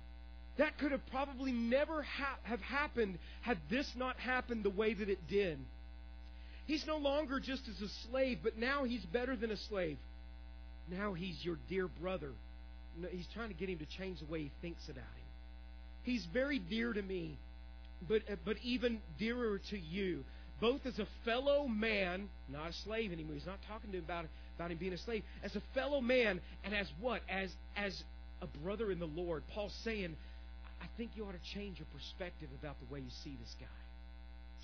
That 0.57 0.77
could 0.80 0.91
have 0.91 1.05
probably 1.11 1.51
never 1.53 2.01
ha- 2.01 2.39
have 2.43 2.59
happened 2.61 3.17
had 3.41 3.59
this 3.69 3.89
not 3.95 4.17
happened 4.19 4.63
the 4.63 4.69
way 4.71 4.93
that 4.93 5.07
it 5.09 5.19
did. 5.30 5.57
He's 6.65 6.86
no 6.86 6.97
longer 6.97 7.39
just 7.39 7.61
as 7.69 7.80
a 7.82 7.89
slave, 8.09 8.39
but 8.43 8.57
now 8.57 8.84
he's 8.84 9.05
better 9.05 9.36
than 9.36 9.51
a 9.51 9.57
slave. 9.57 9.97
Now 10.91 11.13
he's 11.13 11.43
your 11.45 11.57
dear 11.69 11.88
brother. 11.88 12.32
He's 13.11 13.27
trying 13.36 13.49
to 13.49 13.53
get 13.55 13.69
him 13.69 13.77
to 13.80 13.86
change 13.86 14.19
the 14.19 14.25
way 14.32 14.39
he 14.41 14.51
thinks 14.61 14.84
about 14.88 14.97
him. 14.97 15.25
He's 16.03 16.25
very 16.25 16.57
dear 16.59 16.91
to 16.91 17.01
me, 17.01 17.38
but, 18.07 18.23
but 18.45 18.57
even 18.63 18.99
dearer 19.19 19.59
to 19.69 19.80
you 19.80 20.23
both 20.60 20.86
as 20.86 20.99
a 20.99 21.07
fellow 21.26 21.68
man, 21.68 22.30
not 22.49 22.70
a 22.70 22.74
slave 22.74 23.12
anymore. 23.12 23.34
He's 23.36 23.45
not 23.45 23.60
talking 23.68 23.91
to 23.91 23.97
him 23.97 24.03
about, 24.03 24.26
about 24.57 24.72
him 24.72 24.78
being 24.78 24.93
a 24.93 24.97
slave. 24.97 25.24
As 25.43 25.55
a 25.55 25.62
fellow 25.74 26.01
man, 26.01 26.41
and 26.64 26.74
as 26.76 26.88
what? 26.99 27.22
As 27.30 27.49
as 27.76 28.03
a 28.41 28.47
brother 28.60 28.91
in 28.91 28.99
the 28.99 29.07
Lord. 29.07 29.43
Paul's 29.53 29.76
saying, 29.84 30.16
I 30.82 30.86
think 30.97 31.12
you 31.16 31.26
ought 31.26 31.34
to 31.34 31.53
change 31.53 31.80
your 31.80 31.88
perspective 31.93 32.49
about 32.60 32.76
the 32.86 32.93
way 32.93 32.99
you 32.99 33.10
see 33.24 33.38
this 33.39 33.55
guy. 33.60 33.66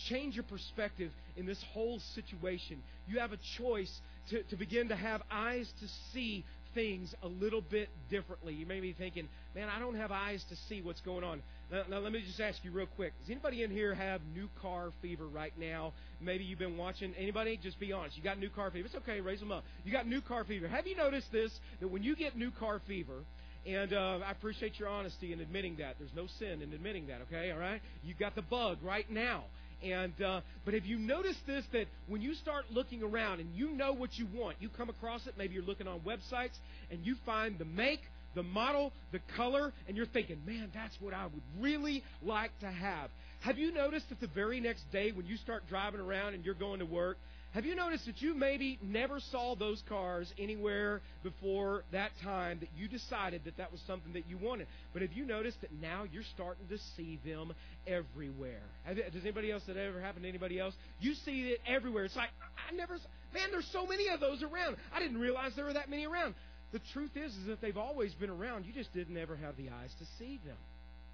Change 0.09 0.35
your 0.35 0.43
perspective 0.43 1.11
in 1.37 1.45
this 1.45 1.61
whole 1.73 1.99
situation. 2.13 2.81
You 3.07 3.19
have 3.19 3.33
a 3.33 3.37
choice 3.57 3.93
to, 4.29 4.43
to 4.43 4.55
begin 4.55 4.89
to 4.89 4.95
have 4.95 5.21
eyes 5.31 5.69
to 5.81 5.87
see 6.13 6.45
things 6.75 7.15
a 7.23 7.27
little 7.27 7.61
bit 7.61 7.89
differently. 8.09 8.53
You 8.53 8.67
may 8.67 8.81
be 8.81 8.93
thinking, 8.93 9.27
man, 9.55 9.69
I 9.75 9.79
don't 9.79 9.95
have 9.95 10.11
eyes 10.11 10.43
to 10.49 10.55
see 10.69 10.81
what's 10.81 11.01
going 11.01 11.23
on. 11.23 11.41
Now, 11.71 11.83
now, 11.89 11.97
let 11.99 12.11
me 12.11 12.21
just 12.27 12.39
ask 12.39 12.59
you 12.63 12.71
real 12.71 12.85
quick. 12.85 13.13
Does 13.21 13.31
anybody 13.31 13.63
in 13.63 13.71
here 13.71 13.95
have 13.95 14.21
new 14.35 14.47
car 14.61 14.91
fever 15.01 15.25
right 15.25 15.53
now? 15.57 15.93
Maybe 16.21 16.43
you've 16.43 16.59
been 16.59 16.77
watching. 16.77 17.15
Anybody? 17.17 17.59
Just 17.63 17.79
be 17.79 17.91
honest. 17.91 18.15
You 18.17 18.21
got 18.23 18.37
new 18.37 18.49
car 18.49 18.69
fever. 18.69 18.85
It's 18.85 18.95
okay. 19.07 19.19
Raise 19.21 19.39
them 19.39 19.51
up. 19.51 19.63
You 19.83 19.91
got 19.91 20.05
new 20.05 20.21
car 20.21 20.43
fever. 20.43 20.67
Have 20.67 20.85
you 20.85 20.95
noticed 20.95 21.31
this? 21.31 21.51
That 21.79 21.87
when 21.87 22.03
you 22.03 22.15
get 22.15 22.37
new 22.37 22.51
car 22.51 22.79
fever, 22.87 23.23
and 23.65 23.91
uh, 23.93 24.19
I 24.23 24.31
appreciate 24.31 24.77
your 24.77 24.89
honesty 24.89 25.33
in 25.33 25.39
admitting 25.39 25.77
that. 25.77 25.95
There's 25.97 26.13
no 26.15 26.27
sin 26.37 26.61
in 26.61 26.71
admitting 26.73 27.07
that, 27.07 27.21
okay? 27.27 27.51
All 27.51 27.57
right? 27.57 27.81
You 28.03 28.13
got 28.13 28.35
the 28.35 28.43
bug 28.43 28.77
right 28.83 29.09
now. 29.09 29.45
And 29.83 30.13
uh, 30.21 30.41
but 30.63 30.73
have 30.73 30.85
you 30.85 30.97
noticed 30.97 31.45
this 31.45 31.65
that 31.73 31.87
when 32.07 32.21
you 32.21 32.33
start 32.35 32.65
looking 32.71 33.03
around 33.03 33.39
and 33.39 33.53
you 33.55 33.69
know 33.71 33.93
what 33.93 34.17
you 34.17 34.27
want, 34.33 34.57
you 34.59 34.69
come 34.69 34.89
across 34.89 35.27
it. 35.27 35.33
Maybe 35.37 35.53
you're 35.55 35.63
looking 35.63 35.87
on 35.87 35.99
websites 36.01 36.55
and 36.89 37.05
you 37.05 37.15
find 37.25 37.59
the 37.59 37.65
make, 37.65 38.01
the 38.35 38.43
model, 38.43 38.93
the 39.11 39.19
color, 39.35 39.73
and 39.87 39.95
you're 39.97 40.05
thinking, 40.07 40.41
man, 40.45 40.71
that's 40.73 40.95
what 41.01 41.13
I 41.13 41.25
would 41.25 41.41
really 41.59 42.03
like 42.23 42.57
to 42.61 42.71
have. 42.71 43.09
Have 43.41 43.57
you 43.59 43.71
noticed 43.71 44.09
that 44.09 44.19
the 44.19 44.27
very 44.27 44.59
next 44.59 44.89
day 44.91 45.11
when 45.11 45.25
you 45.27 45.37
start 45.37 45.63
driving 45.69 45.99
around 45.99 46.33
and 46.33 46.43
you're 46.43 46.55
going 46.55 46.79
to 46.79 46.85
work 46.85 47.17
have 47.55 47.65
you 47.65 47.73
noticed 47.73 48.05
that 48.07 48.21
you 48.21 48.33
maybe 48.33 48.77
never 48.83 49.21
saw 49.31 49.55
those 49.55 49.81
cars 49.87 50.27
anywhere 50.37 51.01
before 51.23 51.85
that 51.93 52.11
time 52.21 52.59
that 52.59 52.67
you 52.77 52.89
decided 52.89 53.43
that 53.45 53.55
that 53.55 53.71
was 53.71 53.79
something 53.87 54.11
that 54.11 54.25
you 54.29 54.35
wanted? 54.37 54.67
But 54.91 55.03
have 55.03 55.13
you 55.13 55.25
noticed 55.25 55.61
that 55.61 55.71
now 55.81 56.03
you're 56.11 56.27
starting 56.35 56.67
to 56.67 56.77
see 56.97 57.17
them 57.25 57.53
everywhere? 57.87 58.59
Have, 58.83 58.97
does 58.97 59.21
anybody 59.21 59.53
else 59.53 59.63
that 59.67 59.77
ever 59.77 60.01
happened 60.01 60.23
to 60.23 60.29
anybody 60.29 60.59
else? 60.59 60.73
You 60.99 61.13
see 61.13 61.43
it 61.51 61.61
everywhere. 61.65 62.03
It's 62.03 62.15
like, 62.17 62.27
I 62.69 62.75
never, 62.75 62.95
man, 63.33 63.47
there's 63.53 63.71
so 63.71 63.85
many 63.87 64.09
of 64.09 64.19
those 64.19 64.43
around. 64.43 64.75
I 64.93 64.99
didn't 64.99 65.19
realize 65.21 65.53
there 65.55 65.63
were 65.63 65.73
that 65.73 65.89
many 65.89 66.05
around. 66.05 66.33
The 66.73 66.81
truth 66.91 67.15
is, 67.15 67.33
is 67.37 67.45
that 67.45 67.61
they've 67.61 67.77
always 67.77 68.13
been 68.15 68.29
around. 68.29 68.65
You 68.65 68.73
just 68.73 68.93
didn't 68.93 69.15
ever 69.15 69.37
have 69.37 69.55
the 69.55 69.69
eyes 69.69 69.93
to 69.99 70.05
see 70.19 70.41
them, 70.45 70.57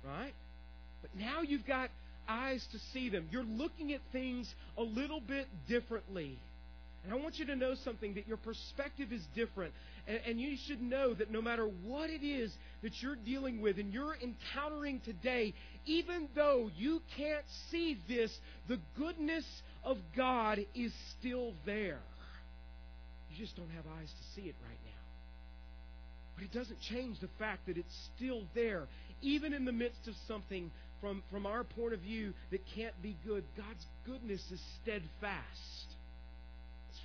right? 0.04 0.34
But 1.04 1.12
now 1.16 1.42
you've 1.44 1.68
got 1.68 1.92
eyes 2.28 2.66
to 2.72 2.78
see 2.94 3.10
them. 3.10 3.28
You're 3.32 3.44
looking 3.44 3.94
at 3.94 4.02
things 4.12 4.54
a 4.78 4.84
little 4.84 5.20
bit 5.20 5.48
differently. 5.68 6.38
And 7.04 7.12
I 7.12 7.16
want 7.18 7.40
you 7.40 7.46
to 7.46 7.56
know 7.56 7.74
something 7.84 8.14
that 8.16 8.28
your 8.28 8.38
perspective 8.38 9.12
is 9.12 9.24
different. 9.36 9.74
And, 10.26 10.40
you 10.42 10.58
should 10.68 10.82
know 10.82 11.14
that 11.14 11.30
no 11.32 11.42
matter 11.44 11.66
what 11.84 12.10
it 12.10 12.24
is 12.26 12.52
that 12.82 12.92
you're 13.02 13.16
dealing 13.16 13.62
with 13.62 13.78
and 13.78 13.94
you're 13.94 14.16
encountering 14.16 15.00
today, 15.06 15.54
even 15.86 16.28
though 16.36 16.70
you 16.76 17.02
can't 17.18 17.46
see 17.70 17.98
this, 18.08 18.36
the 18.68 18.80
goodness 18.98 19.46
of 19.84 19.98
God 20.18 20.60
is 20.76 20.92
still 21.20 21.54
there. 21.66 22.00
You 23.32 23.38
just 23.38 23.56
don't 23.56 23.70
have 23.70 23.86
eyes 24.00 24.10
to 24.10 24.42
see 24.42 24.48
it 24.48 24.56
right 24.68 24.78
now. 24.84 24.90
But 26.36 26.46
it 26.46 26.52
doesn't 26.52 26.80
change 26.90 27.20
the 27.20 27.30
fact 27.38 27.68
that 27.68 27.78
it's 27.78 28.10
still 28.18 28.42
there, 28.56 28.88
even 29.22 29.54
in 29.54 29.66
the 29.66 29.72
midst 29.72 30.08
of 30.08 30.16
something 30.28 30.72
from, 31.02 31.24
from 31.32 31.46
our 31.46 31.64
point 31.64 31.94
of 31.94 32.00
view 32.00 32.34
that 32.52 32.62
can't 32.76 32.94
be 33.02 33.18
good. 33.26 33.44
God's 33.58 33.86
goodness 34.06 34.42
is 34.52 34.62
steadfast. 34.82 35.48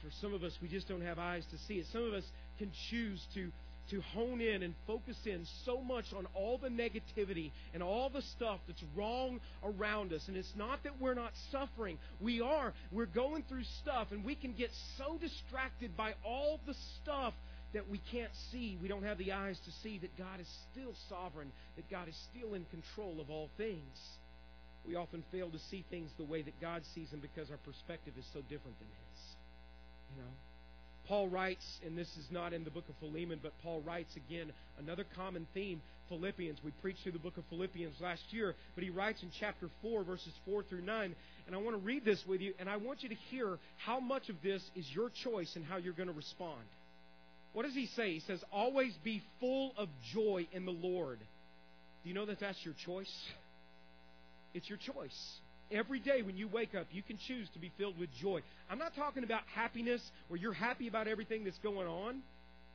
For 0.03 0.11
some 0.21 0.35
of 0.35 0.45
us, 0.45 0.53
we 0.63 0.69
just 0.69 0.87
don't 0.87 1.01
have 1.01 1.19
eyes 1.19 1.45
to 1.51 1.59
see 1.67 1.75
it. 1.75 1.87
Some 1.93 2.05
of 2.05 2.13
us 2.13 2.23
can 2.59 2.71
choose 2.91 3.21
to, 3.35 3.51
to 3.91 4.01
hone 4.15 4.41
in 4.41 4.63
and 4.63 4.75
focus 4.87 5.17
in 5.25 5.45
so 5.65 5.81
much 5.81 6.05
on 6.17 6.27
all 6.35 6.59
the 6.59 6.69
negativity 6.69 7.51
and 7.75 7.83
all 7.83 8.11
the 8.11 8.23
stuff 8.37 8.61
that's 8.69 8.83
wrong 8.95 9.41
around 9.65 10.13
us. 10.13 10.23
And 10.29 10.37
it's 10.37 10.53
not 10.55 10.83
that 10.85 11.01
we're 11.01 11.15
not 11.15 11.33
suffering, 11.51 11.99
we 12.21 12.41
are. 12.41 12.73
We're 12.93 13.07
going 13.07 13.45
through 13.49 13.65
stuff, 13.83 14.09
and 14.13 14.25
we 14.25 14.35
can 14.37 14.53
get 14.53 14.71
so 14.99 15.17
distracted 15.17 15.97
by 15.97 16.13
all 16.25 16.61
the 16.67 16.75
stuff 17.03 17.33
that 17.77 17.87
we 17.91 18.01
can't 18.11 18.33
see, 18.51 18.79
we 18.81 18.89
don't 18.89 19.03
have 19.03 19.19
the 19.19 19.33
eyes 19.33 19.59
to 19.67 19.71
see 19.83 19.99
that 19.99 20.17
God 20.17 20.41
is 20.41 20.49
still 20.73 20.95
sovereign, 21.11 21.53
that 21.77 21.87
God 21.91 22.09
is 22.09 22.17
still 22.33 22.55
in 22.55 22.65
control 22.71 23.21
of 23.21 23.29
all 23.31 23.51
things. 23.59 23.97
We 24.89 24.95
often 24.95 25.23
fail 25.31 25.51
to 25.51 25.59
see 25.71 25.85
things 25.91 26.11
the 26.17 26.25
way 26.25 26.41
that 26.41 26.59
God 26.59 26.83
sees 26.95 27.11
them 27.11 27.21
because 27.21 27.51
our 27.51 27.59
perspective 27.59 28.15
is 28.19 28.25
so 28.33 28.41
different 28.49 28.79
than 28.79 28.89
His. 28.89 29.21
You 30.17 30.23
know, 30.23 30.31
Paul 31.07 31.29
writes, 31.29 31.67
and 31.85 31.99
this 31.99 32.09
is 32.17 32.25
not 32.31 32.55
in 32.55 32.65
the 32.65 32.71
book 32.71 32.89
of 32.89 32.95
Philemon, 32.99 33.41
but 33.43 33.53
Paul 33.63 33.83
writes 33.87 34.17
again 34.17 34.53
another 34.81 35.05
common 35.15 35.47
theme 35.53 35.83
Philippians. 36.09 36.59
We 36.65 36.71
preached 36.81 37.03
through 37.03 37.13
the 37.13 37.19
book 37.19 37.37
of 37.37 37.45
Philippians 37.51 38.01
last 38.01 38.23
year, 38.31 38.55
but 38.75 38.85
he 38.85 38.91
writes 38.91 39.23
in 39.23 39.29
chapter 39.39 39.69
4, 39.83 40.03
verses 40.03 40.33
4 40.47 40.63
through 40.63 40.81
9. 40.83 41.15
And 41.47 41.55
I 41.55 41.59
want 41.59 41.77
to 41.79 41.85
read 41.85 42.07
this 42.07 42.25
with 42.27 42.41
you, 42.41 42.55
and 42.59 42.71
I 42.71 42.79
want 42.79 43.03
you 43.03 43.11
to 43.11 43.15
hear 43.31 43.59
how 43.85 44.01
much 44.01 44.31
of 44.31 44.37
this 44.43 44.63
is 44.75 44.87
your 44.95 45.11
choice 45.11 45.57
and 45.57 45.65
how 45.67 45.77
you're 45.77 45.93
going 45.93 46.09
to 46.09 46.15
respond. 46.15 46.63
What 47.57 47.65
does 47.65 47.75
he 47.75 47.87
say? 47.97 48.13
He 48.13 48.21
says, 48.21 48.39
always 48.53 48.93
be 49.03 49.23
full 49.41 49.73
of 49.79 49.89
joy 50.13 50.47
in 50.53 50.67
the 50.67 50.73
Lord. 50.73 51.19
Do 52.03 52.09
you 52.11 52.15
know 52.15 52.27
that 52.27 52.39
that's 52.39 52.63
your 52.67 52.75
choice? 52.85 53.11
It's 54.53 54.69
your 54.69 54.77
choice. 54.77 55.19
Every 55.73 55.99
day 55.99 56.21
when 56.21 56.37
you 56.37 56.49
wake 56.49 56.75
up, 56.75 56.87
you 56.93 57.03
can 57.03 57.17
choose 57.27 57.49
to 57.55 57.59
be 57.59 57.73
filled 57.79 57.99
with 57.99 58.11
joy. 58.21 58.43
I'm 58.69 58.77
not 58.79 58.95
talking 58.95 59.25
about 59.25 59.41
happiness 59.55 60.03
where 60.29 60.39
you're 60.39 60.53
happy 60.53 60.87
about 60.87 61.09
everything 61.09 61.45
that's 61.45 61.57
going 61.61 61.89
on 61.89 62.21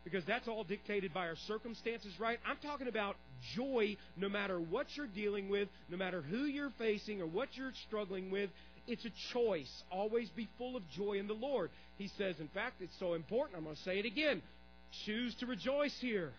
because 0.03 0.25
that's 0.25 0.47
all 0.47 0.63
dictated 0.63 1.13
by 1.13 1.27
our 1.27 1.37
circumstances, 1.47 2.13
right? 2.19 2.39
I'm 2.49 2.57
talking 2.67 2.87
about 2.87 3.17
joy 3.55 3.97
no 4.17 4.29
matter 4.29 4.59
what 4.59 4.87
you're 4.95 5.05
dealing 5.05 5.49
with, 5.49 5.69
no 5.91 5.97
matter 5.97 6.23
who 6.23 6.45
you're 6.45 6.73
facing 6.79 7.21
or 7.21 7.27
what 7.27 7.49
you're 7.53 7.71
struggling 7.87 8.31
with. 8.31 8.49
It's 8.87 9.05
a 9.05 9.11
choice. 9.31 9.71
Always 9.91 10.29
be 10.29 10.49
full 10.57 10.75
of 10.75 10.81
joy 10.97 11.19
in 11.19 11.27
the 11.27 11.35
Lord. 11.35 11.69
He 11.99 12.09
says, 12.17 12.37
in 12.39 12.47
fact, 12.47 12.77
it's 12.81 12.93
so 12.99 13.13
important, 13.13 13.57
I'm 13.59 13.65
going 13.65 13.75
to 13.75 13.81
say 13.83 13.99
it 13.99 14.05
again. 14.07 14.41
Choose 15.05 15.33
to 15.35 15.45
rejoice 15.45 15.95
here. 16.01 16.31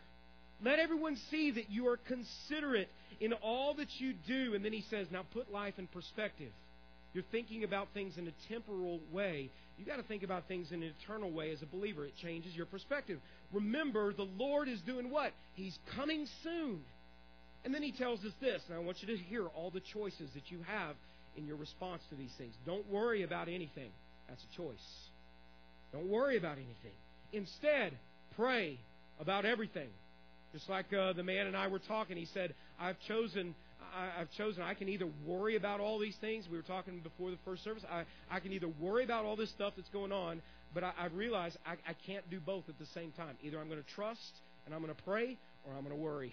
Let 0.63 0.79
everyone 0.79 1.17
see 1.31 1.53
that 1.53 1.71
you 1.71 1.89
are 1.89 1.97
considerate 1.97 2.89
in 3.21 3.33
all 3.35 3.75
that 3.75 3.89
you 4.01 4.15
do. 4.27 4.55
And 4.55 4.65
then 4.65 4.73
he 4.73 4.83
says, 4.91 5.09
now 5.11 5.25
put 5.33 5.51
life 5.53 5.75
in 5.79 5.87
perspective. 5.89 6.53
You're 7.15 7.25
thinking 7.31 7.65
about 7.65 7.89
things 7.95 8.17
in 8.17 8.27
a 8.29 8.33
temporal 8.53 9.01
way. 9.13 9.51
You've 9.79 9.89
got 9.89 9.97
to 9.97 10.03
think 10.03 10.23
about 10.23 10.47
things 10.49 10.71
in 10.71 10.83
an 10.83 10.93
eternal 11.03 11.31
way 11.31 11.51
as 11.51 11.63
a 11.63 11.67
believer. 11.67 12.05
It 12.05 12.15
changes 12.23 12.55
your 12.55 12.67
perspective. 12.67 13.19
Remember, 13.53 14.13
the 14.13 14.29
Lord 14.39 14.69
is 14.69 14.81
doing 14.83 15.11
what? 15.11 15.33
He's 15.55 15.77
coming 15.97 16.27
soon. 16.45 16.81
And 17.65 17.75
then 17.75 17.83
he 17.83 17.93
tells 17.93 18.25
us 18.25 18.33
this, 18.41 18.61
and 18.69 18.77
I 18.77 18.81
want 18.81 18.99
you 19.03 19.09
to 19.09 19.17
hear 19.25 19.47
all 19.47 19.71
the 19.71 19.81
choices 19.93 20.31
that 20.35 20.51
you 20.51 20.59
have 20.67 20.97
in 21.37 21.47
your 21.47 21.57
response 21.57 22.03
to 22.11 22.17
these 22.17 22.33
things. 22.39 22.55
Don't 22.67 22.89
worry 22.91 23.23
about 23.23 23.49
anything. 23.49 23.91
That's 24.29 24.43
a 24.53 24.57
choice. 24.57 24.91
Don't 25.93 26.07
worry 26.09 26.37
about 26.37 26.57
anything. 26.57 26.97
Instead, 27.33 27.93
Pray 28.37 28.78
about 29.20 29.45
everything. 29.45 29.89
Just 30.53 30.68
like 30.68 30.93
uh, 30.93 31.12
the 31.12 31.22
man 31.22 31.47
and 31.47 31.57
I 31.57 31.68
were 31.68 31.78
talking, 31.80 32.16
he 32.16 32.26
said, 32.26 32.55
I've 32.78 32.97
chosen. 33.09 33.55
I, 33.97 34.18
have 34.20 34.30
chosen. 34.39 34.62
I 34.62 34.72
can 34.74 34.89
either 34.89 35.07
worry 35.26 35.57
about 35.57 35.80
all 35.80 35.99
these 35.99 36.16
things. 36.20 36.47
We 36.51 36.57
were 36.57 36.62
talking 36.62 37.01
before 37.01 37.30
the 37.30 37.37
first 37.45 37.62
service. 37.64 37.83
I, 37.91 38.05
I 38.30 38.41
can 38.41 38.53
either 38.53 38.68
worry 38.80 39.05
about 39.05 39.24
all 39.26 39.37
this 39.37 39.51
stuff 39.51 39.74
that's 39.76 39.89
going 39.91 40.12
on, 40.12 40.41
but 40.74 40.83
I, 40.85 40.93
I 40.99 41.07
realize 41.09 41.57
I, 41.66 41.72
I 41.72 41.95
can't 42.07 42.28
do 42.30 42.41
both 42.41 42.68
at 42.68 42.78
the 42.78 42.87
same 42.95 43.12
time. 43.12 43.37
Either 43.43 43.59
I'm 43.61 43.68
going 43.68 43.83
to 43.83 43.91
trust 43.95 44.35
and 44.66 44.74
I'm 44.74 44.83
going 44.83 44.95
to 44.95 45.03
pray, 45.03 45.37
or 45.66 45.74
I'm 45.74 45.83
going 45.83 45.95
to 45.97 46.01
worry. 46.03 46.33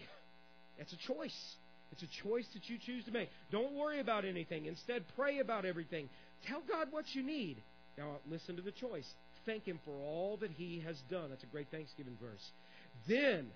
That's 0.78 0.93
a 0.93 0.97
choice. 1.14 1.56
It's 1.91 2.04
a 2.04 2.28
choice 2.28 2.45
that 2.54 2.70
you 2.70 2.78
choose 2.86 3.04
to 3.06 3.12
make. 3.12 3.30
Don't 3.52 3.74
worry 3.74 4.00
about 4.00 4.24
anything. 4.24 4.68
Instead, 4.68 5.04
pray 5.18 5.39
about 5.39 5.66
everything. 5.66 6.08
Tell 6.47 6.62
God 6.70 6.89
what 6.91 7.06
you 7.14 7.24
need. 7.24 7.58
Now, 7.97 8.18
listen 8.30 8.56
to 8.58 8.62
the 8.62 8.72
choice. 8.72 9.08
Thank 9.46 9.66
Him 9.66 9.80
for 9.86 9.92
all 9.92 10.38
that 10.42 10.52
He 10.52 10.80
has 10.86 10.98
done. 11.10 11.30
That's 11.30 11.44
a 11.44 11.48
great 11.48 11.68
Thanksgiving 11.72 12.18
verse. 12.22 12.46
Then, 13.08 13.48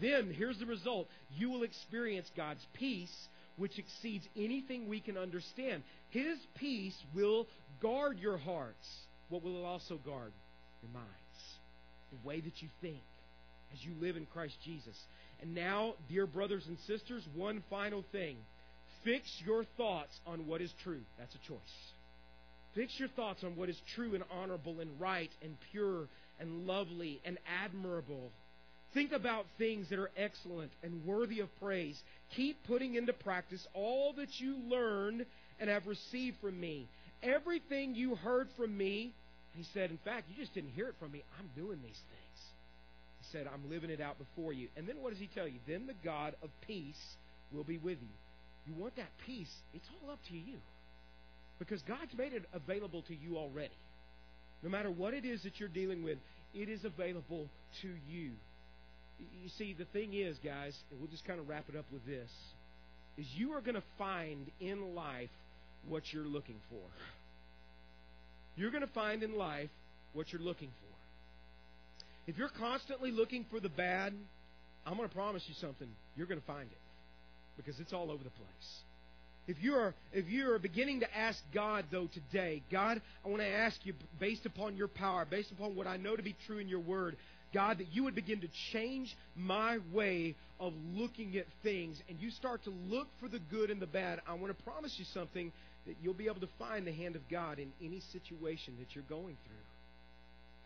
then, 0.00 0.32
here's 0.36 0.58
the 0.58 0.66
result 0.66 1.08
you 1.36 1.50
will 1.50 1.62
experience 1.62 2.30
God's 2.36 2.64
peace, 2.74 3.12
which 3.56 3.78
exceeds 3.78 4.24
anything 4.36 4.88
we 4.88 5.00
can 5.00 5.16
understand. 5.18 5.82
His 6.10 6.38
peace 6.58 6.94
will 7.14 7.46
guard 7.80 8.18
your 8.18 8.38
hearts. 8.38 8.86
What 9.28 9.42
will 9.42 9.56
it 9.60 9.64
also 9.64 9.96
guard? 9.96 10.32
Your 10.82 10.92
minds. 10.92 11.10
The 12.12 12.28
way 12.28 12.40
that 12.40 12.60
you 12.62 12.68
think 12.80 13.00
as 13.72 13.82
you 13.84 13.92
live 14.00 14.16
in 14.16 14.26
Christ 14.26 14.54
Jesus. 14.64 14.96
And 15.40 15.54
now, 15.54 15.94
dear 16.08 16.26
brothers 16.26 16.64
and 16.66 16.76
sisters, 16.86 17.22
one 17.34 17.62
final 17.70 18.04
thing 18.12 18.36
fix 19.04 19.24
your 19.44 19.64
thoughts 19.76 20.10
on 20.26 20.46
what 20.46 20.60
is 20.60 20.72
true. 20.84 21.00
That's 21.18 21.34
a 21.34 21.48
choice. 21.48 21.74
Fix 22.74 22.98
your 22.98 23.08
thoughts 23.08 23.44
on 23.44 23.56
what 23.56 23.68
is 23.68 23.78
true 23.94 24.14
and 24.14 24.24
honorable 24.30 24.80
and 24.80 24.98
right 24.98 25.30
and 25.42 25.56
pure 25.72 26.06
and 26.40 26.66
lovely 26.66 27.20
and 27.24 27.38
admirable. 27.64 28.30
Think 28.94 29.12
about 29.12 29.44
things 29.58 29.88
that 29.90 29.98
are 29.98 30.10
excellent 30.16 30.70
and 30.82 31.04
worthy 31.04 31.40
of 31.40 31.48
praise. 31.60 31.98
Keep 32.36 32.56
putting 32.66 32.94
into 32.94 33.12
practice 33.12 33.66
all 33.74 34.14
that 34.16 34.40
you 34.40 34.56
learned 34.68 35.26
and 35.60 35.68
have 35.70 35.86
received 35.86 36.38
from 36.40 36.58
me. 36.58 36.86
Everything 37.22 37.94
you 37.94 38.16
heard 38.16 38.48
from 38.56 38.76
me, 38.76 39.12
he 39.54 39.64
said, 39.74 39.90
in 39.90 39.98
fact, 39.98 40.26
you 40.30 40.36
just 40.42 40.54
didn't 40.54 40.70
hear 40.70 40.88
it 40.88 40.94
from 40.98 41.12
me. 41.12 41.22
I'm 41.38 41.48
doing 41.54 41.78
these 41.82 42.00
things. 42.10 42.38
He 43.20 43.26
said, 43.32 43.48
I'm 43.52 43.70
living 43.70 43.90
it 43.90 44.00
out 44.00 44.16
before 44.18 44.52
you. 44.52 44.68
And 44.76 44.86
then 44.86 44.96
what 45.02 45.10
does 45.10 45.18
he 45.20 45.28
tell 45.34 45.46
you? 45.46 45.58
Then 45.68 45.86
the 45.86 45.94
God 46.04 46.34
of 46.42 46.48
peace 46.66 47.14
will 47.54 47.64
be 47.64 47.78
with 47.78 47.98
you. 48.00 48.64
You 48.74 48.80
want 48.80 48.96
that 48.96 49.10
peace? 49.26 49.52
It's 49.74 49.86
all 50.02 50.10
up 50.12 50.18
to 50.30 50.36
you. 50.36 50.56
Because 51.66 51.80
God's 51.82 52.12
made 52.18 52.32
it 52.32 52.42
available 52.52 53.02
to 53.02 53.14
you 53.14 53.36
already. 53.38 53.76
No 54.64 54.68
matter 54.68 54.90
what 54.90 55.14
it 55.14 55.24
is 55.24 55.44
that 55.44 55.60
you're 55.60 55.68
dealing 55.68 56.02
with, 56.02 56.18
it 56.54 56.68
is 56.68 56.84
available 56.84 57.46
to 57.82 57.88
you. 58.08 58.32
You 59.20 59.48
see, 59.56 59.72
the 59.72 59.84
thing 59.84 60.12
is, 60.12 60.36
guys, 60.44 60.76
and 60.90 60.98
we'll 60.98 61.08
just 61.10 61.24
kind 61.24 61.38
of 61.38 61.48
wrap 61.48 61.68
it 61.72 61.76
up 61.78 61.84
with 61.92 62.04
this, 62.04 62.28
is 63.16 63.26
you 63.36 63.52
are 63.52 63.60
going 63.60 63.76
to 63.76 63.82
find 63.96 64.50
in 64.58 64.96
life 64.96 65.30
what 65.88 66.02
you're 66.12 66.26
looking 66.26 66.56
for. 66.68 66.80
You're 68.56 68.72
going 68.72 68.84
to 68.84 68.92
find 68.92 69.22
in 69.22 69.36
life 69.38 69.70
what 70.14 70.32
you're 70.32 70.42
looking 70.42 70.68
for. 70.80 70.96
If 72.28 72.38
you're 72.38 72.48
constantly 72.58 73.12
looking 73.12 73.46
for 73.52 73.60
the 73.60 73.68
bad, 73.68 74.12
I'm 74.84 74.96
going 74.96 75.08
to 75.08 75.14
promise 75.14 75.44
you 75.46 75.54
something. 75.60 75.86
You're 76.16 76.26
going 76.26 76.40
to 76.40 76.46
find 76.46 76.66
it 76.68 76.78
because 77.56 77.78
it's 77.78 77.92
all 77.92 78.10
over 78.10 78.24
the 78.24 78.30
place. 78.30 78.82
If 79.48 79.60
you 79.62 79.74
are 79.74 79.92
if 80.12 80.28
you 80.30 80.52
are 80.52 80.58
beginning 80.60 81.00
to 81.00 81.16
ask 81.18 81.42
God 81.52 81.86
though 81.90 82.06
today, 82.14 82.62
God, 82.70 83.02
I 83.24 83.28
want 83.28 83.42
to 83.42 83.48
ask 83.48 83.76
you 83.84 83.92
based 84.20 84.46
upon 84.46 84.76
your 84.76 84.86
power, 84.86 85.24
based 85.28 85.50
upon 85.50 85.74
what 85.74 85.86
I 85.88 85.96
know 85.96 86.14
to 86.14 86.22
be 86.22 86.36
true 86.46 86.58
in 86.58 86.68
your 86.68 86.78
word, 86.80 87.16
God, 87.52 87.78
that 87.78 87.92
you 87.92 88.04
would 88.04 88.14
begin 88.14 88.40
to 88.42 88.48
change 88.72 89.16
my 89.34 89.78
way 89.92 90.36
of 90.60 90.72
looking 90.94 91.36
at 91.38 91.46
things 91.64 92.00
and 92.08 92.20
you 92.20 92.30
start 92.30 92.62
to 92.64 92.70
look 92.88 93.08
for 93.18 93.28
the 93.28 93.40
good 93.50 93.70
and 93.70 93.82
the 93.82 93.86
bad. 93.86 94.20
I 94.28 94.34
want 94.34 94.56
to 94.56 94.62
promise 94.64 94.94
you 94.96 95.04
something 95.12 95.50
that 95.86 95.96
you'll 96.00 96.14
be 96.14 96.26
able 96.26 96.40
to 96.42 96.48
find 96.60 96.86
the 96.86 96.92
hand 96.92 97.16
of 97.16 97.22
God 97.28 97.58
in 97.58 97.72
any 97.82 97.98
situation 98.12 98.76
that 98.78 98.94
you're 98.94 99.02
going 99.08 99.36
through. 99.46 99.56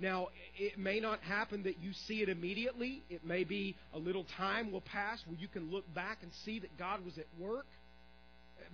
Now, 0.06 0.28
it 0.58 0.76
may 0.78 1.00
not 1.00 1.20
happen 1.22 1.62
that 1.62 1.78
you 1.82 1.94
see 2.06 2.20
it 2.20 2.28
immediately. 2.28 3.02
It 3.08 3.24
may 3.24 3.44
be 3.44 3.74
a 3.94 3.98
little 3.98 4.26
time 4.36 4.70
will 4.70 4.82
pass 4.82 5.18
where 5.26 5.38
you 5.40 5.48
can 5.48 5.70
look 5.70 5.84
back 5.94 6.18
and 6.20 6.30
see 6.44 6.58
that 6.58 6.76
God 6.76 7.02
was 7.06 7.16
at 7.16 7.24
work 7.38 7.64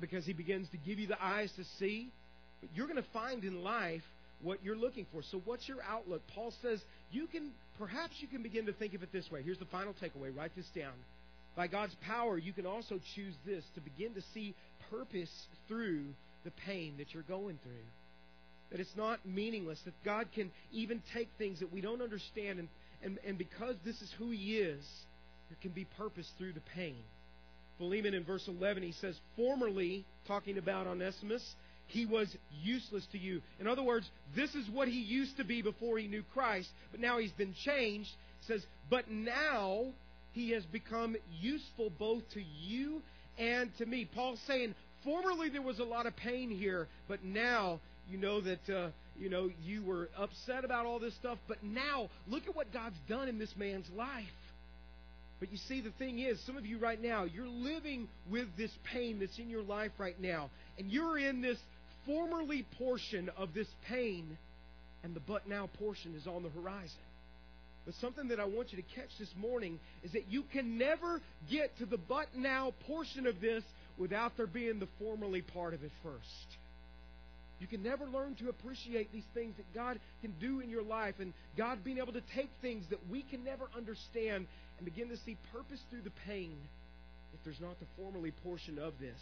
because 0.01 0.24
He 0.24 0.32
begins 0.32 0.68
to 0.70 0.76
give 0.78 0.99
you 0.99 1.07
the 1.07 1.22
eyes 1.22 1.53
to 1.57 1.64
see. 1.78 2.09
But 2.61 2.70
you're 2.74 2.86
going 2.86 3.03
to 3.03 3.09
find 3.12 3.45
in 3.45 3.62
life 3.62 4.03
what 4.40 4.64
you're 4.64 4.76
looking 4.76 5.07
for. 5.12 5.22
So, 5.30 5.40
what's 5.45 5.68
your 5.68 5.78
outlook? 5.88 6.22
Paul 6.34 6.53
says 6.62 6.80
you 7.11 7.26
can, 7.26 7.51
perhaps 7.78 8.14
you 8.20 8.28
can 8.28 8.43
begin 8.43 8.66
to 8.66 8.72
think 8.72 8.95
of 8.95 9.03
it 9.03 9.12
this 9.12 9.30
way. 9.30 9.43
Here's 9.43 9.59
the 9.59 9.66
final 9.66 9.95
takeaway. 9.95 10.34
Write 10.36 10.53
this 10.57 10.68
down. 10.74 10.93
By 11.55 11.66
God's 11.66 11.95
power, 12.07 12.38
you 12.38 12.53
can 12.53 12.64
also 12.66 12.99
choose 13.14 13.34
this 13.45 13.62
to 13.74 13.80
begin 13.80 14.14
to 14.14 14.22
see 14.32 14.55
purpose 14.90 15.30
through 15.68 16.05
the 16.45 16.51
pain 16.66 16.95
that 16.99 17.12
you're 17.12 17.22
going 17.24 17.59
through. 17.62 17.82
That 18.70 18.80
it's 18.80 18.97
not 18.97 19.20
meaningless, 19.26 19.78
that 19.84 19.93
God 20.03 20.28
can 20.34 20.51
even 20.72 21.03
take 21.12 21.28
things 21.36 21.61
that 21.61 21.70
we 21.70 21.82
don't 21.82 22.01
understand, 22.01 22.59
and, 22.59 22.68
and, 23.05 23.18
and 23.26 23.36
because 23.38 23.76
this 23.84 24.01
is 24.01 24.11
who 24.18 24.30
He 24.30 24.57
is, 24.57 24.82
there 25.51 25.59
can 25.61 25.72
be 25.72 25.84
purpose 25.99 26.26
through 26.38 26.55
the 26.55 26.62
pain. 26.74 26.97
Philemon 27.78 28.14
in 28.14 28.24
verse 28.24 28.48
11, 28.48 28.82
he 28.82 28.92
says, 28.92 29.18
Formerly, 29.36 30.04
talking 30.26 30.58
about 30.58 30.86
Onesimus, 30.86 31.42
he 31.86 32.06
was 32.06 32.34
useless 32.62 33.06
to 33.12 33.18
you. 33.18 33.42
In 33.60 33.66
other 33.66 33.82
words, 33.82 34.08
this 34.34 34.54
is 34.54 34.68
what 34.70 34.88
he 34.88 35.00
used 35.00 35.36
to 35.38 35.44
be 35.44 35.62
before 35.62 35.98
he 35.98 36.08
knew 36.08 36.22
Christ, 36.32 36.68
but 36.90 37.00
now 37.00 37.18
he's 37.18 37.32
been 37.32 37.54
changed. 37.64 38.10
says, 38.46 38.64
But 38.88 39.10
now 39.10 39.86
he 40.32 40.50
has 40.52 40.64
become 40.66 41.16
useful 41.40 41.90
both 41.90 42.22
to 42.32 42.42
you 42.42 43.02
and 43.38 43.70
to 43.78 43.86
me. 43.86 44.06
Paul's 44.14 44.40
saying, 44.46 44.74
Formerly 45.04 45.48
there 45.48 45.62
was 45.62 45.78
a 45.78 45.84
lot 45.84 46.06
of 46.06 46.14
pain 46.16 46.50
here, 46.50 46.88
but 47.08 47.24
now 47.24 47.80
you 48.08 48.18
know 48.18 48.40
that 48.40 48.70
uh, 48.70 48.88
you 49.18 49.28
know 49.28 49.50
you 49.64 49.82
were 49.82 50.08
upset 50.16 50.64
about 50.64 50.86
all 50.86 51.00
this 51.00 51.14
stuff, 51.16 51.38
but 51.48 51.62
now 51.64 52.08
look 52.28 52.44
at 52.48 52.54
what 52.54 52.72
God's 52.72 52.96
done 53.08 53.26
in 53.28 53.38
this 53.38 53.54
man's 53.56 53.88
life. 53.96 54.28
But 55.43 55.51
you 55.51 55.59
see, 55.66 55.80
the 55.80 55.90
thing 55.99 56.20
is, 56.20 56.38
some 56.47 56.57
of 56.57 56.66
you 56.66 56.78
right 56.78 57.03
now, 57.03 57.24
you're 57.24 57.49
living 57.49 58.07
with 58.30 58.47
this 58.57 58.70
pain 58.93 59.18
that's 59.18 59.40
in 59.40 59.51
your 59.51 59.64
life 59.64 59.90
right 59.99 60.14
now, 60.20 60.51
and 60.78 60.88
you're 60.88 61.18
in 61.18 61.40
this 61.43 61.59
formerly 62.07 62.64
portion 62.78 63.28
of 63.36 63.53
this 63.53 63.66
pain, 63.88 64.38
and 65.03 65.14
the 65.16 65.20
but 65.26 65.49
now 65.49 65.66
portion 65.80 66.14
is 66.14 66.28
on 66.28 66.45
the 66.45 66.49
horizon. 66.51 66.95
But 67.86 67.95
something 67.97 68.28
that 68.28 68.38
I 68.38 68.45
want 68.45 68.72
you 68.72 68.78
to 68.80 68.84
catch 68.95 69.09
this 69.18 69.32
morning 69.36 69.80
is 70.05 70.12
that 70.12 70.28
you 70.30 70.45
can 70.53 70.78
never 70.78 71.20
get 71.51 71.76
to 71.78 71.86
the 71.86 71.99
but 71.99 72.28
now 72.36 72.72
portion 72.86 73.26
of 73.26 73.40
this 73.40 73.64
without 73.99 74.36
there 74.36 74.47
being 74.47 74.78
the 74.78 74.86
formerly 75.01 75.43
part 75.43 75.74
of 75.74 75.82
it 75.82 75.90
first. 76.05 76.57
You 77.59 77.66
can 77.66 77.82
never 77.82 78.05
learn 78.07 78.36
to 78.36 78.49
appreciate 78.49 79.11
these 79.12 79.26
things 79.34 79.57
that 79.57 79.66
God 79.74 79.99
can 80.20 80.34
do 80.40 80.61
in 80.61 80.70
your 80.70 80.82
life 80.82 81.16
and 81.18 81.32
God 81.57 81.82
being 81.82 81.99
able 81.99 82.12
to 82.12 82.22
take 82.34 82.49
things 82.61 82.84
that 82.90 82.99
we 83.11 83.22
can 83.22 83.43
never 83.43 83.64
understand 83.76 84.47
and 84.85 84.93
begin 84.93 85.11
to 85.11 85.16
see 85.24 85.37
purpose 85.53 85.78
through 85.91 86.01
the 86.03 86.11
pain 86.26 86.57
if 87.33 87.39
there's 87.45 87.61
not 87.61 87.78
the 87.78 87.87
formerly 87.97 88.33
portion 88.43 88.78
of 88.80 88.93
this. 88.99 89.20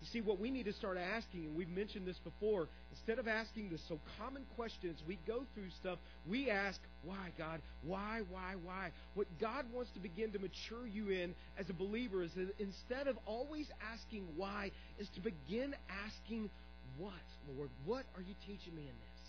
You 0.00 0.06
see, 0.10 0.20
what 0.22 0.40
we 0.40 0.50
need 0.50 0.64
to 0.64 0.72
start 0.72 0.96
asking, 0.98 1.44
and 1.44 1.56
we've 1.56 1.68
mentioned 1.68 2.06
this 2.06 2.16
before, 2.24 2.68
instead 2.90 3.18
of 3.18 3.28
asking 3.28 3.68
the 3.70 3.78
so 3.88 4.00
common 4.18 4.42
questions, 4.56 4.98
we 5.06 5.18
go 5.26 5.44
through 5.54 5.68
stuff, 5.80 5.98
we 6.28 6.48
ask, 6.50 6.80
why, 7.04 7.28
God? 7.36 7.60
Why, 7.82 8.22
why, 8.30 8.54
why? 8.64 8.90
What 9.14 9.26
God 9.40 9.66
wants 9.72 9.90
to 9.94 10.00
begin 10.00 10.32
to 10.32 10.38
mature 10.38 10.86
you 10.86 11.10
in 11.10 11.34
as 11.58 11.68
a 11.68 11.74
believer 11.74 12.22
is 12.22 12.30
that 12.34 12.54
instead 12.58 13.06
of 13.06 13.16
always 13.26 13.66
asking 13.92 14.26
why, 14.34 14.70
is 14.98 15.08
to 15.14 15.20
begin 15.20 15.74
asking 16.20 16.48
what, 16.98 17.12
Lord? 17.58 17.68
What 17.84 18.04
are 18.16 18.22
you 18.22 18.34
teaching 18.46 18.74
me 18.74 18.82
in 18.82 18.94
this? 18.96 19.28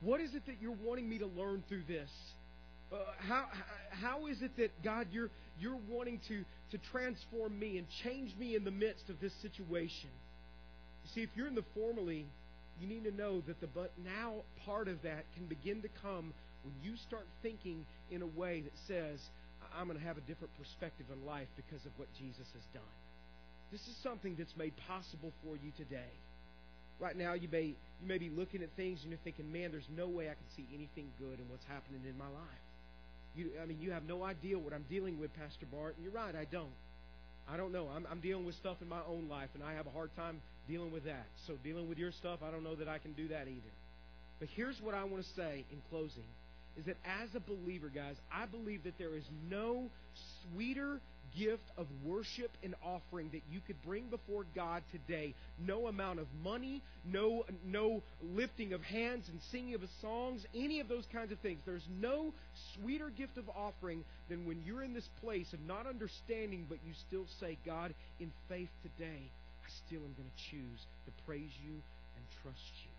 What 0.00 0.20
is 0.22 0.34
it 0.34 0.46
that 0.46 0.56
you're 0.62 0.76
wanting 0.82 1.06
me 1.08 1.18
to 1.18 1.26
learn 1.26 1.62
through 1.68 1.82
this? 1.86 2.08
Uh, 2.92 2.96
how 3.20 3.44
how 3.90 4.26
is 4.26 4.42
it 4.42 4.50
that 4.56 4.70
God 4.82 5.06
you're 5.12 5.30
you're 5.60 5.78
wanting 5.88 6.20
to 6.28 6.44
to 6.72 6.78
transform 6.90 7.56
me 7.58 7.78
and 7.78 7.86
change 8.02 8.34
me 8.36 8.56
in 8.56 8.64
the 8.64 8.70
midst 8.72 9.08
of 9.08 9.20
this 9.20 9.32
situation? 9.42 10.10
You 11.04 11.10
see, 11.14 11.20
if 11.22 11.30
you're 11.36 11.46
in 11.46 11.54
the 11.54 11.64
formally, 11.74 12.26
you 12.80 12.88
need 12.88 13.04
to 13.04 13.12
know 13.12 13.42
that 13.46 13.60
the 13.60 13.68
but 13.68 13.92
now 14.04 14.42
part 14.64 14.88
of 14.88 15.02
that 15.02 15.24
can 15.36 15.46
begin 15.46 15.82
to 15.82 15.88
come 16.02 16.34
when 16.64 16.74
you 16.82 16.96
start 17.08 17.26
thinking 17.42 17.86
in 18.10 18.22
a 18.22 18.26
way 18.26 18.60
that 18.62 18.72
says, 18.88 19.18
I'm 19.78 19.86
going 19.86 19.98
to 19.98 20.04
have 20.04 20.18
a 20.18 20.26
different 20.26 20.50
perspective 20.58 21.06
in 21.12 21.24
life 21.24 21.48
because 21.56 21.84
of 21.86 21.92
what 21.96 22.08
Jesus 22.18 22.46
has 22.52 22.66
done. 22.74 22.90
This 23.72 23.80
is 23.82 23.94
something 24.02 24.34
that's 24.36 24.56
made 24.56 24.74
possible 24.88 25.32
for 25.46 25.54
you 25.56 25.70
today. 25.76 26.12
Right 26.98 27.16
now, 27.16 27.34
you 27.34 27.48
may 27.50 27.62
you 27.70 28.08
may 28.08 28.18
be 28.18 28.30
looking 28.30 28.62
at 28.64 28.68
things 28.76 28.98
and 29.02 29.10
you're 29.12 29.22
thinking, 29.22 29.52
man, 29.52 29.70
there's 29.70 29.88
no 29.94 30.08
way 30.08 30.26
I 30.26 30.34
can 30.34 30.48
see 30.56 30.66
anything 30.74 31.06
good 31.20 31.38
in 31.38 31.46
what's 31.48 31.64
happening 31.70 32.00
in 32.08 32.18
my 32.18 32.26
life. 32.26 32.64
You, 33.36 33.50
I 33.62 33.66
mean, 33.66 33.78
you 33.80 33.92
have 33.92 34.04
no 34.08 34.22
idea 34.24 34.58
what 34.58 34.72
I'm 34.72 34.84
dealing 34.88 35.18
with, 35.20 35.34
Pastor 35.36 35.66
Bart. 35.70 35.94
And 35.96 36.04
you're 36.04 36.12
right, 36.12 36.34
I 36.34 36.44
don't. 36.50 36.72
I 37.48 37.56
don't 37.56 37.72
know. 37.72 37.88
I'm, 37.94 38.06
I'm 38.10 38.20
dealing 38.20 38.44
with 38.44 38.54
stuff 38.56 38.76
in 38.82 38.88
my 38.88 39.00
own 39.08 39.28
life, 39.28 39.48
and 39.54 39.62
I 39.62 39.74
have 39.74 39.86
a 39.86 39.90
hard 39.90 40.14
time 40.16 40.40
dealing 40.68 40.92
with 40.92 41.04
that. 41.04 41.26
So, 41.46 41.54
dealing 41.64 41.88
with 41.88 41.98
your 41.98 42.12
stuff, 42.12 42.40
I 42.46 42.50
don't 42.50 42.64
know 42.64 42.74
that 42.76 42.88
I 42.88 42.98
can 42.98 43.12
do 43.12 43.28
that 43.28 43.42
either. 43.48 43.74
But 44.38 44.48
here's 44.56 44.80
what 44.80 44.94
I 44.94 45.04
want 45.04 45.24
to 45.24 45.28
say 45.34 45.64
in 45.70 45.78
closing 45.90 46.24
is 46.78 46.84
that 46.86 46.96
as 47.04 47.28
a 47.34 47.40
believer, 47.40 47.90
guys, 47.92 48.14
I 48.32 48.46
believe 48.46 48.84
that 48.84 48.96
there 48.98 49.14
is 49.16 49.24
no 49.48 49.90
sweeter 50.52 51.00
gift 51.38 51.62
of 51.76 51.86
worship 52.04 52.50
and 52.62 52.74
offering 52.84 53.28
that 53.32 53.42
you 53.50 53.60
could 53.66 53.80
bring 53.84 54.04
before 54.08 54.44
God 54.54 54.82
today. 54.92 55.34
No 55.64 55.86
amount 55.86 56.18
of 56.18 56.26
money, 56.42 56.82
no 57.04 57.44
no 57.64 58.02
lifting 58.34 58.72
of 58.72 58.82
hands 58.82 59.26
and 59.28 59.40
singing 59.50 59.74
of 59.74 59.80
songs, 60.00 60.44
any 60.54 60.80
of 60.80 60.88
those 60.88 61.04
kinds 61.12 61.32
of 61.32 61.38
things. 61.38 61.60
There's 61.64 61.86
no 62.00 62.32
sweeter 62.74 63.10
gift 63.10 63.36
of 63.38 63.48
offering 63.50 64.04
than 64.28 64.46
when 64.46 64.62
you're 64.64 64.82
in 64.82 64.94
this 64.94 65.08
place 65.22 65.52
of 65.52 65.60
not 65.66 65.86
understanding, 65.86 66.66
but 66.68 66.78
you 66.86 66.92
still 67.08 67.26
say, 67.40 67.58
God, 67.66 67.94
in 68.18 68.30
faith 68.48 68.70
today, 68.82 69.20
I 69.62 69.68
still 69.86 70.00
am 70.00 70.14
going 70.16 70.30
to 70.30 70.42
choose 70.50 70.80
to 71.06 71.10
praise 71.26 71.52
you 71.64 71.74
and 71.74 72.22
trust 72.42 72.70
you. 72.84 72.92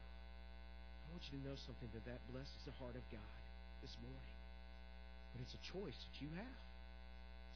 I 1.07 1.07
want 1.11 1.23
you 1.31 1.39
to 1.39 1.43
know 1.43 1.57
something 1.67 1.89
that 1.93 2.05
that 2.05 2.19
blesses 2.31 2.61
the 2.65 2.71
heart 2.79 2.95
of 2.95 3.03
God 3.11 3.33
this 3.81 3.91
morning. 4.03 4.35
But 5.33 5.43
it's 5.47 5.55
a 5.55 5.63
choice 5.71 5.95
that 5.95 6.15
you 6.19 6.27
have. 6.35 6.61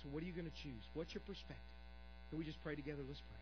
So 0.06 0.14
what 0.14 0.22
are 0.24 0.28
you 0.28 0.34
going 0.34 0.46
to 0.46 0.62
choose? 0.64 0.84
What's 0.94 1.14
your 1.16 1.24
perspective? 1.26 1.58
Can 2.30 2.38
we 2.40 2.46
just 2.46 2.62
pray 2.64 2.76
together? 2.76 3.02
Let's 3.08 3.22
pray. 3.22 3.42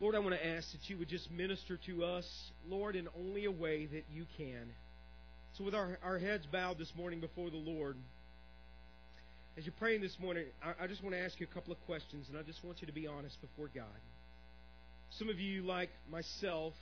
Lord, 0.00 0.14
I 0.16 0.18
want 0.18 0.34
to 0.34 0.44
ask 0.44 0.72
that 0.72 0.88
you 0.90 0.98
would 0.98 1.08
just 1.08 1.30
minister 1.30 1.78
to 1.86 2.04
us, 2.04 2.26
Lord, 2.68 2.96
in 2.96 3.06
only 3.18 3.44
a 3.44 3.50
way 3.52 3.86
that 3.86 4.04
you 4.12 4.24
can. 4.38 4.70
So, 5.58 5.64
with 5.64 5.74
our, 5.74 5.98
our 6.02 6.18
heads 6.18 6.44
bowed 6.50 6.78
this 6.78 6.90
morning 6.96 7.20
before 7.20 7.50
the 7.50 7.56
Lord, 7.58 7.96
as 9.58 9.64
you're 9.66 9.74
praying 9.78 10.00
this 10.00 10.16
morning, 10.18 10.46
I, 10.64 10.84
I 10.84 10.86
just 10.88 11.02
want 11.04 11.14
to 11.14 11.20
ask 11.20 11.38
you 11.38 11.46
a 11.50 11.54
couple 11.54 11.72
of 11.72 11.78
questions, 11.86 12.26
and 12.30 12.38
I 12.38 12.42
just 12.42 12.64
want 12.64 12.80
you 12.80 12.86
to 12.88 12.92
be 12.94 13.06
honest 13.06 13.36
before 13.42 13.68
God. 13.74 13.84
Some 15.18 15.28
of 15.28 15.38
you, 15.38 15.62
like 15.64 15.90
myself, 16.10 16.72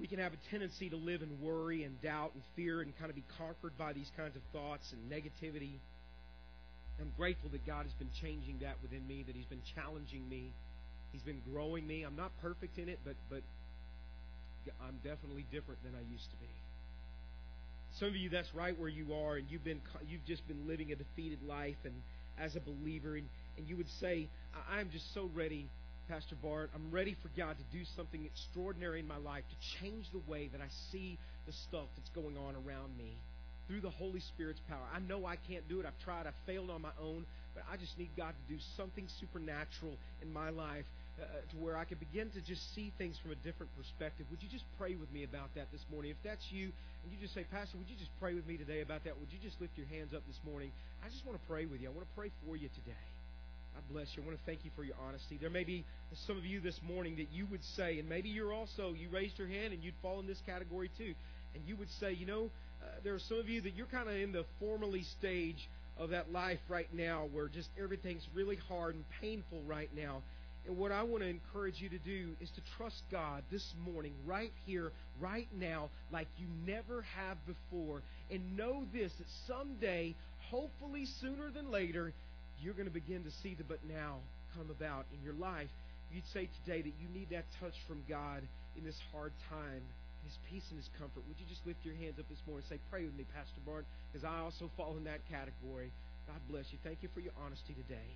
we 0.00 0.06
can 0.06 0.18
have 0.20 0.32
a 0.32 0.50
tendency 0.50 0.88
to 0.90 0.96
live 0.96 1.22
in 1.22 1.40
worry 1.42 1.82
and 1.82 2.00
doubt 2.00 2.30
and 2.34 2.42
fear 2.54 2.80
and 2.80 2.96
kind 2.98 3.10
of 3.10 3.16
be 3.16 3.24
conquered 3.36 3.76
by 3.76 3.92
these 3.92 4.10
kinds 4.16 4.36
of 4.36 4.42
thoughts 4.52 4.92
and 4.92 5.10
negativity. 5.10 5.78
I'm 7.00 7.12
grateful 7.16 7.50
that 7.50 7.66
God 7.66 7.84
has 7.84 7.92
been 7.94 8.10
changing 8.20 8.60
that 8.62 8.76
within 8.82 9.06
me, 9.06 9.24
that 9.26 9.34
He's 9.34 9.46
been 9.46 9.62
challenging 9.74 10.28
me, 10.28 10.52
He's 11.12 11.22
been 11.22 11.40
growing 11.52 11.86
me. 11.86 12.04
I'm 12.04 12.16
not 12.16 12.30
perfect 12.40 12.78
in 12.78 12.88
it, 12.88 12.98
but 13.04 13.14
but 13.28 13.42
I'm 14.86 14.96
definitely 15.02 15.46
different 15.50 15.82
than 15.82 15.92
I 15.94 16.04
used 16.12 16.30
to 16.30 16.36
be. 16.36 16.50
Some 17.98 18.08
of 18.08 18.16
you, 18.16 18.28
that's 18.28 18.52
right 18.54 18.78
where 18.78 18.88
you 18.88 19.14
are, 19.14 19.36
and 19.36 19.46
you've 19.50 19.64
been 19.64 19.80
you've 20.08 20.24
just 20.26 20.46
been 20.46 20.68
living 20.68 20.92
a 20.92 20.96
defeated 20.96 21.38
life, 21.46 21.76
and 21.84 21.94
as 22.38 22.54
a 22.56 22.60
believer, 22.60 23.16
and 23.16 23.28
and 23.56 23.66
you 23.66 23.76
would 23.76 23.88
say, 24.00 24.28
I'm 24.70 24.90
just 24.92 25.12
so 25.14 25.28
ready 25.34 25.68
Pastor 26.08 26.36
Bart. 26.40 26.70
I'm 26.74 26.90
ready 26.90 27.14
for 27.20 27.28
God 27.36 27.54
to 27.60 27.64
do 27.70 27.84
something 27.94 28.24
extraordinary 28.24 29.00
in 29.04 29.06
my 29.06 29.18
life, 29.18 29.44
to 29.46 29.58
change 29.78 30.06
the 30.10 30.24
way 30.28 30.48
that 30.56 30.60
I 30.64 30.68
see 30.90 31.18
the 31.46 31.52
stuff 31.68 31.84
that's 31.96 32.08
going 32.16 32.36
on 32.40 32.56
around 32.64 32.96
me 32.96 33.12
through 33.68 33.82
the 33.84 33.92
Holy 33.92 34.20
Spirit's 34.32 34.60
power. 34.72 34.82
I 34.88 34.98
know 35.04 35.26
I 35.28 35.36
can't 35.36 35.68
do 35.68 35.78
it. 35.84 35.84
I've 35.86 36.00
tried. 36.02 36.26
I've 36.26 36.40
failed 36.48 36.70
on 36.72 36.80
my 36.80 36.96
own. 36.98 37.26
But 37.54 37.64
I 37.70 37.76
just 37.76 37.92
need 38.00 38.08
God 38.16 38.32
to 38.32 38.44
do 38.54 38.58
something 38.76 39.04
supernatural 39.20 39.92
in 40.24 40.32
my 40.32 40.48
life 40.48 40.88
uh, 41.20 41.24
uh, 41.28 41.42
to 41.52 41.56
where 41.60 41.76
I 41.76 41.84
can 41.84 41.98
begin 42.00 42.30
to 42.32 42.40
just 42.40 42.62
see 42.74 42.90
things 42.96 43.16
from 43.20 43.32
a 43.36 43.40
different 43.44 43.68
perspective. 43.76 44.24
Would 44.32 44.40
you 44.42 44.48
just 44.48 44.64
pray 44.80 44.96
with 44.96 45.12
me 45.12 45.24
about 45.28 45.52
that 45.60 45.68
this 45.72 45.84
morning? 45.92 46.10
If 46.12 46.22
that's 46.24 46.44
you, 46.50 46.72
and 47.04 47.12
you 47.12 47.18
just 47.20 47.34
say, 47.34 47.44
Pastor, 47.52 47.76
would 47.76 47.88
you 47.90 47.98
just 48.00 48.12
pray 48.18 48.32
with 48.32 48.46
me 48.48 48.56
today 48.56 48.80
about 48.80 49.04
that? 49.04 49.18
Would 49.20 49.28
you 49.32 49.38
just 49.44 49.60
lift 49.60 49.76
your 49.76 49.88
hands 49.92 50.14
up 50.16 50.22
this 50.24 50.40
morning? 50.46 50.72
I 51.04 51.10
just 51.12 51.26
want 51.28 51.36
to 51.36 51.44
pray 51.44 51.66
with 51.68 51.82
you. 51.84 51.92
I 51.92 51.92
want 51.92 52.08
to 52.08 52.14
pray 52.16 52.30
for 52.48 52.56
you 52.56 52.72
today. 52.80 52.96
God 53.78 53.84
bless 53.94 54.08
you. 54.16 54.24
I 54.24 54.26
want 54.26 54.36
to 54.36 54.44
thank 54.44 54.64
you 54.64 54.72
for 54.74 54.82
your 54.82 54.96
honesty. 55.06 55.38
There 55.40 55.50
may 55.50 55.62
be 55.62 55.84
some 56.26 56.36
of 56.36 56.44
you 56.44 56.58
this 56.60 56.74
morning 56.82 57.14
that 57.18 57.28
you 57.32 57.46
would 57.46 57.62
say, 57.76 58.00
and 58.00 58.08
maybe 58.08 58.28
you're 58.28 58.52
also, 58.52 58.92
you 58.92 59.08
raised 59.08 59.38
your 59.38 59.46
hand 59.46 59.72
and 59.72 59.84
you'd 59.84 59.94
fall 60.02 60.18
in 60.18 60.26
this 60.26 60.40
category 60.46 60.90
too, 60.98 61.14
and 61.54 61.62
you 61.64 61.76
would 61.76 61.88
say, 62.00 62.12
you 62.12 62.26
know, 62.26 62.50
uh, 62.82 62.86
there 63.04 63.14
are 63.14 63.20
some 63.20 63.38
of 63.38 63.48
you 63.48 63.60
that 63.60 63.74
you're 63.76 63.86
kind 63.86 64.08
of 64.08 64.16
in 64.16 64.32
the 64.32 64.44
formally 64.58 65.04
stage 65.20 65.68
of 65.96 66.10
that 66.10 66.32
life 66.32 66.58
right 66.68 66.92
now 66.92 67.28
where 67.32 67.46
just 67.48 67.68
everything's 67.80 68.26
really 68.34 68.58
hard 68.68 68.96
and 68.96 69.04
painful 69.20 69.62
right 69.64 69.90
now. 69.96 70.22
And 70.66 70.76
what 70.76 70.90
I 70.90 71.04
want 71.04 71.22
to 71.22 71.28
encourage 71.28 71.80
you 71.80 71.88
to 71.88 71.98
do 71.98 72.30
is 72.40 72.50
to 72.56 72.60
trust 72.78 73.00
God 73.12 73.44
this 73.52 73.64
morning, 73.86 74.14
right 74.26 74.50
here, 74.66 74.90
right 75.20 75.46
now, 75.56 75.90
like 76.12 76.26
you 76.36 76.48
never 76.66 77.02
have 77.16 77.38
before. 77.46 78.02
And 78.28 78.56
know 78.56 78.82
this 78.92 79.12
that 79.18 79.26
someday, 79.46 80.16
hopefully 80.50 81.06
sooner 81.20 81.52
than 81.52 81.70
later, 81.70 82.12
you're 82.62 82.74
going 82.74 82.88
to 82.88 82.94
begin 82.94 83.24
to 83.24 83.30
see 83.42 83.54
the 83.54 83.64
but 83.64 83.78
now 83.88 84.16
come 84.56 84.70
about 84.70 85.04
in 85.14 85.22
your 85.22 85.34
life. 85.34 85.68
You'd 86.12 86.26
say 86.32 86.48
today 86.64 86.82
that 86.82 86.94
you 86.98 87.06
need 87.12 87.30
that 87.30 87.44
touch 87.60 87.74
from 87.86 88.02
God 88.08 88.42
in 88.76 88.84
this 88.84 88.96
hard 89.12 89.32
time, 89.50 89.82
His 90.24 90.34
peace 90.50 90.64
and 90.70 90.78
His 90.78 90.88
comfort. 90.98 91.22
Would 91.28 91.38
you 91.38 91.46
just 91.48 91.62
lift 91.66 91.84
your 91.84 91.94
hands 91.94 92.18
up 92.18 92.26
this 92.28 92.40
morning 92.46 92.64
and 92.68 92.78
say, 92.78 92.80
Pray 92.90 93.04
with 93.04 93.14
me, 93.14 93.24
Pastor 93.34 93.60
Bart, 93.66 93.84
because 94.10 94.24
I 94.24 94.38
also 94.42 94.70
fall 94.76 94.96
in 94.96 95.04
that 95.04 95.20
category. 95.30 95.92
God 96.26 96.40
bless 96.50 96.64
you. 96.72 96.78
Thank 96.82 97.02
you 97.02 97.08
for 97.14 97.20
your 97.20 97.32
honesty 97.44 97.74
today. 97.74 98.10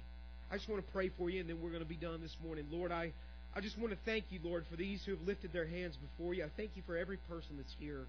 I 0.51 0.57
just 0.59 0.69
want 0.69 0.85
to 0.85 0.93
pray 0.93 1.11
for 1.17 1.31
you, 1.31 1.41
and 1.41 1.49
then 1.49 1.61
we're 1.63 1.71
going 1.73 1.83
to 1.85 1.89
be 1.89 1.97
done 2.01 2.21
this 2.21 2.37
morning. 2.43 2.67
Lord, 2.71 2.93
I, 2.93 3.13
I 3.55 3.61
just 3.61 3.79
want 3.79 3.93
to 3.93 3.99
thank 4.05 4.25
you, 4.31 4.41
Lord, 4.43 4.65
for 4.71 4.77
these 4.77 5.01
who 5.05 5.15
have 5.17 5.25
lifted 5.27 5.53
their 5.53 5.67
hands 5.67 5.97
before 5.97 6.35
you. 6.35 6.45
I 6.45 6.49
thank 6.57 6.71
you 6.75 6.83
for 6.87 6.97
every 6.97 7.17
person 7.29 7.57
that's 7.57 7.75
here. 7.79 8.05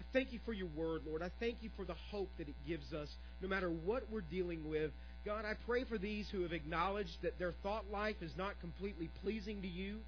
I 0.00 0.04
thank 0.12 0.32
you 0.32 0.40
for 0.44 0.52
your 0.52 0.68
word, 0.76 1.02
Lord. 1.06 1.22
I 1.22 1.30
thank 1.40 1.56
you 1.62 1.70
for 1.76 1.84
the 1.84 1.94
hope 2.10 2.30
that 2.38 2.48
it 2.48 2.54
gives 2.66 2.92
us, 2.92 3.08
no 3.42 3.48
matter 3.48 3.68
what 3.68 4.04
we're 4.10 4.22
dealing 4.32 4.68
with, 4.68 4.92
God, 5.24 5.46
I 5.46 5.54
pray 5.66 5.84
for 5.84 5.96
these 5.96 6.28
who 6.28 6.42
have 6.42 6.52
acknowledged 6.52 7.22
that 7.22 7.38
their 7.38 7.52
thought 7.62 7.90
life 7.90 8.16
is 8.20 8.32
not 8.36 8.60
completely 8.60 9.08
pleasing 9.22 9.62
to 9.62 9.68
you. 9.68 10.00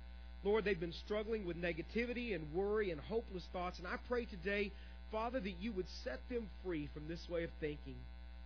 Lord, 0.44 0.64
they've 0.64 0.78
been 0.78 0.92
struggling 1.06 1.46
with 1.46 1.56
negativity 1.56 2.34
and 2.34 2.52
worry 2.52 2.90
and 2.90 3.00
hopeless 3.00 3.44
thoughts. 3.50 3.78
And 3.78 3.88
I 3.88 3.96
pray 4.08 4.26
today, 4.26 4.72
Father, 5.10 5.40
that 5.40 5.58
you 5.60 5.72
would 5.72 5.88
set 6.04 6.20
them 6.28 6.48
free 6.62 6.90
from 6.92 7.08
this 7.08 7.26
way 7.30 7.44
of 7.44 7.50
thinking. 7.60 7.96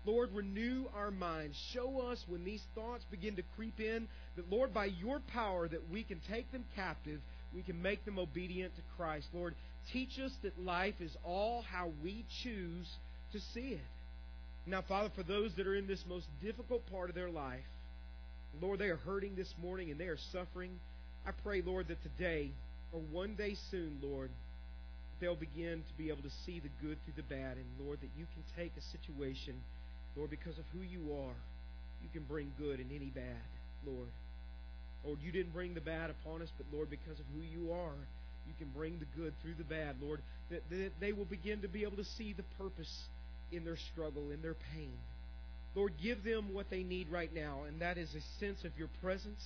Lord, 0.07 0.31
renew 0.33 0.85
our 0.97 1.11
minds. 1.11 1.57
Show 1.75 2.03
us 2.03 2.25
when 2.29 2.45
these 2.45 2.63
thoughts 2.77 3.05
begin 3.11 3.35
to 3.37 3.43
creep 3.57 3.81
in 3.81 4.07
that, 4.37 4.49
Lord, 4.49 4.73
by 4.73 4.87
your 4.87 5.19
power, 5.33 5.67
that 5.67 5.91
we 5.91 6.05
can 6.05 6.21
take 6.31 6.51
them 6.53 6.65
captive. 6.77 7.21
We 7.53 7.63
can 7.63 7.83
make 7.83 8.05
them 8.05 8.19
obedient 8.21 8.77
to 8.77 8.83
Christ. 8.97 9.27
Lord, 9.35 9.57
teach 9.93 10.21
us 10.25 10.33
that 10.43 10.59
life 10.65 11.01
is 11.01 11.17
all 11.25 11.65
how 11.69 11.91
we 12.03 12.25
choose 12.45 12.89
to 13.33 13.41
see 13.53 13.71
it. 13.73 13.81
Now, 14.71 14.83
Father, 14.83 15.11
for 15.17 15.25
those 15.25 15.53
that 15.57 15.67
are 15.67 15.75
in 15.75 15.89
this 15.89 16.05
most 16.09 16.27
difficult 16.41 16.89
part 16.93 17.09
of 17.09 17.17
their 17.17 17.29
life, 17.29 17.67
Lord, 18.63 18.79
they 18.79 18.87
are 18.91 18.99
hurting 18.99 19.35
this 19.35 19.53
morning 19.61 19.91
and 19.91 19.99
they 19.99 20.07
are 20.07 20.17
suffering. 20.31 20.79
I 21.27 21.33
pray, 21.43 21.61
Lord, 21.61 21.89
that 21.89 22.01
today 22.05 22.53
or 22.93 23.01
one 23.11 23.35
day 23.35 23.55
soon, 23.73 23.99
Lord, 24.01 24.31
they'll 25.19 25.35
begin 25.35 25.83
to 25.83 25.95
be 25.99 26.09
able 26.11 26.23
to 26.23 26.31
see 26.47 26.61
the 26.61 26.69
good 26.87 26.99
through 27.03 27.15
the 27.17 27.25
bad. 27.27 27.57
And, 27.57 27.67
Lord, 27.85 27.99
that 28.01 28.11
you 28.17 28.27
can 28.33 28.45
take 28.57 28.71
a 28.79 28.83
situation, 28.97 29.55
Lord, 30.17 30.31
because 30.31 30.57
of 30.57 30.65
who 30.73 30.83
you 30.87 31.15
are, 31.19 31.39
you 32.05 32.09
can 32.13 32.23
bring 32.23 32.53
good 32.57 32.79
in 32.79 32.87
any 32.95 33.11
bad, 33.11 33.43
Lord. 33.85 34.09
Lord, 35.05 35.19
you 35.21 35.33
didn't 35.33 35.53
bring 35.53 35.75
the 35.75 35.81
bad 35.81 36.11
upon 36.11 36.43
us, 36.43 36.49
but, 36.57 36.67
Lord, 36.73 36.91
because 36.91 37.19
of 37.19 37.27
who 37.35 37.43
you 37.43 37.73
are, 37.73 37.99
you 38.47 38.55
can 38.61 38.69
bring 38.69 39.01
the 39.01 39.21
good 39.21 39.33
through 39.43 39.55
the 39.59 39.65
bad, 39.65 39.97
Lord. 40.01 40.21
That, 40.51 40.63
that 40.71 40.93
they 41.01 41.11
will 41.13 41.25
begin 41.25 41.63
to 41.63 41.69
be 41.69 41.83
able 41.83 41.97
to 41.97 42.05
see 42.17 42.35
the 42.35 42.45
purpose 42.63 43.09
in 43.53 43.65
their 43.65 43.77
struggle, 43.93 44.31
in 44.31 44.43
their 44.43 44.57
pain. 44.75 44.93
Lord, 45.75 45.93
give 46.03 46.25
them 46.25 46.53
what 46.55 46.71
they 46.71 46.83
need 46.83 47.09
right 47.11 47.33
now, 47.33 47.63
and 47.67 47.81
that 47.81 47.97
is 47.99 48.09
a 48.15 48.39
sense 48.41 48.65
of 48.65 48.73
your 48.79 48.89
presence, 49.03 49.43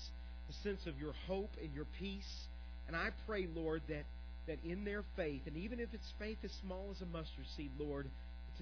a 0.48 0.52
sense 0.62 0.86
of 0.86 0.98
your 0.98 1.12
hope 1.26 1.50
and 1.62 1.70
your 1.74 1.84
peace. 1.98 2.46
And 2.86 2.96
I 2.96 3.08
pray, 3.26 3.46
Lord, 3.54 3.82
that, 3.88 4.04
that 4.46 4.58
in 4.64 4.84
their 4.84 5.04
faith, 5.16 5.42
and 5.46 5.56
even 5.56 5.80
if 5.80 5.92
it's 5.92 6.12
faith 6.18 6.38
as 6.44 6.52
small 6.62 6.88
as 6.90 7.00
a 7.02 7.06
mustard 7.06 7.44
seed, 7.56 7.70
Lord, 7.78 8.06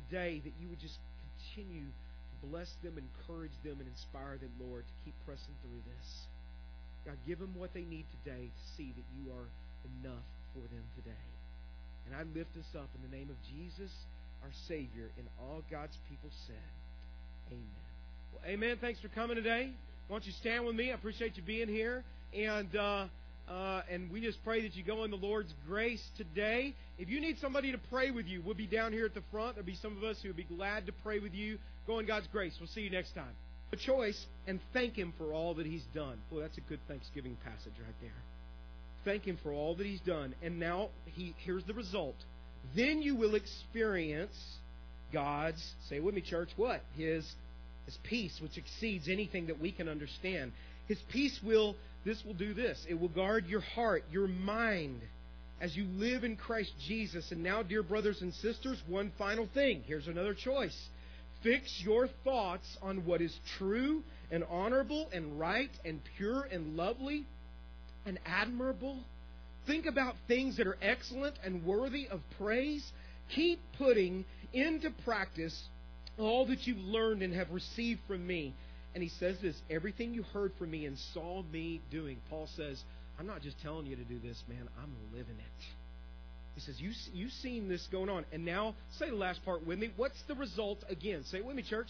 today 0.09 0.40
that 0.45 0.53
you 0.61 0.68
would 0.68 0.80
just 0.80 0.99
continue 1.55 1.86
to 1.86 2.47
bless 2.49 2.70
them, 2.82 2.99
encourage 2.99 3.55
them, 3.62 3.78
and 3.78 3.86
inspire 3.86 4.38
them, 4.38 4.51
Lord, 4.59 4.82
to 4.84 4.95
keep 5.05 5.14
pressing 5.26 5.55
through 5.62 5.82
this. 5.86 6.09
God, 7.07 7.18
give 7.26 7.38
them 7.38 7.55
what 7.57 7.74
they 7.74 7.82
need 7.82 8.07
today 8.22 8.47
to 8.47 8.62
see 8.76 8.90
that 8.95 9.09
you 9.18 9.30
are 9.34 9.47
enough 10.03 10.26
for 10.55 10.62
them 10.70 10.82
today. 10.99 11.24
And 12.07 12.14
I 12.18 12.22
lift 12.26 12.51
this 12.59 12.70
up 12.74 12.90
in 12.99 13.11
the 13.11 13.14
name 13.14 13.30
of 13.30 13.38
Jesus 13.55 13.90
our 14.43 14.51
Savior. 14.68 15.11
And 15.18 15.26
all 15.40 15.62
God's 15.70 15.97
people 16.09 16.30
said, 16.47 16.72
Amen. 17.53 17.66
Well, 18.32 18.43
amen. 18.47 18.78
Thanks 18.80 19.01
for 19.01 19.09
coming 19.09 19.36
today. 19.36 19.72
Why 20.09 20.14
don't 20.14 20.26
you 20.26 20.32
stand 20.32 20.66
with 20.66 20.74
me? 20.74 20.90
I 20.90 20.95
appreciate 20.95 21.36
you 21.36 21.43
being 21.43 21.68
here. 21.68 22.05
And 22.36 22.74
uh, 22.76 23.07
uh, 23.49 23.82
and 23.90 24.11
we 24.11 24.20
just 24.20 24.43
pray 24.45 24.62
that 24.62 24.74
you 24.76 24.84
go 24.84 25.05
in 25.05 25.11
the 25.11 25.16
Lord's 25.16 25.53
grace 25.66 26.03
today. 26.16 26.74
If 26.99 27.09
you 27.09 27.20
need 27.20 27.38
somebody 27.40 27.72
to 27.72 27.78
pray 27.90 28.11
with 28.11 28.26
you, 28.26 28.40
we'll 28.45 28.55
be 28.55 28.66
down 28.68 28.93
here 28.93 29.05
at 29.05 29.14
the 29.14 29.22
front. 29.32 29.57
There'll 29.57 29.66
be 29.66 29.74
some 29.74 29.97
of 29.97 30.05
us 30.05 30.18
who 30.22 30.28
will 30.28 30.36
be 30.36 30.45
glad 30.45 30.86
to 30.86 30.93
pray 31.03 31.18
with 31.18 31.34
you. 31.34 31.59
Go 31.86 31.99
in 31.99 32.07
God's 32.07 32.28
grace. 32.28 32.55
We'll 32.61 32.68
see 32.68 32.82
you 32.82 32.90
next 32.90 33.14
time. 33.14 33.34
A 33.72 33.76
choice 33.76 34.26
and 34.47 34.61
thank 34.72 34.95
Him 34.95 35.12
for 35.18 35.32
all 35.34 35.55
that 35.55 35.66
He's 35.66 35.84
done. 35.95 36.18
Boy, 36.30 36.40
that's 36.40 36.57
a 36.57 36.61
good 36.62 36.80
Thanksgiving 36.86 37.36
passage 37.45 37.72
right 37.84 37.95
there. 38.01 38.12
Thank 39.05 39.24
Him 39.24 39.38
for 39.43 39.53
all 39.53 39.74
that 39.74 39.86
He's 39.86 40.01
done. 40.01 40.34
And 40.43 40.61
now 40.61 40.90
he 41.07 41.34
here's 41.45 41.64
the 41.64 41.74
result. 41.74 42.16
Then 42.74 43.02
you 43.02 43.14
will 43.16 43.34
experience 43.34 44.34
God's, 45.12 45.62
say 45.88 46.00
with 46.00 46.14
me, 46.14 46.20
church, 46.20 46.48
what? 46.56 46.80
His, 46.96 47.30
his 47.84 47.96
peace, 48.04 48.38
which 48.40 48.56
exceeds 48.56 49.08
anything 49.08 49.46
that 49.46 49.60
we 49.60 49.72
can 49.72 49.88
understand. 49.88 50.52
His 50.88 50.98
peace 51.10 51.38
will, 51.44 51.76
this 52.04 52.24
will 52.24 52.34
do 52.34 52.54
this. 52.54 52.84
It 52.88 52.98
will 52.98 53.08
guard 53.08 53.46
your 53.46 53.60
heart, 53.60 54.04
your 54.10 54.26
mind, 54.28 55.00
as 55.60 55.76
you 55.76 55.84
live 55.84 56.24
in 56.24 56.36
Christ 56.36 56.72
Jesus. 56.88 57.30
And 57.30 57.42
now, 57.42 57.62
dear 57.62 57.82
brothers 57.82 58.22
and 58.22 58.32
sisters, 58.34 58.80
one 58.88 59.12
final 59.18 59.46
thing. 59.52 59.82
Here's 59.86 60.06
another 60.08 60.34
choice. 60.34 60.76
Fix 61.42 61.80
your 61.84 62.08
thoughts 62.24 62.66
on 62.80 63.04
what 63.04 63.20
is 63.20 63.36
true 63.58 64.02
and 64.30 64.44
honorable 64.48 65.10
and 65.12 65.38
right 65.38 65.70
and 65.84 66.00
pure 66.16 66.44
and 66.50 66.76
lovely 66.76 67.26
and 68.06 68.18
admirable 68.24 68.98
Think 69.66 69.86
about 69.86 70.16
things 70.26 70.56
that 70.56 70.66
are 70.66 70.78
excellent 70.82 71.36
and 71.44 71.64
worthy 71.64 72.08
of 72.08 72.20
praise. 72.38 72.84
Keep 73.34 73.60
putting 73.78 74.24
into 74.52 74.90
practice 75.04 75.58
all 76.18 76.46
that 76.46 76.66
you've 76.66 76.78
learned 76.84 77.22
and 77.22 77.32
have 77.34 77.50
received 77.50 78.00
from 78.08 78.26
me. 78.26 78.54
And 78.94 79.02
he 79.02 79.08
says 79.08 79.38
this 79.40 79.56
everything 79.70 80.14
you 80.14 80.22
heard 80.24 80.52
from 80.58 80.70
me 80.70 80.84
and 80.86 80.98
saw 81.14 81.42
me 81.44 81.80
doing. 81.90 82.18
Paul 82.28 82.48
says, 82.56 82.82
I'm 83.18 83.26
not 83.26 83.40
just 83.42 83.60
telling 83.62 83.86
you 83.86 83.96
to 83.96 84.04
do 84.04 84.18
this, 84.18 84.42
man, 84.48 84.68
I'm 84.82 84.92
living 85.16 85.36
it. 85.36 85.64
He 86.54 86.60
says, 86.60 86.78
you, 86.80 86.90
You've 87.14 87.30
seen 87.32 87.68
this 87.68 87.86
going 87.90 88.10
on. 88.10 88.26
And 88.32 88.44
now, 88.44 88.74
say 88.98 89.08
the 89.08 89.16
last 89.16 89.42
part 89.44 89.66
with 89.66 89.78
me. 89.78 89.90
What's 89.96 90.20
the 90.28 90.34
result 90.34 90.84
again? 90.90 91.22
Say 91.24 91.38
it 91.38 91.44
with 91.46 91.56
me, 91.56 91.62
church. 91.62 91.86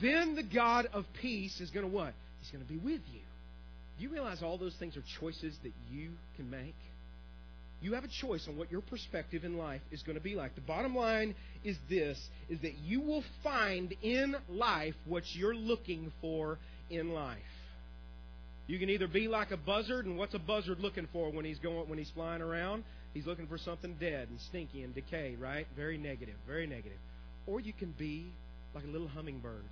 Then 0.00 0.36
the 0.36 0.42
God 0.42 0.88
of 0.94 1.04
peace 1.20 1.60
is 1.60 1.70
going 1.70 1.84
to 1.84 1.92
what? 1.94 2.14
He's 2.40 2.50
going 2.50 2.64
to 2.64 2.70
be 2.70 2.78
with 2.78 3.02
you. 3.12 3.20
Do 3.98 4.04
you 4.04 4.08
realize 4.10 4.42
all 4.42 4.56
those 4.56 4.74
things 4.78 4.96
are 4.96 5.04
choices 5.20 5.54
that 5.64 5.72
you 5.90 6.12
can 6.36 6.48
make? 6.48 6.74
you 7.82 7.92
have 7.94 8.04
a 8.04 8.08
choice 8.22 8.46
on 8.48 8.56
what 8.56 8.70
your 8.72 8.80
perspective 8.80 9.44
in 9.44 9.56
life 9.58 9.80
is 9.90 10.02
going 10.02 10.16
to 10.16 10.22
be 10.24 10.34
like. 10.34 10.54
The 10.54 10.60
bottom 10.62 10.94
line 10.96 11.34
is 11.64 11.76
this 11.88 12.18
is 12.48 12.60
that 12.62 12.78
you 12.78 13.00
will 13.00 13.22
find 13.42 13.94
in 14.02 14.34
life 14.48 14.94
what 15.04 15.22
you're 15.34 15.54
looking 15.54 16.10
for 16.20 16.58
in 16.90 17.12
life. 17.12 17.36
You 18.66 18.78
can 18.78 18.90
either 18.90 19.06
be 19.06 19.28
like 19.28 19.52
a 19.52 19.56
buzzard, 19.56 20.06
and 20.06 20.16
what's 20.18 20.34
a 20.34 20.38
buzzard 20.40 20.80
looking 20.80 21.06
for 21.12 21.30
when 21.30 21.44
he's 21.44 21.58
going 21.58 21.88
when 21.88 21.98
he's 21.98 22.10
flying 22.10 22.40
around? 22.42 22.82
He's 23.14 23.24
looking 23.26 23.46
for 23.46 23.58
something 23.58 23.96
dead 24.00 24.28
and 24.28 24.40
stinky 24.40 24.82
and 24.82 24.94
decay, 24.94 25.36
right? 25.38 25.66
Very 25.76 25.98
negative, 25.98 26.34
very 26.46 26.66
negative. 26.66 26.98
Or 27.46 27.60
you 27.60 27.72
can 27.72 27.92
be 27.96 28.26
like 28.74 28.84
a 28.84 28.88
little 28.88 29.06
hummingbird. 29.08 29.62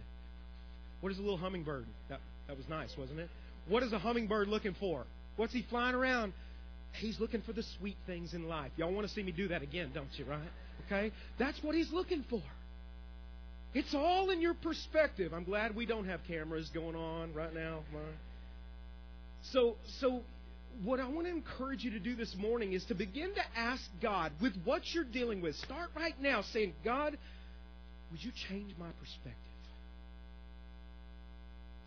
What 1.01 1.13
is 1.13 1.19
a 1.19 1.23
little 1.23 1.37
hummingbird? 1.37 1.87
That, 2.09 2.21
that 2.47 2.57
was 2.57 2.67
nice, 2.69 2.95
wasn't 2.97 3.19
it? 3.21 3.29
What 3.69 3.83
is 3.83 3.93
a 3.93 3.99
hummingbird 3.99 4.49
looking 4.49 4.75
for? 4.81 5.05
What's 5.37 5.53
he 5.53 5.63
flying 5.69 5.95
around? 5.95 6.33
He's 7.01 7.19
looking 7.19 7.43
for 7.43 7.53
the 7.53 7.63
sweet 7.79 7.97
things 8.07 8.35
in 8.35 8.49
life. 8.49 8.71
Y'all 8.77 8.93
want 8.93 9.07
to 9.07 9.13
see 9.13 9.23
me 9.23 9.33
do 9.33 9.49
that 9.49 9.63
again, 9.63 9.91
don't 9.93 10.09
you, 10.17 10.25
right? 10.25 10.41
Okay? 10.87 11.13
That's 11.39 11.61
what 11.63 11.75
he's 11.75 11.91
looking 11.93 12.25
for. 12.31 12.43
It's 13.75 13.95
all 13.95 14.31
in 14.31 14.41
your 14.41 14.55
perspective. 14.55 15.33
I'm 15.35 15.43
glad 15.43 15.75
we 15.75 15.87
don't 15.87 16.07
have 16.07 16.21
cameras 16.29 16.71
going 16.73 16.95
on 16.95 17.35
right 17.35 17.53
now. 17.53 17.81
So, 19.51 19.75
so 19.99 20.23
what 20.85 21.01
I 21.01 21.09
want 21.09 21.27
to 21.27 21.33
encourage 21.33 21.83
you 21.83 21.91
to 21.93 21.99
do 21.99 22.15
this 22.15 22.35
morning 22.37 22.73
is 22.75 22.85
to 22.85 22.95
begin 22.95 23.31
to 23.35 23.43
ask 23.59 23.83
God 24.01 24.31
with 24.41 24.53
what 24.65 24.83
you're 24.95 25.03
dealing 25.05 25.41
with. 25.41 25.57
Start 25.57 25.91
right 25.97 26.15
now 26.23 26.43
saying, 26.53 26.75
God, 26.85 27.19
would 28.13 28.23
you 28.23 28.31
change 28.49 28.73
my 28.79 28.91
perspective? 29.01 29.33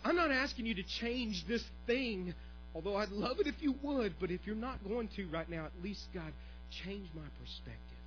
I'm 0.03 0.17
not 0.17 0.31
asking 0.31 0.65
you 0.65 0.75
to 0.75 0.83
change 0.83 1.45
this 1.47 1.63
thing 1.85 2.33
Although 2.77 2.97
I'd 2.97 3.09
love 3.09 3.39
it 3.39 3.47
if 3.47 3.55
you 3.63 3.71
would, 3.81 4.13
but 4.19 4.29
if 4.29 4.41
you're 4.45 4.55
not 4.55 4.77
going 4.87 5.07
to 5.15 5.25
right 5.29 5.49
now, 5.49 5.65
at 5.65 5.71
least, 5.81 6.03
God, 6.13 6.31
change 6.85 7.09
my 7.15 7.25
perspective. 7.41 8.05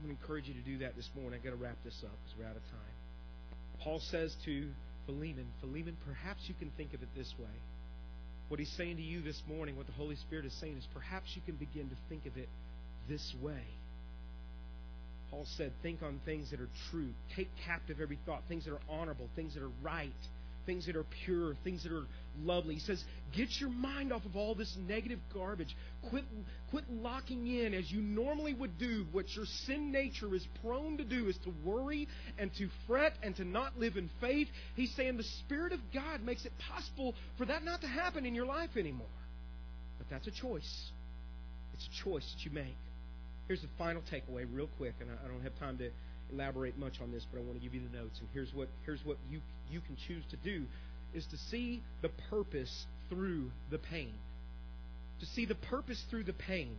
I'm 0.00 0.06
going 0.06 0.16
to 0.16 0.20
encourage 0.20 0.48
you 0.48 0.54
to 0.54 0.60
do 0.60 0.78
that 0.78 0.96
this 0.96 1.08
morning. 1.14 1.34
I've 1.38 1.44
got 1.44 1.50
to 1.56 1.62
wrap 1.62 1.76
this 1.84 1.94
up 2.04 2.10
because 2.24 2.36
we're 2.36 2.46
out 2.46 2.56
of 2.56 2.64
time. 2.64 2.96
Paul 3.78 4.00
says 4.10 4.34
to 4.44 4.66
Philemon, 5.06 5.46
Philemon, 5.60 5.98
perhaps 6.04 6.40
you 6.48 6.54
can 6.58 6.72
think 6.76 6.92
of 6.92 7.00
it 7.00 7.08
this 7.16 7.32
way. 7.38 7.54
What 8.48 8.58
he's 8.58 8.72
saying 8.76 8.96
to 8.96 9.02
you 9.04 9.22
this 9.22 9.40
morning, 9.48 9.76
what 9.76 9.86
the 9.86 9.92
Holy 9.92 10.16
Spirit 10.16 10.44
is 10.44 10.52
saying, 10.60 10.76
is 10.76 10.84
perhaps 10.92 11.26
you 11.36 11.42
can 11.46 11.54
begin 11.54 11.88
to 11.90 11.96
think 12.08 12.26
of 12.26 12.36
it 12.36 12.48
this 13.08 13.34
way. 13.40 13.62
Paul 15.30 15.46
said, 15.56 15.70
Think 15.84 16.02
on 16.02 16.18
things 16.24 16.50
that 16.50 16.60
are 16.60 16.68
true. 16.90 17.10
Take 17.36 17.50
captive 17.64 17.98
every 18.02 18.18
thought, 18.26 18.42
things 18.48 18.64
that 18.64 18.72
are 18.72 18.82
honorable, 18.90 19.28
things 19.36 19.54
that 19.54 19.62
are 19.62 19.70
right 19.80 20.10
things 20.70 20.86
that 20.86 20.94
are 20.94 21.04
pure, 21.24 21.56
things 21.64 21.82
that 21.82 21.90
are 21.90 22.06
lovely. 22.44 22.74
He 22.74 22.80
says, 22.80 23.02
get 23.34 23.48
your 23.58 23.70
mind 23.70 24.12
off 24.12 24.24
of 24.24 24.36
all 24.36 24.54
this 24.54 24.72
negative 24.86 25.18
garbage. 25.34 25.76
Quit, 26.10 26.22
quit 26.70 26.84
locking 26.88 27.48
in 27.48 27.74
as 27.74 27.90
you 27.90 28.00
normally 28.00 28.54
would 28.54 28.78
do. 28.78 29.04
What 29.10 29.24
your 29.34 29.46
sin 29.66 29.90
nature 29.90 30.32
is 30.32 30.46
prone 30.62 30.96
to 30.98 31.04
do 31.04 31.26
is 31.26 31.36
to 31.38 31.52
worry 31.64 32.06
and 32.38 32.52
to 32.58 32.68
fret 32.86 33.14
and 33.20 33.34
to 33.38 33.44
not 33.44 33.80
live 33.80 33.96
in 33.96 34.08
faith. 34.20 34.46
He's 34.76 34.94
saying 34.94 35.16
the 35.16 35.24
Spirit 35.44 35.72
of 35.72 35.80
God 35.92 36.22
makes 36.22 36.44
it 36.44 36.52
possible 36.72 37.16
for 37.36 37.46
that 37.46 37.64
not 37.64 37.80
to 37.80 37.88
happen 37.88 38.24
in 38.24 38.32
your 38.36 38.46
life 38.46 38.70
anymore. 38.76 39.10
But 39.98 40.08
that's 40.08 40.28
a 40.28 40.30
choice. 40.40 40.90
It's 41.74 41.88
a 41.88 42.04
choice 42.08 42.32
that 42.36 42.44
you 42.44 42.52
make. 42.52 42.76
Here's 43.48 43.62
the 43.62 43.68
final 43.76 44.02
takeaway, 44.02 44.46
real 44.48 44.68
quick, 44.76 44.94
and 45.00 45.10
I 45.10 45.26
don't 45.26 45.42
have 45.42 45.58
time 45.58 45.78
to 45.78 45.90
elaborate 46.32 46.78
much 46.78 47.00
on 47.02 47.10
this, 47.10 47.26
but 47.32 47.40
I 47.40 47.42
want 47.42 47.54
to 47.54 47.60
give 47.60 47.74
you 47.74 47.80
the 47.90 47.96
notes. 47.98 48.20
And 48.20 48.28
here's 48.32 48.54
what 48.54 48.68
here's 48.84 49.04
what 49.04 49.16
you 49.28 49.40
you 49.70 49.80
can 49.80 49.96
choose 50.08 50.24
to 50.30 50.36
do 50.36 50.64
is 51.14 51.24
to 51.26 51.36
see 51.50 51.82
the 52.02 52.10
purpose 52.30 52.84
through 53.08 53.50
the 53.70 53.78
pain. 53.78 54.12
To 55.20 55.26
see 55.26 55.46
the 55.46 55.54
purpose 55.54 56.02
through 56.10 56.24
the 56.24 56.32
pain. 56.32 56.76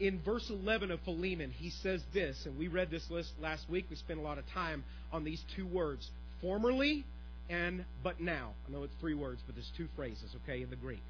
In 0.00 0.20
verse 0.22 0.48
11 0.50 0.90
of 0.90 1.00
Philemon, 1.00 1.50
he 1.50 1.70
says 1.82 2.00
this, 2.12 2.36
and 2.44 2.58
we 2.58 2.68
read 2.68 2.90
this 2.90 3.08
list 3.10 3.30
last 3.40 3.68
week. 3.70 3.86
We 3.88 3.96
spent 3.96 4.18
a 4.18 4.22
lot 4.22 4.38
of 4.38 4.44
time 4.52 4.84
on 5.12 5.24
these 5.24 5.42
two 5.56 5.66
words 5.66 6.08
formerly 6.40 7.04
and 7.48 7.84
but 8.02 8.20
now. 8.20 8.52
I 8.68 8.72
know 8.72 8.82
it's 8.84 8.94
three 9.00 9.14
words, 9.14 9.40
but 9.46 9.54
there's 9.54 9.70
two 9.76 9.88
phrases, 9.96 10.34
okay, 10.44 10.62
in 10.62 10.70
the 10.70 10.76
Greek. 10.76 11.02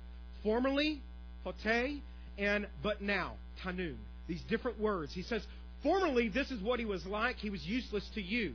Formerly, 0.43 1.01
pote, 1.45 1.55
and 2.39 2.66
but 2.83 3.01
now, 3.01 3.35
tanun. 3.64 3.97
These 4.29 4.43
different 4.49 4.81
words. 4.81 5.12
He 5.14 5.23
says, 5.23 5.45
formerly, 5.83 6.29
this 6.29 6.51
is 6.51 6.61
what 6.61 6.79
he 6.79 6.85
was 6.85 7.05
like. 7.07 7.37
He 7.37 7.51
was 7.51 7.64
useless 7.64 8.07
to 8.14 8.23
you. 8.23 8.55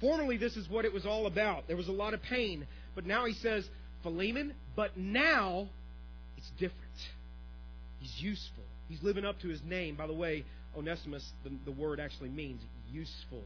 Formerly, 0.00 0.36
this 0.36 0.56
is 0.56 0.68
what 0.68 0.84
it 0.84 0.92
was 0.92 1.06
all 1.06 1.26
about. 1.26 1.68
There 1.68 1.76
was 1.76 1.88
a 1.88 1.92
lot 1.92 2.12
of 2.14 2.22
pain. 2.22 2.66
But 2.94 3.06
now 3.06 3.24
he 3.24 3.32
says, 3.34 3.66
Philemon, 4.02 4.52
but 4.74 4.96
now 4.96 5.68
it's 6.36 6.50
different. 6.58 6.82
He's 8.00 8.20
useful. 8.20 8.62
He's 8.88 9.02
living 9.02 9.24
up 9.24 9.40
to 9.40 9.48
his 9.48 9.62
name. 9.64 9.96
By 9.96 10.06
the 10.06 10.12
way, 10.12 10.44
Onesimus, 10.76 11.26
the, 11.44 11.50
the 11.64 11.72
word 11.72 11.98
actually 11.98 12.28
means 12.28 12.60
useful. 12.92 13.42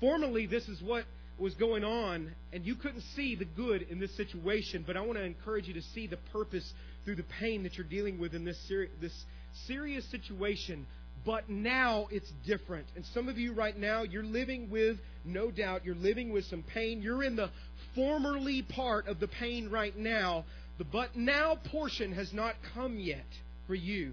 Formerly, 0.00 0.46
this 0.46 0.66
is 0.68 0.80
what 0.80 1.04
was 1.38 1.52
going 1.54 1.84
on, 1.84 2.32
and 2.52 2.64
you 2.64 2.74
couldn't 2.74 3.02
see 3.14 3.34
the 3.34 3.44
good 3.44 3.82
in 3.82 3.98
this 4.00 4.14
situation, 4.16 4.82
but 4.86 4.96
I 4.96 5.00
want 5.00 5.18
to 5.18 5.24
encourage 5.24 5.68
you 5.68 5.74
to 5.74 5.82
see 5.94 6.06
the 6.06 6.18
purpose 6.32 6.72
through 7.04 7.16
the 7.16 7.22
pain 7.40 7.62
that 7.62 7.74
you're 7.76 7.86
dealing 7.86 8.18
with 8.18 8.34
in 8.34 8.44
this, 8.44 8.58
this 9.00 9.24
serious 9.66 10.04
situation 10.10 10.86
but 11.24 11.48
now 11.50 12.08
it's 12.10 12.30
different. 12.46 12.86
And 12.96 13.04
some 13.06 13.28
of 13.28 13.38
you 13.38 13.52
right 13.52 13.76
now, 13.76 14.02
you're 14.02 14.22
living 14.22 14.70
with, 14.70 14.98
no 15.24 15.50
doubt, 15.50 15.84
you're 15.84 15.94
living 15.94 16.32
with 16.32 16.44
some 16.46 16.62
pain. 16.62 17.02
You're 17.02 17.22
in 17.22 17.36
the 17.36 17.50
formerly 17.94 18.62
part 18.62 19.06
of 19.06 19.20
the 19.20 19.28
pain 19.28 19.68
right 19.70 19.96
now. 19.96 20.44
The 20.78 20.84
but 20.84 21.16
now 21.16 21.56
portion 21.70 22.12
has 22.12 22.32
not 22.32 22.54
come 22.74 22.98
yet 22.98 23.26
for 23.66 23.74
you. 23.74 24.12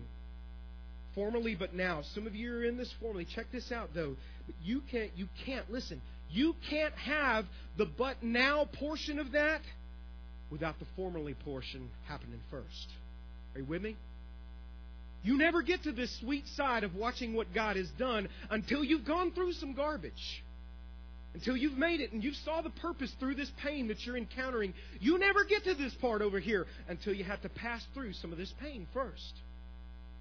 Formerly, 1.16 1.56
but 1.56 1.74
now. 1.74 2.02
Some 2.14 2.28
of 2.28 2.36
you 2.36 2.54
are 2.54 2.64
in 2.64 2.78
this 2.78 2.94
formerly. 3.02 3.26
Check 3.26 3.48
this 3.52 3.72
out, 3.72 3.90
though. 3.96 4.16
But 4.46 4.56
you 4.64 4.82
can't, 4.92 5.10
you 5.16 5.28
can't, 5.46 5.72
listen, 5.72 6.02
you 6.30 6.54
can't 6.70 6.94
have 6.96 7.46
the 7.78 7.86
but 7.86 8.22
now 8.22 8.66
portion 8.66 9.18
of 9.18 9.32
that 9.32 9.62
without 10.52 10.78
the 10.80 10.86
formerly 10.96 11.34
portion 11.46 11.90
happening 12.08 12.40
first. 12.52 12.88
Are 13.56 13.60
you 13.62 13.66
with 13.66 13.82
me? 13.82 13.96
You 15.24 15.38
never 15.38 15.62
get 15.62 15.84
to 15.84 15.92
this 15.92 16.12
sweet 16.20 16.48
side 16.50 16.84
of 16.84 16.96
watching 16.96 17.34
what 17.34 17.54
God 17.54 17.76
has 17.76 17.90
done 17.92 18.30
until 18.50 18.84
you've 18.84 19.06
gone 19.06 19.32
through 19.32 19.54
some 19.54 19.74
garbage. 19.74 20.44
Until 21.34 21.58
you've 21.58 21.78
made 21.78 22.02
it 22.02 22.12
and 22.14 22.24
you 22.24 22.34
saw 22.34 22.62
the 22.62 22.70
purpose 22.70 23.12
through 23.20 23.36
this 23.36 23.52
pain 23.62 23.90
that 23.90 24.06
you're 24.06 24.18
encountering. 24.18 24.74
You 25.00 25.18
never 25.18 25.44
get 25.44 25.64
to 25.66 25.74
this 25.74 25.94
part 25.96 26.22
over 26.22 26.40
here 26.40 26.66
until 26.88 27.14
you 27.14 27.24
have 27.24 27.42
to 27.42 27.50
pass 27.50 27.86
through 27.94 28.14
some 28.14 28.32
of 28.32 28.38
this 28.38 28.54
pain 28.60 28.88
first. 28.94 29.34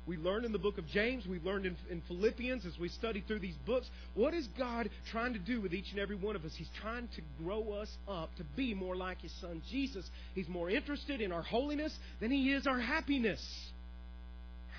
We 0.07 0.16
learned 0.16 0.44
in 0.44 0.53
the 0.53 0.59
book 0.59 0.78
of 0.78 0.86
James, 0.86 1.26
we 1.26 1.40
learned 1.40 1.66
in, 1.66 1.76
in 1.90 2.01
Philippians 2.03 2.64
as 2.64 2.78
we 2.78 2.88
study 2.88 3.24
through 3.26 3.40
these 3.40 3.57
books. 3.66 3.88
What 4.14 4.34
is 4.34 4.47
God 4.59 4.88
trying 5.11 5.32
to 5.32 5.40
do 5.40 5.61
with 5.61 5.74
each 5.74 5.90
and 5.90 5.99
every 5.99 6.14
one 6.14 6.36
of 6.36 6.44
us? 6.44 6.55
He's 6.55 6.70
trying 6.80 7.09
to 7.16 7.22
grow 7.42 7.72
us 7.72 7.90
up 8.07 8.32
to 8.36 8.44
be 8.55 8.72
more 8.72 8.94
like 8.94 9.20
His 9.20 9.32
Son 9.40 9.62
Jesus. 9.68 10.09
He's 10.34 10.49
more 10.49 10.70
interested 10.70 11.20
in 11.20 11.32
our 11.32 11.42
holiness 11.42 11.97
than 12.20 12.30
He 12.30 12.53
is 12.53 12.68
our 12.68 12.78
happiness. 12.78 13.40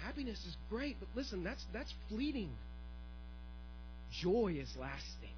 Happiness 0.07 0.37
is 0.47 0.55
great, 0.69 0.95
but 1.01 1.09
listen, 1.15 1.43
that's 1.43 1.61
that's 1.73 1.93
fleeting. 2.07 2.49
Joy 4.23 4.55
is 4.57 4.69
lasting. 4.79 5.35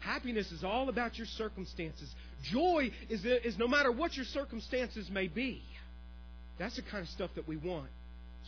Happiness 0.00 0.50
is 0.50 0.64
all 0.64 0.88
about 0.88 1.16
your 1.16 1.28
circumstances. 1.28 2.12
Joy 2.42 2.90
is, 3.08 3.24
is 3.24 3.56
no 3.58 3.68
matter 3.68 3.92
what 3.92 4.16
your 4.16 4.24
circumstances 4.24 5.08
may 5.08 5.28
be. 5.28 5.62
That's 6.58 6.74
the 6.74 6.82
kind 6.82 7.04
of 7.04 7.08
stuff 7.10 7.30
that 7.36 7.46
we 7.46 7.54
want. 7.56 7.88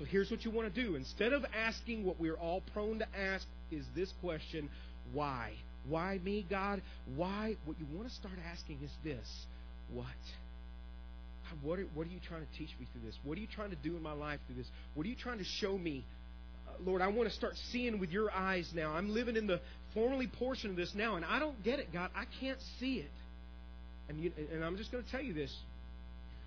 So 0.01 0.05
here's 0.05 0.33
what 0.33 0.45
you 0.45 0.51
want 0.51 0.75
to 0.75 0.83
do. 0.83 0.97
Instead 0.97 1.33
of 1.33 1.45
asking 1.57 2.05
what 2.05 2.19
we're 2.19 2.35
all 2.35 2.61
prone 2.73 2.99
to 2.99 3.07
ask, 3.17 3.47
is 3.71 3.85
this 3.95 4.13
question 4.21 4.69
why? 5.13 5.53
Why 5.89 6.19
me, 6.25 6.45
God? 6.51 6.83
Why? 7.15 7.55
What 7.67 7.79
you 7.79 7.87
want 7.97 8.09
to 8.09 8.15
start 8.17 8.35
asking 8.51 8.81
is 8.83 8.91
this 9.05 9.29
what? 9.93 10.07
God, 11.63 11.67
what 11.69 11.79
are, 11.79 11.85
what 11.95 12.07
are 12.07 12.11
you 12.11 12.21
trying 12.27 12.43
to 12.43 12.59
teach 12.59 12.71
me 12.81 12.87
through 12.93 13.03
this? 13.07 13.17
What 13.25 13.39
are 13.39 13.41
you 13.41 13.47
trying 13.55 13.71
to 13.71 13.77
do 13.77 13.97
in 13.97 14.03
my 14.03 14.13
life 14.13 14.41
through 14.47 14.57
this? 14.57 14.67
What 14.95 15.07
are 15.07 15.09
you 15.11 15.17
trying 15.17 15.39
to 15.39 15.45
show 15.45 15.77
me? 15.77 16.05
Uh, 16.69 16.73
Lord, 16.89 17.03
I 17.03 17.09
want 17.09 17.29
to 17.29 17.35
start 17.35 17.55
seeing 17.73 17.99
with 17.99 18.11
your 18.11 18.31
eyes 18.31 18.69
now. 18.75 18.93
I'm 18.93 19.11
living 19.11 19.37
in 19.37 19.47
the 19.47 19.61
formerly 19.93 20.27
portion 20.27 20.71
of 20.71 20.77
this 20.77 20.93
now, 20.95 21.17
and 21.17 21.25
I 21.25 21.39
don't 21.39 21.63
get 21.65 21.79
it, 21.79 21.93
God. 21.93 22.11
I 22.15 22.25
can't 22.41 22.59
see 22.81 22.97
it. 22.97 23.11
And, 24.09 24.21
you, 24.21 24.33
and 24.53 24.65
I'm 24.65 24.77
just 24.77 24.93
going 24.93 25.05
to 25.05 25.11
tell 25.11 25.23
you 25.23 25.33
this 25.33 25.55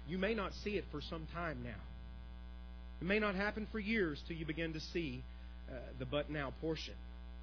you 0.08 0.18
may 0.18 0.34
not 0.34 0.52
see 0.64 0.72
it 0.72 0.86
for 0.92 1.02
some 1.02 1.28
time 1.34 1.60
now. 1.64 1.80
It 3.02 3.06
may 3.06 3.20
not 3.20 3.36
happen 3.36 3.68
for 3.72 3.80
years 3.80 4.22
till 4.28 4.38
you 4.38 4.46
begin 4.46 4.74
to 4.74 4.80
see 4.80 5.22
uh, 5.70 5.74
the 6.00 6.06
but 6.06 6.30
now 6.30 6.54
portion. 6.62 6.94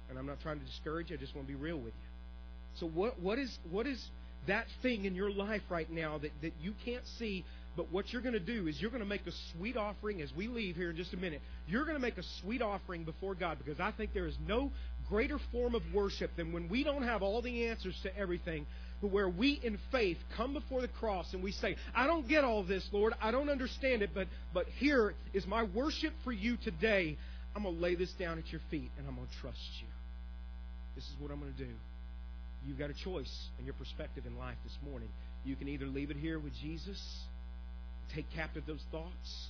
And 0.09 0.17
I'm 0.17 0.25
not 0.25 0.39
trying 0.41 0.59
to 0.59 0.65
discourage 0.65 1.11
you, 1.11 1.17
I 1.17 1.19
just 1.19 1.35
want 1.35 1.47
to 1.47 1.53
be 1.53 1.59
real 1.59 1.77
with 1.77 1.93
you. 1.93 2.79
So, 2.79 2.87
what, 2.87 3.19
what 3.19 3.39
is. 3.39 3.55
What 3.71 3.87
is 3.87 3.99
that 4.47 4.65
thing 4.81 5.05
in 5.05 5.15
your 5.15 5.29
life 5.31 5.61
right 5.69 5.89
now 5.89 6.17
that, 6.19 6.31
that 6.41 6.53
you 6.61 6.73
can't 6.83 7.03
see. 7.19 7.45
But 7.75 7.91
what 7.91 8.11
you're 8.13 8.21
going 8.21 8.33
to 8.33 8.39
do 8.39 8.67
is 8.67 8.79
you're 8.81 8.91
going 8.91 9.03
to 9.03 9.09
make 9.09 9.27
a 9.27 9.31
sweet 9.55 9.75
offering 9.75 10.21
as 10.21 10.31
we 10.33 10.47
leave 10.47 10.75
here 10.77 10.91
in 10.91 10.95
just 10.95 11.13
a 11.13 11.17
minute. 11.17 11.41
You're 11.67 11.83
going 11.83 11.95
to 11.97 12.01
make 12.01 12.17
a 12.17 12.23
sweet 12.41 12.61
offering 12.61 13.03
before 13.03 13.35
God 13.35 13.57
because 13.57 13.79
I 13.81 13.91
think 13.91 14.13
there 14.13 14.27
is 14.27 14.35
no 14.47 14.71
greater 15.09 15.37
form 15.51 15.75
of 15.75 15.81
worship 15.93 16.31
than 16.37 16.53
when 16.53 16.69
we 16.69 16.83
don't 16.83 17.03
have 17.03 17.21
all 17.21 17.41
the 17.41 17.67
answers 17.67 17.95
to 18.03 18.17
everything, 18.17 18.65
but 19.01 19.11
where 19.11 19.27
we 19.29 19.59
in 19.61 19.77
faith 19.91 20.17
come 20.37 20.53
before 20.53 20.79
the 20.81 20.87
cross 20.87 21.33
and 21.33 21.43
we 21.43 21.51
say, 21.51 21.75
I 21.93 22.07
don't 22.07 22.27
get 22.29 22.45
all 22.45 22.63
this, 22.63 22.87
Lord. 22.93 23.13
I 23.21 23.31
don't 23.31 23.49
understand 23.49 24.01
it, 24.01 24.11
but, 24.13 24.27
but 24.53 24.67
here 24.77 25.13
is 25.33 25.45
my 25.45 25.63
worship 25.63 26.13
for 26.23 26.31
you 26.31 26.55
today. 26.63 27.17
I'm 27.57 27.63
going 27.63 27.75
to 27.75 27.81
lay 27.81 27.95
this 27.95 28.11
down 28.13 28.37
at 28.37 28.49
your 28.53 28.61
feet 28.71 28.89
and 28.97 29.05
I'm 29.07 29.15
going 29.15 29.27
to 29.27 29.33
trust 29.41 29.59
you. 29.81 29.87
This 30.95 31.03
is 31.03 31.11
what 31.19 31.29
I'm 31.29 31.39
going 31.41 31.51
to 31.53 31.65
do 31.65 31.71
you've 32.67 32.79
got 32.79 32.89
a 32.89 32.93
choice 32.93 33.47
in 33.59 33.65
your 33.65 33.73
perspective 33.75 34.25
in 34.25 34.37
life 34.37 34.57
this 34.63 34.77
morning. 34.89 35.09
You 35.43 35.55
can 35.55 35.67
either 35.67 35.85
leave 35.85 36.09
it 36.09 36.17
here 36.17 36.39
with 36.39 36.53
Jesus, 36.61 36.99
take 38.15 38.25
captive 38.31 38.63
those 38.65 38.83
thoughts, 38.91 39.49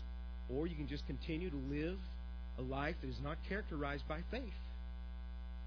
or 0.50 0.68
you 0.68 0.76
can 0.76 0.88
just 0.88 1.06
continue 1.08 1.50
to 1.50 1.56
live 1.56 1.98
a 2.58 2.62
life 2.62 2.96
that 3.02 3.10
is 3.10 3.20
not 3.24 3.38
characterized 3.48 4.08
by 4.08 4.20
faith. 4.32 4.44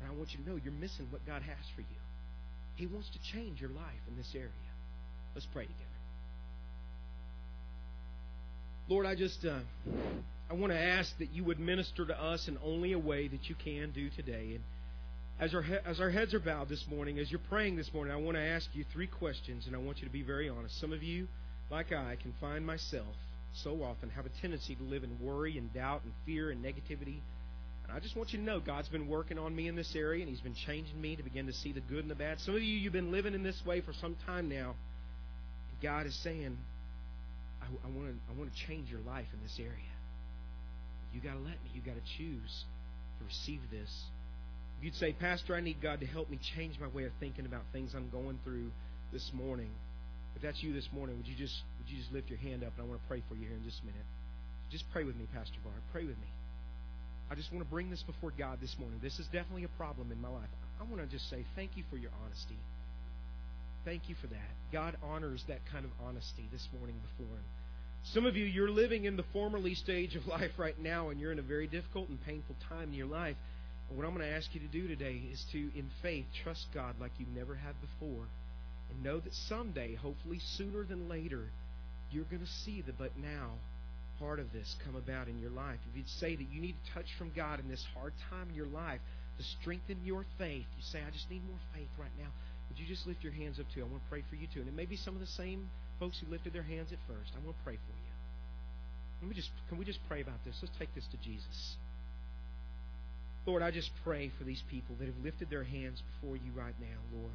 And 0.00 0.10
I 0.10 0.14
want 0.14 0.32
you 0.32 0.38
to 0.44 0.50
know 0.50 0.56
you're 0.62 0.72
missing 0.72 1.06
what 1.10 1.26
God 1.26 1.42
has 1.42 1.56
for 1.74 1.80
you. 1.80 1.86
He 2.76 2.86
wants 2.86 3.08
to 3.10 3.18
change 3.32 3.60
your 3.60 3.70
life 3.70 4.00
in 4.08 4.16
this 4.16 4.30
area. 4.34 4.50
Let's 5.34 5.46
pray 5.52 5.62
together. 5.64 5.82
Lord, 8.88 9.04
I 9.06 9.14
just 9.16 9.44
uh, 9.44 9.58
I 10.50 10.54
want 10.54 10.72
to 10.72 10.78
ask 10.78 11.18
that 11.18 11.30
you 11.30 11.44
would 11.44 11.58
minister 11.58 12.06
to 12.06 12.14
us 12.14 12.46
in 12.48 12.56
only 12.64 12.92
a 12.92 12.98
way 12.98 13.28
that 13.28 13.48
you 13.48 13.54
can 13.62 13.90
do 13.92 14.08
today. 14.10 14.52
And 14.54 14.60
as 15.40 15.54
our, 15.54 15.64
as 15.86 16.00
our 16.00 16.10
heads 16.10 16.34
are 16.34 16.40
bowed 16.40 16.68
this 16.68 16.84
morning, 16.90 17.18
as 17.18 17.30
you're 17.30 17.40
praying 17.48 17.76
this 17.76 17.92
morning, 17.94 18.12
I 18.12 18.16
want 18.16 18.36
to 18.36 18.42
ask 18.42 18.66
you 18.74 18.84
three 18.92 19.06
questions, 19.06 19.66
and 19.66 19.76
I 19.76 19.78
want 19.78 19.98
you 19.98 20.06
to 20.06 20.12
be 20.12 20.22
very 20.22 20.48
honest. 20.48 20.80
Some 20.80 20.92
of 20.92 21.02
you, 21.04 21.28
like 21.70 21.92
I, 21.92 22.16
can 22.20 22.34
find 22.40 22.66
myself 22.66 23.14
so 23.54 23.82
often 23.82 24.10
have 24.10 24.26
a 24.26 24.30
tendency 24.42 24.74
to 24.74 24.82
live 24.82 25.04
in 25.04 25.16
worry 25.20 25.56
and 25.56 25.72
doubt 25.72 26.02
and 26.02 26.12
fear 26.26 26.50
and 26.50 26.64
negativity. 26.64 27.20
And 27.84 27.92
I 27.94 28.00
just 28.00 28.16
want 28.16 28.32
you 28.32 28.40
to 28.40 28.44
know 28.44 28.58
God's 28.58 28.88
been 28.88 29.06
working 29.06 29.38
on 29.38 29.54
me 29.54 29.68
in 29.68 29.76
this 29.76 29.94
area, 29.94 30.22
and 30.22 30.28
He's 30.28 30.40
been 30.40 30.56
changing 30.66 31.00
me 31.00 31.14
to 31.14 31.22
begin 31.22 31.46
to 31.46 31.52
see 31.52 31.72
the 31.72 31.80
good 31.80 32.00
and 32.00 32.10
the 32.10 32.16
bad. 32.16 32.40
Some 32.40 32.56
of 32.56 32.62
you, 32.62 32.76
you've 32.76 32.92
been 32.92 33.12
living 33.12 33.34
in 33.34 33.44
this 33.44 33.62
way 33.64 33.80
for 33.80 33.92
some 33.92 34.16
time 34.26 34.48
now. 34.48 34.74
And 35.68 35.80
God 35.80 36.06
is 36.06 36.16
saying, 36.24 36.58
I, 37.62 37.66
I 37.66 37.90
want 37.92 38.08
to 38.10 38.14
I 38.28 38.36
want 38.36 38.50
to 38.52 38.66
change 38.66 38.90
your 38.90 39.00
life 39.02 39.26
in 39.32 39.40
this 39.44 39.56
area. 39.60 39.72
You 41.14 41.20
got 41.20 41.34
to 41.34 41.38
let 41.38 41.62
me. 41.62 41.70
You 41.74 41.80
got 41.80 41.94
to 41.94 42.18
choose 42.18 42.64
to 43.20 43.24
receive 43.24 43.60
this 43.70 43.88
if 44.78 44.84
you'd 44.84 44.94
say, 44.94 45.12
Pastor, 45.12 45.56
I 45.56 45.60
need 45.60 45.82
God 45.82 45.98
to 46.00 46.06
help 46.06 46.30
me 46.30 46.38
change 46.54 46.78
my 46.78 46.86
way 46.86 47.02
of 47.04 47.12
thinking 47.18 47.46
about 47.46 47.62
things 47.72 47.94
I'm 47.94 48.10
going 48.10 48.38
through 48.44 48.70
this 49.12 49.28
morning. 49.34 49.70
If 50.36 50.42
that's 50.42 50.62
you 50.62 50.72
this 50.72 50.86
morning, 50.94 51.16
would 51.16 51.26
you 51.26 51.34
just 51.34 51.56
would 51.80 51.90
you 51.90 51.98
just 51.98 52.12
lift 52.12 52.30
your 52.30 52.38
hand 52.38 52.62
up 52.62 52.70
and 52.78 52.86
I 52.86 52.88
want 52.88 53.02
to 53.02 53.08
pray 53.08 53.20
for 53.28 53.34
you 53.34 53.48
here 53.48 53.56
in 53.58 53.64
just 53.64 53.82
a 53.82 53.86
minute. 53.86 54.06
Just 54.70 54.84
pray 54.92 55.02
with 55.02 55.16
me, 55.16 55.26
Pastor 55.34 55.58
Barr. 55.64 55.72
Pray 55.92 56.04
with 56.04 56.14
me. 56.18 56.30
I 57.28 57.34
just 57.34 57.50
want 57.52 57.64
to 57.64 57.68
bring 57.70 57.90
this 57.90 58.04
before 58.04 58.32
God 58.38 58.60
this 58.60 58.76
morning. 58.78 59.00
This 59.02 59.18
is 59.18 59.26
definitely 59.26 59.64
a 59.64 59.74
problem 59.76 60.12
in 60.12 60.20
my 60.20 60.28
life. 60.28 60.48
I 60.80 60.84
want 60.84 60.98
to 60.98 61.06
just 61.08 61.28
say 61.28 61.44
thank 61.56 61.76
you 61.76 61.82
for 61.90 61.96
your 61.96 62.12
honesty. 62.24 62.56
Thank 63.84 64.08
you 64.08 64.14
for 64.20 64.28
that. 64.28 64.48
God 64.72 64.96
honors 65.02 65.42
that 65.48 65.58
kind 65.72 65.86
of 65.86 65.90
honesty 66.06 66.46
this 66.52 66.68
morning 66.78 66.94
before 67.10 67.34
Him. 67.34 67.44
Some 68.14 68.26
of 68.26 68.36
you, 68.36 68.44
you're 68.44 68.70
living 68.70 69.06
in 69.06 69.16
the 69.16 69.24
formerly 69.32 69.74
stage 69.74 70.14
of 70.14 70.26
life 70.28 70.52
right 70.56 70.78
now, 70.78 71.08
and 71.08 71.18
you're 71.18 71.32
in 71.32 71.40
a 71.40 71.48
very 71.50 71.66
difficult 71.66 72.10
and 72.10 72.22
painful 72.24 72.54
time 72.70 72.88
in 72.90 72.94
your 72.94 73.08
life. 73.08 73.36
What 73.94 74.04
I'm 74.06 74.14
going 74.14 74.26
to 74.28 74.36
ask 74.36 74.52
you 74.54 74.60
to 74.60 74.66
do 74.68 74.86
today 74.86 75.20
is 75.32 75.42
to, 75.52 75.58
in 75.58 75.90
faith, 76.02 76.26
trust 76.44 76.66
God 76.74 76.96
like 77.00 77.12
you 77.18 77.26
never 77.34 77.54
have 77.54 77.74
before 77.80 78.28
and 78.90 79.02
know 79.02 79.18
that 79.20 79.32
someday, 79.48 79.94
hopefully 79.94 80.40
sooner 80.56 80.84
than 80.84 81.08
later, 81.08 81.48
you're 82.10 82.24
going 82.28 82.42
to 82.44 82.52
see 82.64 82.80
the 82.82 82.92
but 82.92 83.16
now 83.16 83.52
part 84.18 84.40
of 84.40 84.52
this 84.52 84.76
come 84.84 84.96
about 84.96 85.28
in 85.28 85.38
your 85.40 85.50
life. 85.50 85.78
If 85.90 85.96
you'd 85.96 86.08
say 86.08 86.36
that 86.36 86.44
you 86.52 86.60
need 86.60 86.74
a 86.76 86.94
touch 86.94 87.06
from 87.16 87.32
God 87.34 87.60
in 87.60 87.68
this 87.68 87.84
hard 87.94 88.12
time 88.30 88.48
in 88.50 88.54
your 88.54 88.66
life 88.68 89.00
to 89.38 89.44
strengthen 89.62 90.04
your 90.04 90.26
faith, 90.36 90.66
you 90.76 90.82
say, 90.82 91.00
I 91.06 91.10
just 91.10 91.30
need 91.30 91.44
more 91.46 91.60
faith 91.74 91.88
right 91.98 92.12
now. 92.18 92.28
Would 92.68 92.78
you 92.78 92.86
just 92.86 93.06
lift 93.06 93.22
your 93.24 93.32
hands 93.32 93.58
up 93.58 93.66
too? 93.74 93.80
I 93.80 93.84
want 93.88 94.02
to 94.04 94.08
pray 94.10 94.22
for 94.28 94.36
you 94.36 94.48
too. 94.52 94.60
And 94.60 94.68
it 94.68 94.74
may 94.74 94.86
be 94.86 94.96
some 94.96 95.14
of 95.14 95.20
the 95.20 95.32
same 95.40 95.70
folks 95.98 96.20
who 96.20 96.30
lifted 96.30 96.52
their 96.52 96.62
hands 96.66 96.92
at 96.92 96.98
first. 97.08 97.30
I 97.34 97.40
want 97.44 97.56
to 97.56 97.64
pray 97.64 97.76
for 97.80 97.94
you. 97.96 98.12
Let 99.22 99.28
me 99.30 99.34
just, 99.34 99.50
can 99.68 99.78
we 99.78 99.84
just 99.86 100.00
pray 100.08 100.20
about 100.20 100.44
this? 100.44 100.56
Let's 100.60 100.76
take 100.78 100.94
this 100.94 101.06
to 101.12 101.16
Jesus. 101.24 101.76
Lord, 103.48 103.62
I 103.62 103.70
just 103.70 103.90
pray 104.04 104.30
for 104.36 104.44
these 104.44 104.62
people 104.70 104.94
that 104.98 105.06
have 105.06 105.16
lifted 105.24 105.48
their 105.48 105.64
hands 105.64 106.02
before 106.12 106.36
you 106.36 106.52
right 106.54 106.74
now, 106.78 107.18
Lord. 107.18 107.32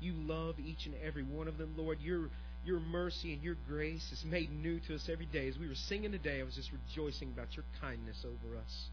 You 0.00 0.14
love 0.14 0.54
each 0.60 0.86
and 0.86 0.94
every 1.04 1.24
one 1.24 1.48
of 1.48 1.58
them, 1.58 1.74
Lord. 1.76 1.98
Your, 2.00 2.30
your 2.64 2.78
mercy 2.78 3.32
and 3.32 3.42
your 3.42 3.56
grace 3.68 4.08
is 4.12 4.24
made 4.24 4.52
new 4.52 4.78
to 4.86 4.94
us 4.94 5.08
every 5.10 5.26
day. 5.26 5.48
As 5.48 5.58
we 5.58 5.66
were 5.66 5.74
singing 5.74 6.12
today, 6.12 6.38
I 6.38 6.44
was 6.44 6.54
just 6.54 6.70
rejoicing 6.70 7.32
about 7.34 7.48
your 7.56 7.64
kindness 7.80 8.24
over 8.24 8.56
us. 8.56 8.90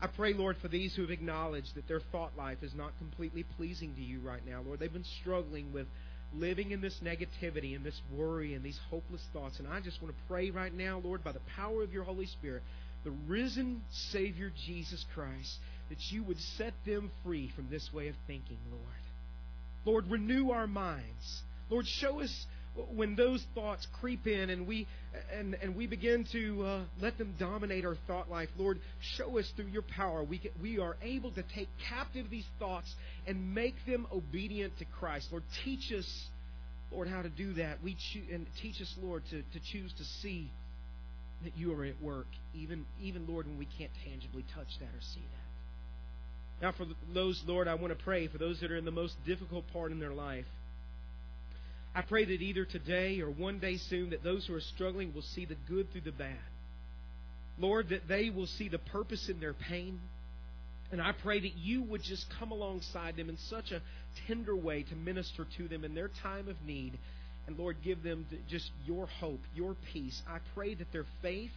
I 0.00 0.06
pray, 0.06 0.32
Lord, 0.32 0.58
for 0.62 0.68
these 0.68 0.94
who 0.94 1.02
have 1.02 1.10
acknowledged 1.10 1.74
that 1.74 1.88
their 1.88 2.00
thought 2.12 2.36
life 2.38 2.58
is 2.62 2.72
not 2.76 2.96
completely 2.98 3.42
pleasing 3.56 3.96
to 3.96 4.00
you 4.00 4.20
right 4.20 4.46
now, 4.46 4.60
Lord. 4.64 4.78
They've 4.78 4.92
been 4.92 5.02
struggling 5.22 5.72
with 5.72 5.88
living 6.32 6.70
in 6.70 6.82
this 6.82 7.00
negativity 7.02 7.74
and 7.74 7.84
this 7.84 8.00
worry 8.16 8.54
and 8.54 8.64
these 8.64 8.78
hopeless 8.90 9.22
thoughts. 9.32 9.58
And 9.58 9.66
I 9.66 9.80
just 9.80 10.00
want 10.00 10.14
to 10.16 10.20
pray 10.28 10.50
right 10.52 10.72
now, 10.72 11.00
Lord, 11.04 11.24
by 11.24 11.32
the 11.32 11.40
power 11.56 11.82
of 11.82 11.92
your 11.92 12.04
Holy 12.04 12.26
Spirit, 12.26 12.62
the 13.04 13.12
risen 13.28 13.82
Savior 14.10 14.50
Jesus 14.66 15.04
Christ, 15.14 15.58
that 15.90 15.98
you 16.10 16.24
would 16.24 16.40
set 16.56 16.72
them 16.86 17.10
free 17.22 17.50
from 17.54 17.68
this 17.70 17.92
way 17.92 18.08
of 18.08 18.16
thinking, 18.26 18.58
Lord. 18.70 18.82
Lord, 19.84 20.10
renew 20.10 20.50
our 20.50 20.66
minds. 20.66 21.42
Lord, 21.68 21.86
show 21.86 22.20
us 22.20 22.46
when 22.94 23.14
those 23.14 23.44
thoughts 23.54 23.86
creep 24.00 24.26
in 24.26 24.50
and 24.50 24.66
we 24.66 24.88
and, 25.32 25.54
and 25.62 25.76
we 25.76 25.86
begin 25.86 26.24
to 26.32 26.62
uh, 26.64 26.80
let 27.00 27.16
them 27.18 27.34
dominate 27.38 27.84
our 27.84 27.94
thought 28.08 28.28
life 28.28 28.48
lord 28.58 28.80
show 29.16 29.38
us 29.38 29.48
through 29.54 29.68
your 29.68 29.82
power 29.96 30.24
we, 30.24 30.38
can, 30.38 30.50
we 30.60 30.80
are 30.80 30.96
able 31.00 31.30
to 31.30 31.40
take 31.54 31.68
captive 31.88 32.26
these 32.30 32.48
thoughts 32.58 32.92
and 33.28 33.54
make 33.54 33.76
them 33.86 34.08
obedient 34.12 34.76
to 34.76 34.84
christ 34.98 35.28
lord 35.30 35.44
teach 35.64 35.92
us 35.96 36.26
lord 36.90 37.06
how 37.06 37.22
to 37.22 37.28
do 37.28 37.52
that 37.52 37.80
we 37.80 37.94
cho- 37.94 38.34
and 38.34 38.44
teach 38.60 38.80
us 38.82 38.92
lord 39.00 39.22
to, 39.30 39.36
to 39.52 39.60
choose 39.72 39.92
to 39.92 40.02
see 40.02 40.50
that 41.42 41.56
you 41.56 41.78
are 41.78 41.84
at 41.84 42.00
work, 42.00 42.26
even, 42.54 42.84
even 43.00 43.26
Lord, 43.26 43.46
when 43.46 43.58
we 43.58 43.66
can't 43.66 43.90
tangibly 44.06 44.44
touch 44.54 44.78
that 44.78 44.86
or 44.86 45.00
see 45.00 45.20
that. 45.20 46.62
Now, 46.66 46.72
for 46.72 46.86
those, 47.12 47.42
Lord, 47.46 47.66
I 47.68 47.74
want 47.74 47.96
to 47.96 48.04
pray 48.04 48.28
for 48.28 48.38
those 48.38 48.60
that 48.60 48.70
are 48.70 48.76
in 48.76 48.84
the 48.84 48.90
most 48.92 49.16
difficult 49.26 49.66
part 49.72 49.90
in 49.90 49.98
their 49.98 50.12
life. 50.14 50.46
I 51.94 52.02
pray 52.02 52.24
that 52.24 52.42
either 52.42 52.64
today 52.64 53.20
or 53.20 53.28
one 53.30 53.58
day 53.58 53.76
soon 53.76 54.10
that 54.10 54.22
those 54.24 54.46
who 54.46 54.54
are 54.54 54.60
struggling 54.60 55.12
will 55.14 55.22
see 55.22 55.44
the 55.44 55.56
good 55.68 55.90
through 55.92 56.00
the 56.02 56.12
bad. 56.12 56.38
Lord, 57.58 57.90
that 57.90 58.08
they 58.08 58.30
will 58.30 58.46
see 58.46 58.68
the 58.68 58.78
purpose 58.78 59.28
in 59.28 59.38
their 59.40 59.52
pain. 59.52 60.00
And 60.90 61.00
I 61.00 61.12
pray 61.12 61.40
that 61.40 61.56
you 61.56 61.82
would 61.82 62.02
just 62.02 62.26
come 62.38 62.50
alongside 62.50 63.16
them 63.16 63.28
in 63.28 63.36
such 63.48 63.70
a 63.70 63.80
tender 64.26 64.56
way 64.56 64.84
to 64.84 64.96
minister 64.96 65.46
to 65.56 65.68
them 65.68 65.84
in 65.84 65.94
their 65.94 66.08
time 66.22 66.48
of 66.48 66.56
need 66.66 66.98
and 67.46 67.58
Lord, 67.58 67.76
give 67.82 68.02
them 68.02 68.26
just 68.48 68.70
your 68.86 69.06
hope, 69.06 69.40
your 69.54 69.76
peace. 69.92 70.22
I 70.26 70.38
pray 70.54 70.74
that 70.74 70.92
their 70.92 71.04
faith, 71.20 71.50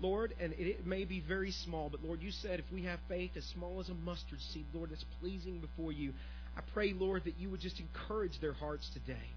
Lord, 0.00 0.34
and 0.40 0.52
it 0.54 0.86
may 0.86 1.04
be 1.04 1.20
very 1.20 1.50
small, 1.50 1.90
but 1.90 2.02
Lord, 2.04 2.22
you 2.22 2.30
said 2.30 2.58
if 2.58 2.70
we 2.72 2.82
have 2.84 2.98
faith 3.08 3.32
as 3.36 3.44
small 3.54 3.80
as 3.80 3.88
a 3.88 3.94
mustard 3.94 4.40
seed, 4.52 4.64
Lord, 4.72 4.90
that's 4.90 5.04
pleasing 5.20 5.58
before 5.60 5.92
you. 5.92 6.12
I 6.56 6.60
pray, 6.72 6.94
Lord, 6.98 7.24
that 7.24 7.38
you 7.38 7.50
would 7.50 7.60
just 7.60 7.80
encourage 7.80 8.40
their 8.40 8.54
hearts 8.54 8.88
today, 8.94 9.28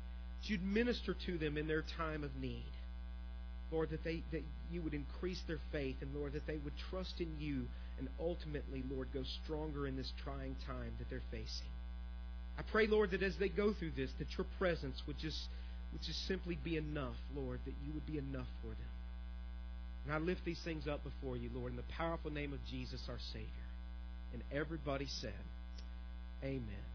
that 0.42 0.50
you'd 0.50 0.64
minister 0.64 1.16
to 1.26 1.38
them 1.38 1.58
in 1.58 1.68
their 1.68 1.84
time 1.98 2.24
of 2.24 2.34
need. 2.38 2.66
Lord, 3.72 3.90
that, 3.92 4.04
they, 4.04 4.24
that 4.32 4.44
you 4.72 4.82
would 4.82 4.94
increase 4.94 5.42
their 5.48 5.60
faith, 5.72 5.98
and 6.02 6.16
Lord, 6.16 6.34
that 6.34 6.48
they 6.48 6.58
would 6.58 6.74
trust 6.90 7.16
in 7.20 7.36
you, 7.40 7.66
and 8.00 8.08
ultimately, 8.20 8.84
Lord, 8.90 9.10
go 9.14 9.24
stronger 9.44 9.86
in 9.86 9.98
this 9.98 10.12
trying 10.24 10.56
time 10.66 10.94
that 10.98 11.10
they're 11.10 11.22
facing. 11.30 11.68
I 12.58 12.62
pray, 12.72 12.88
Lord, 12.88 13.12
that 13.12 13.22
as 13.22 13.36
they 13.38 13.50
go 13.50 13.74
through 13.74 13.92
this, 13.96 14.10
that 14.20 14.30
your 14.38 14.48
presence 14.58 14.98
would 15.06 15.18
just 15.20 15.38
would 15.92 16.02
just 16.02 16.28
simply 16.28 16.58
be 16.64 16.78
enough, 16.78 17.16
Lord, 17.36 17.60
that 17.66 17.74
you 17.86 17.94
would 17.94 18.06
be 18.06 18.18
enough 18.18 18.48
for 18.62 18.68
them. 18.70 18.78
And 20.06 20.14
I 20.14 20.18
lift 20.18 20.46
these 20.46 20.60
things 20.64 20.88
up 20.88 21.04
before 21.04 21.38
you, 21.38 21.50
Lord, 21.54 21.72
in 21.72 21.78
the 21.78 21.88
powerful 21.98 22.32
name 22.32 22.54
of 22.54 22.60
Jesus, 22.70 23.02
our 23.10 23.20
Savior. 23.34 23.50
And 24.34 24.44
everybody 24.52 25.08
said, 25.22 25.34
Amen. 26.44 26.89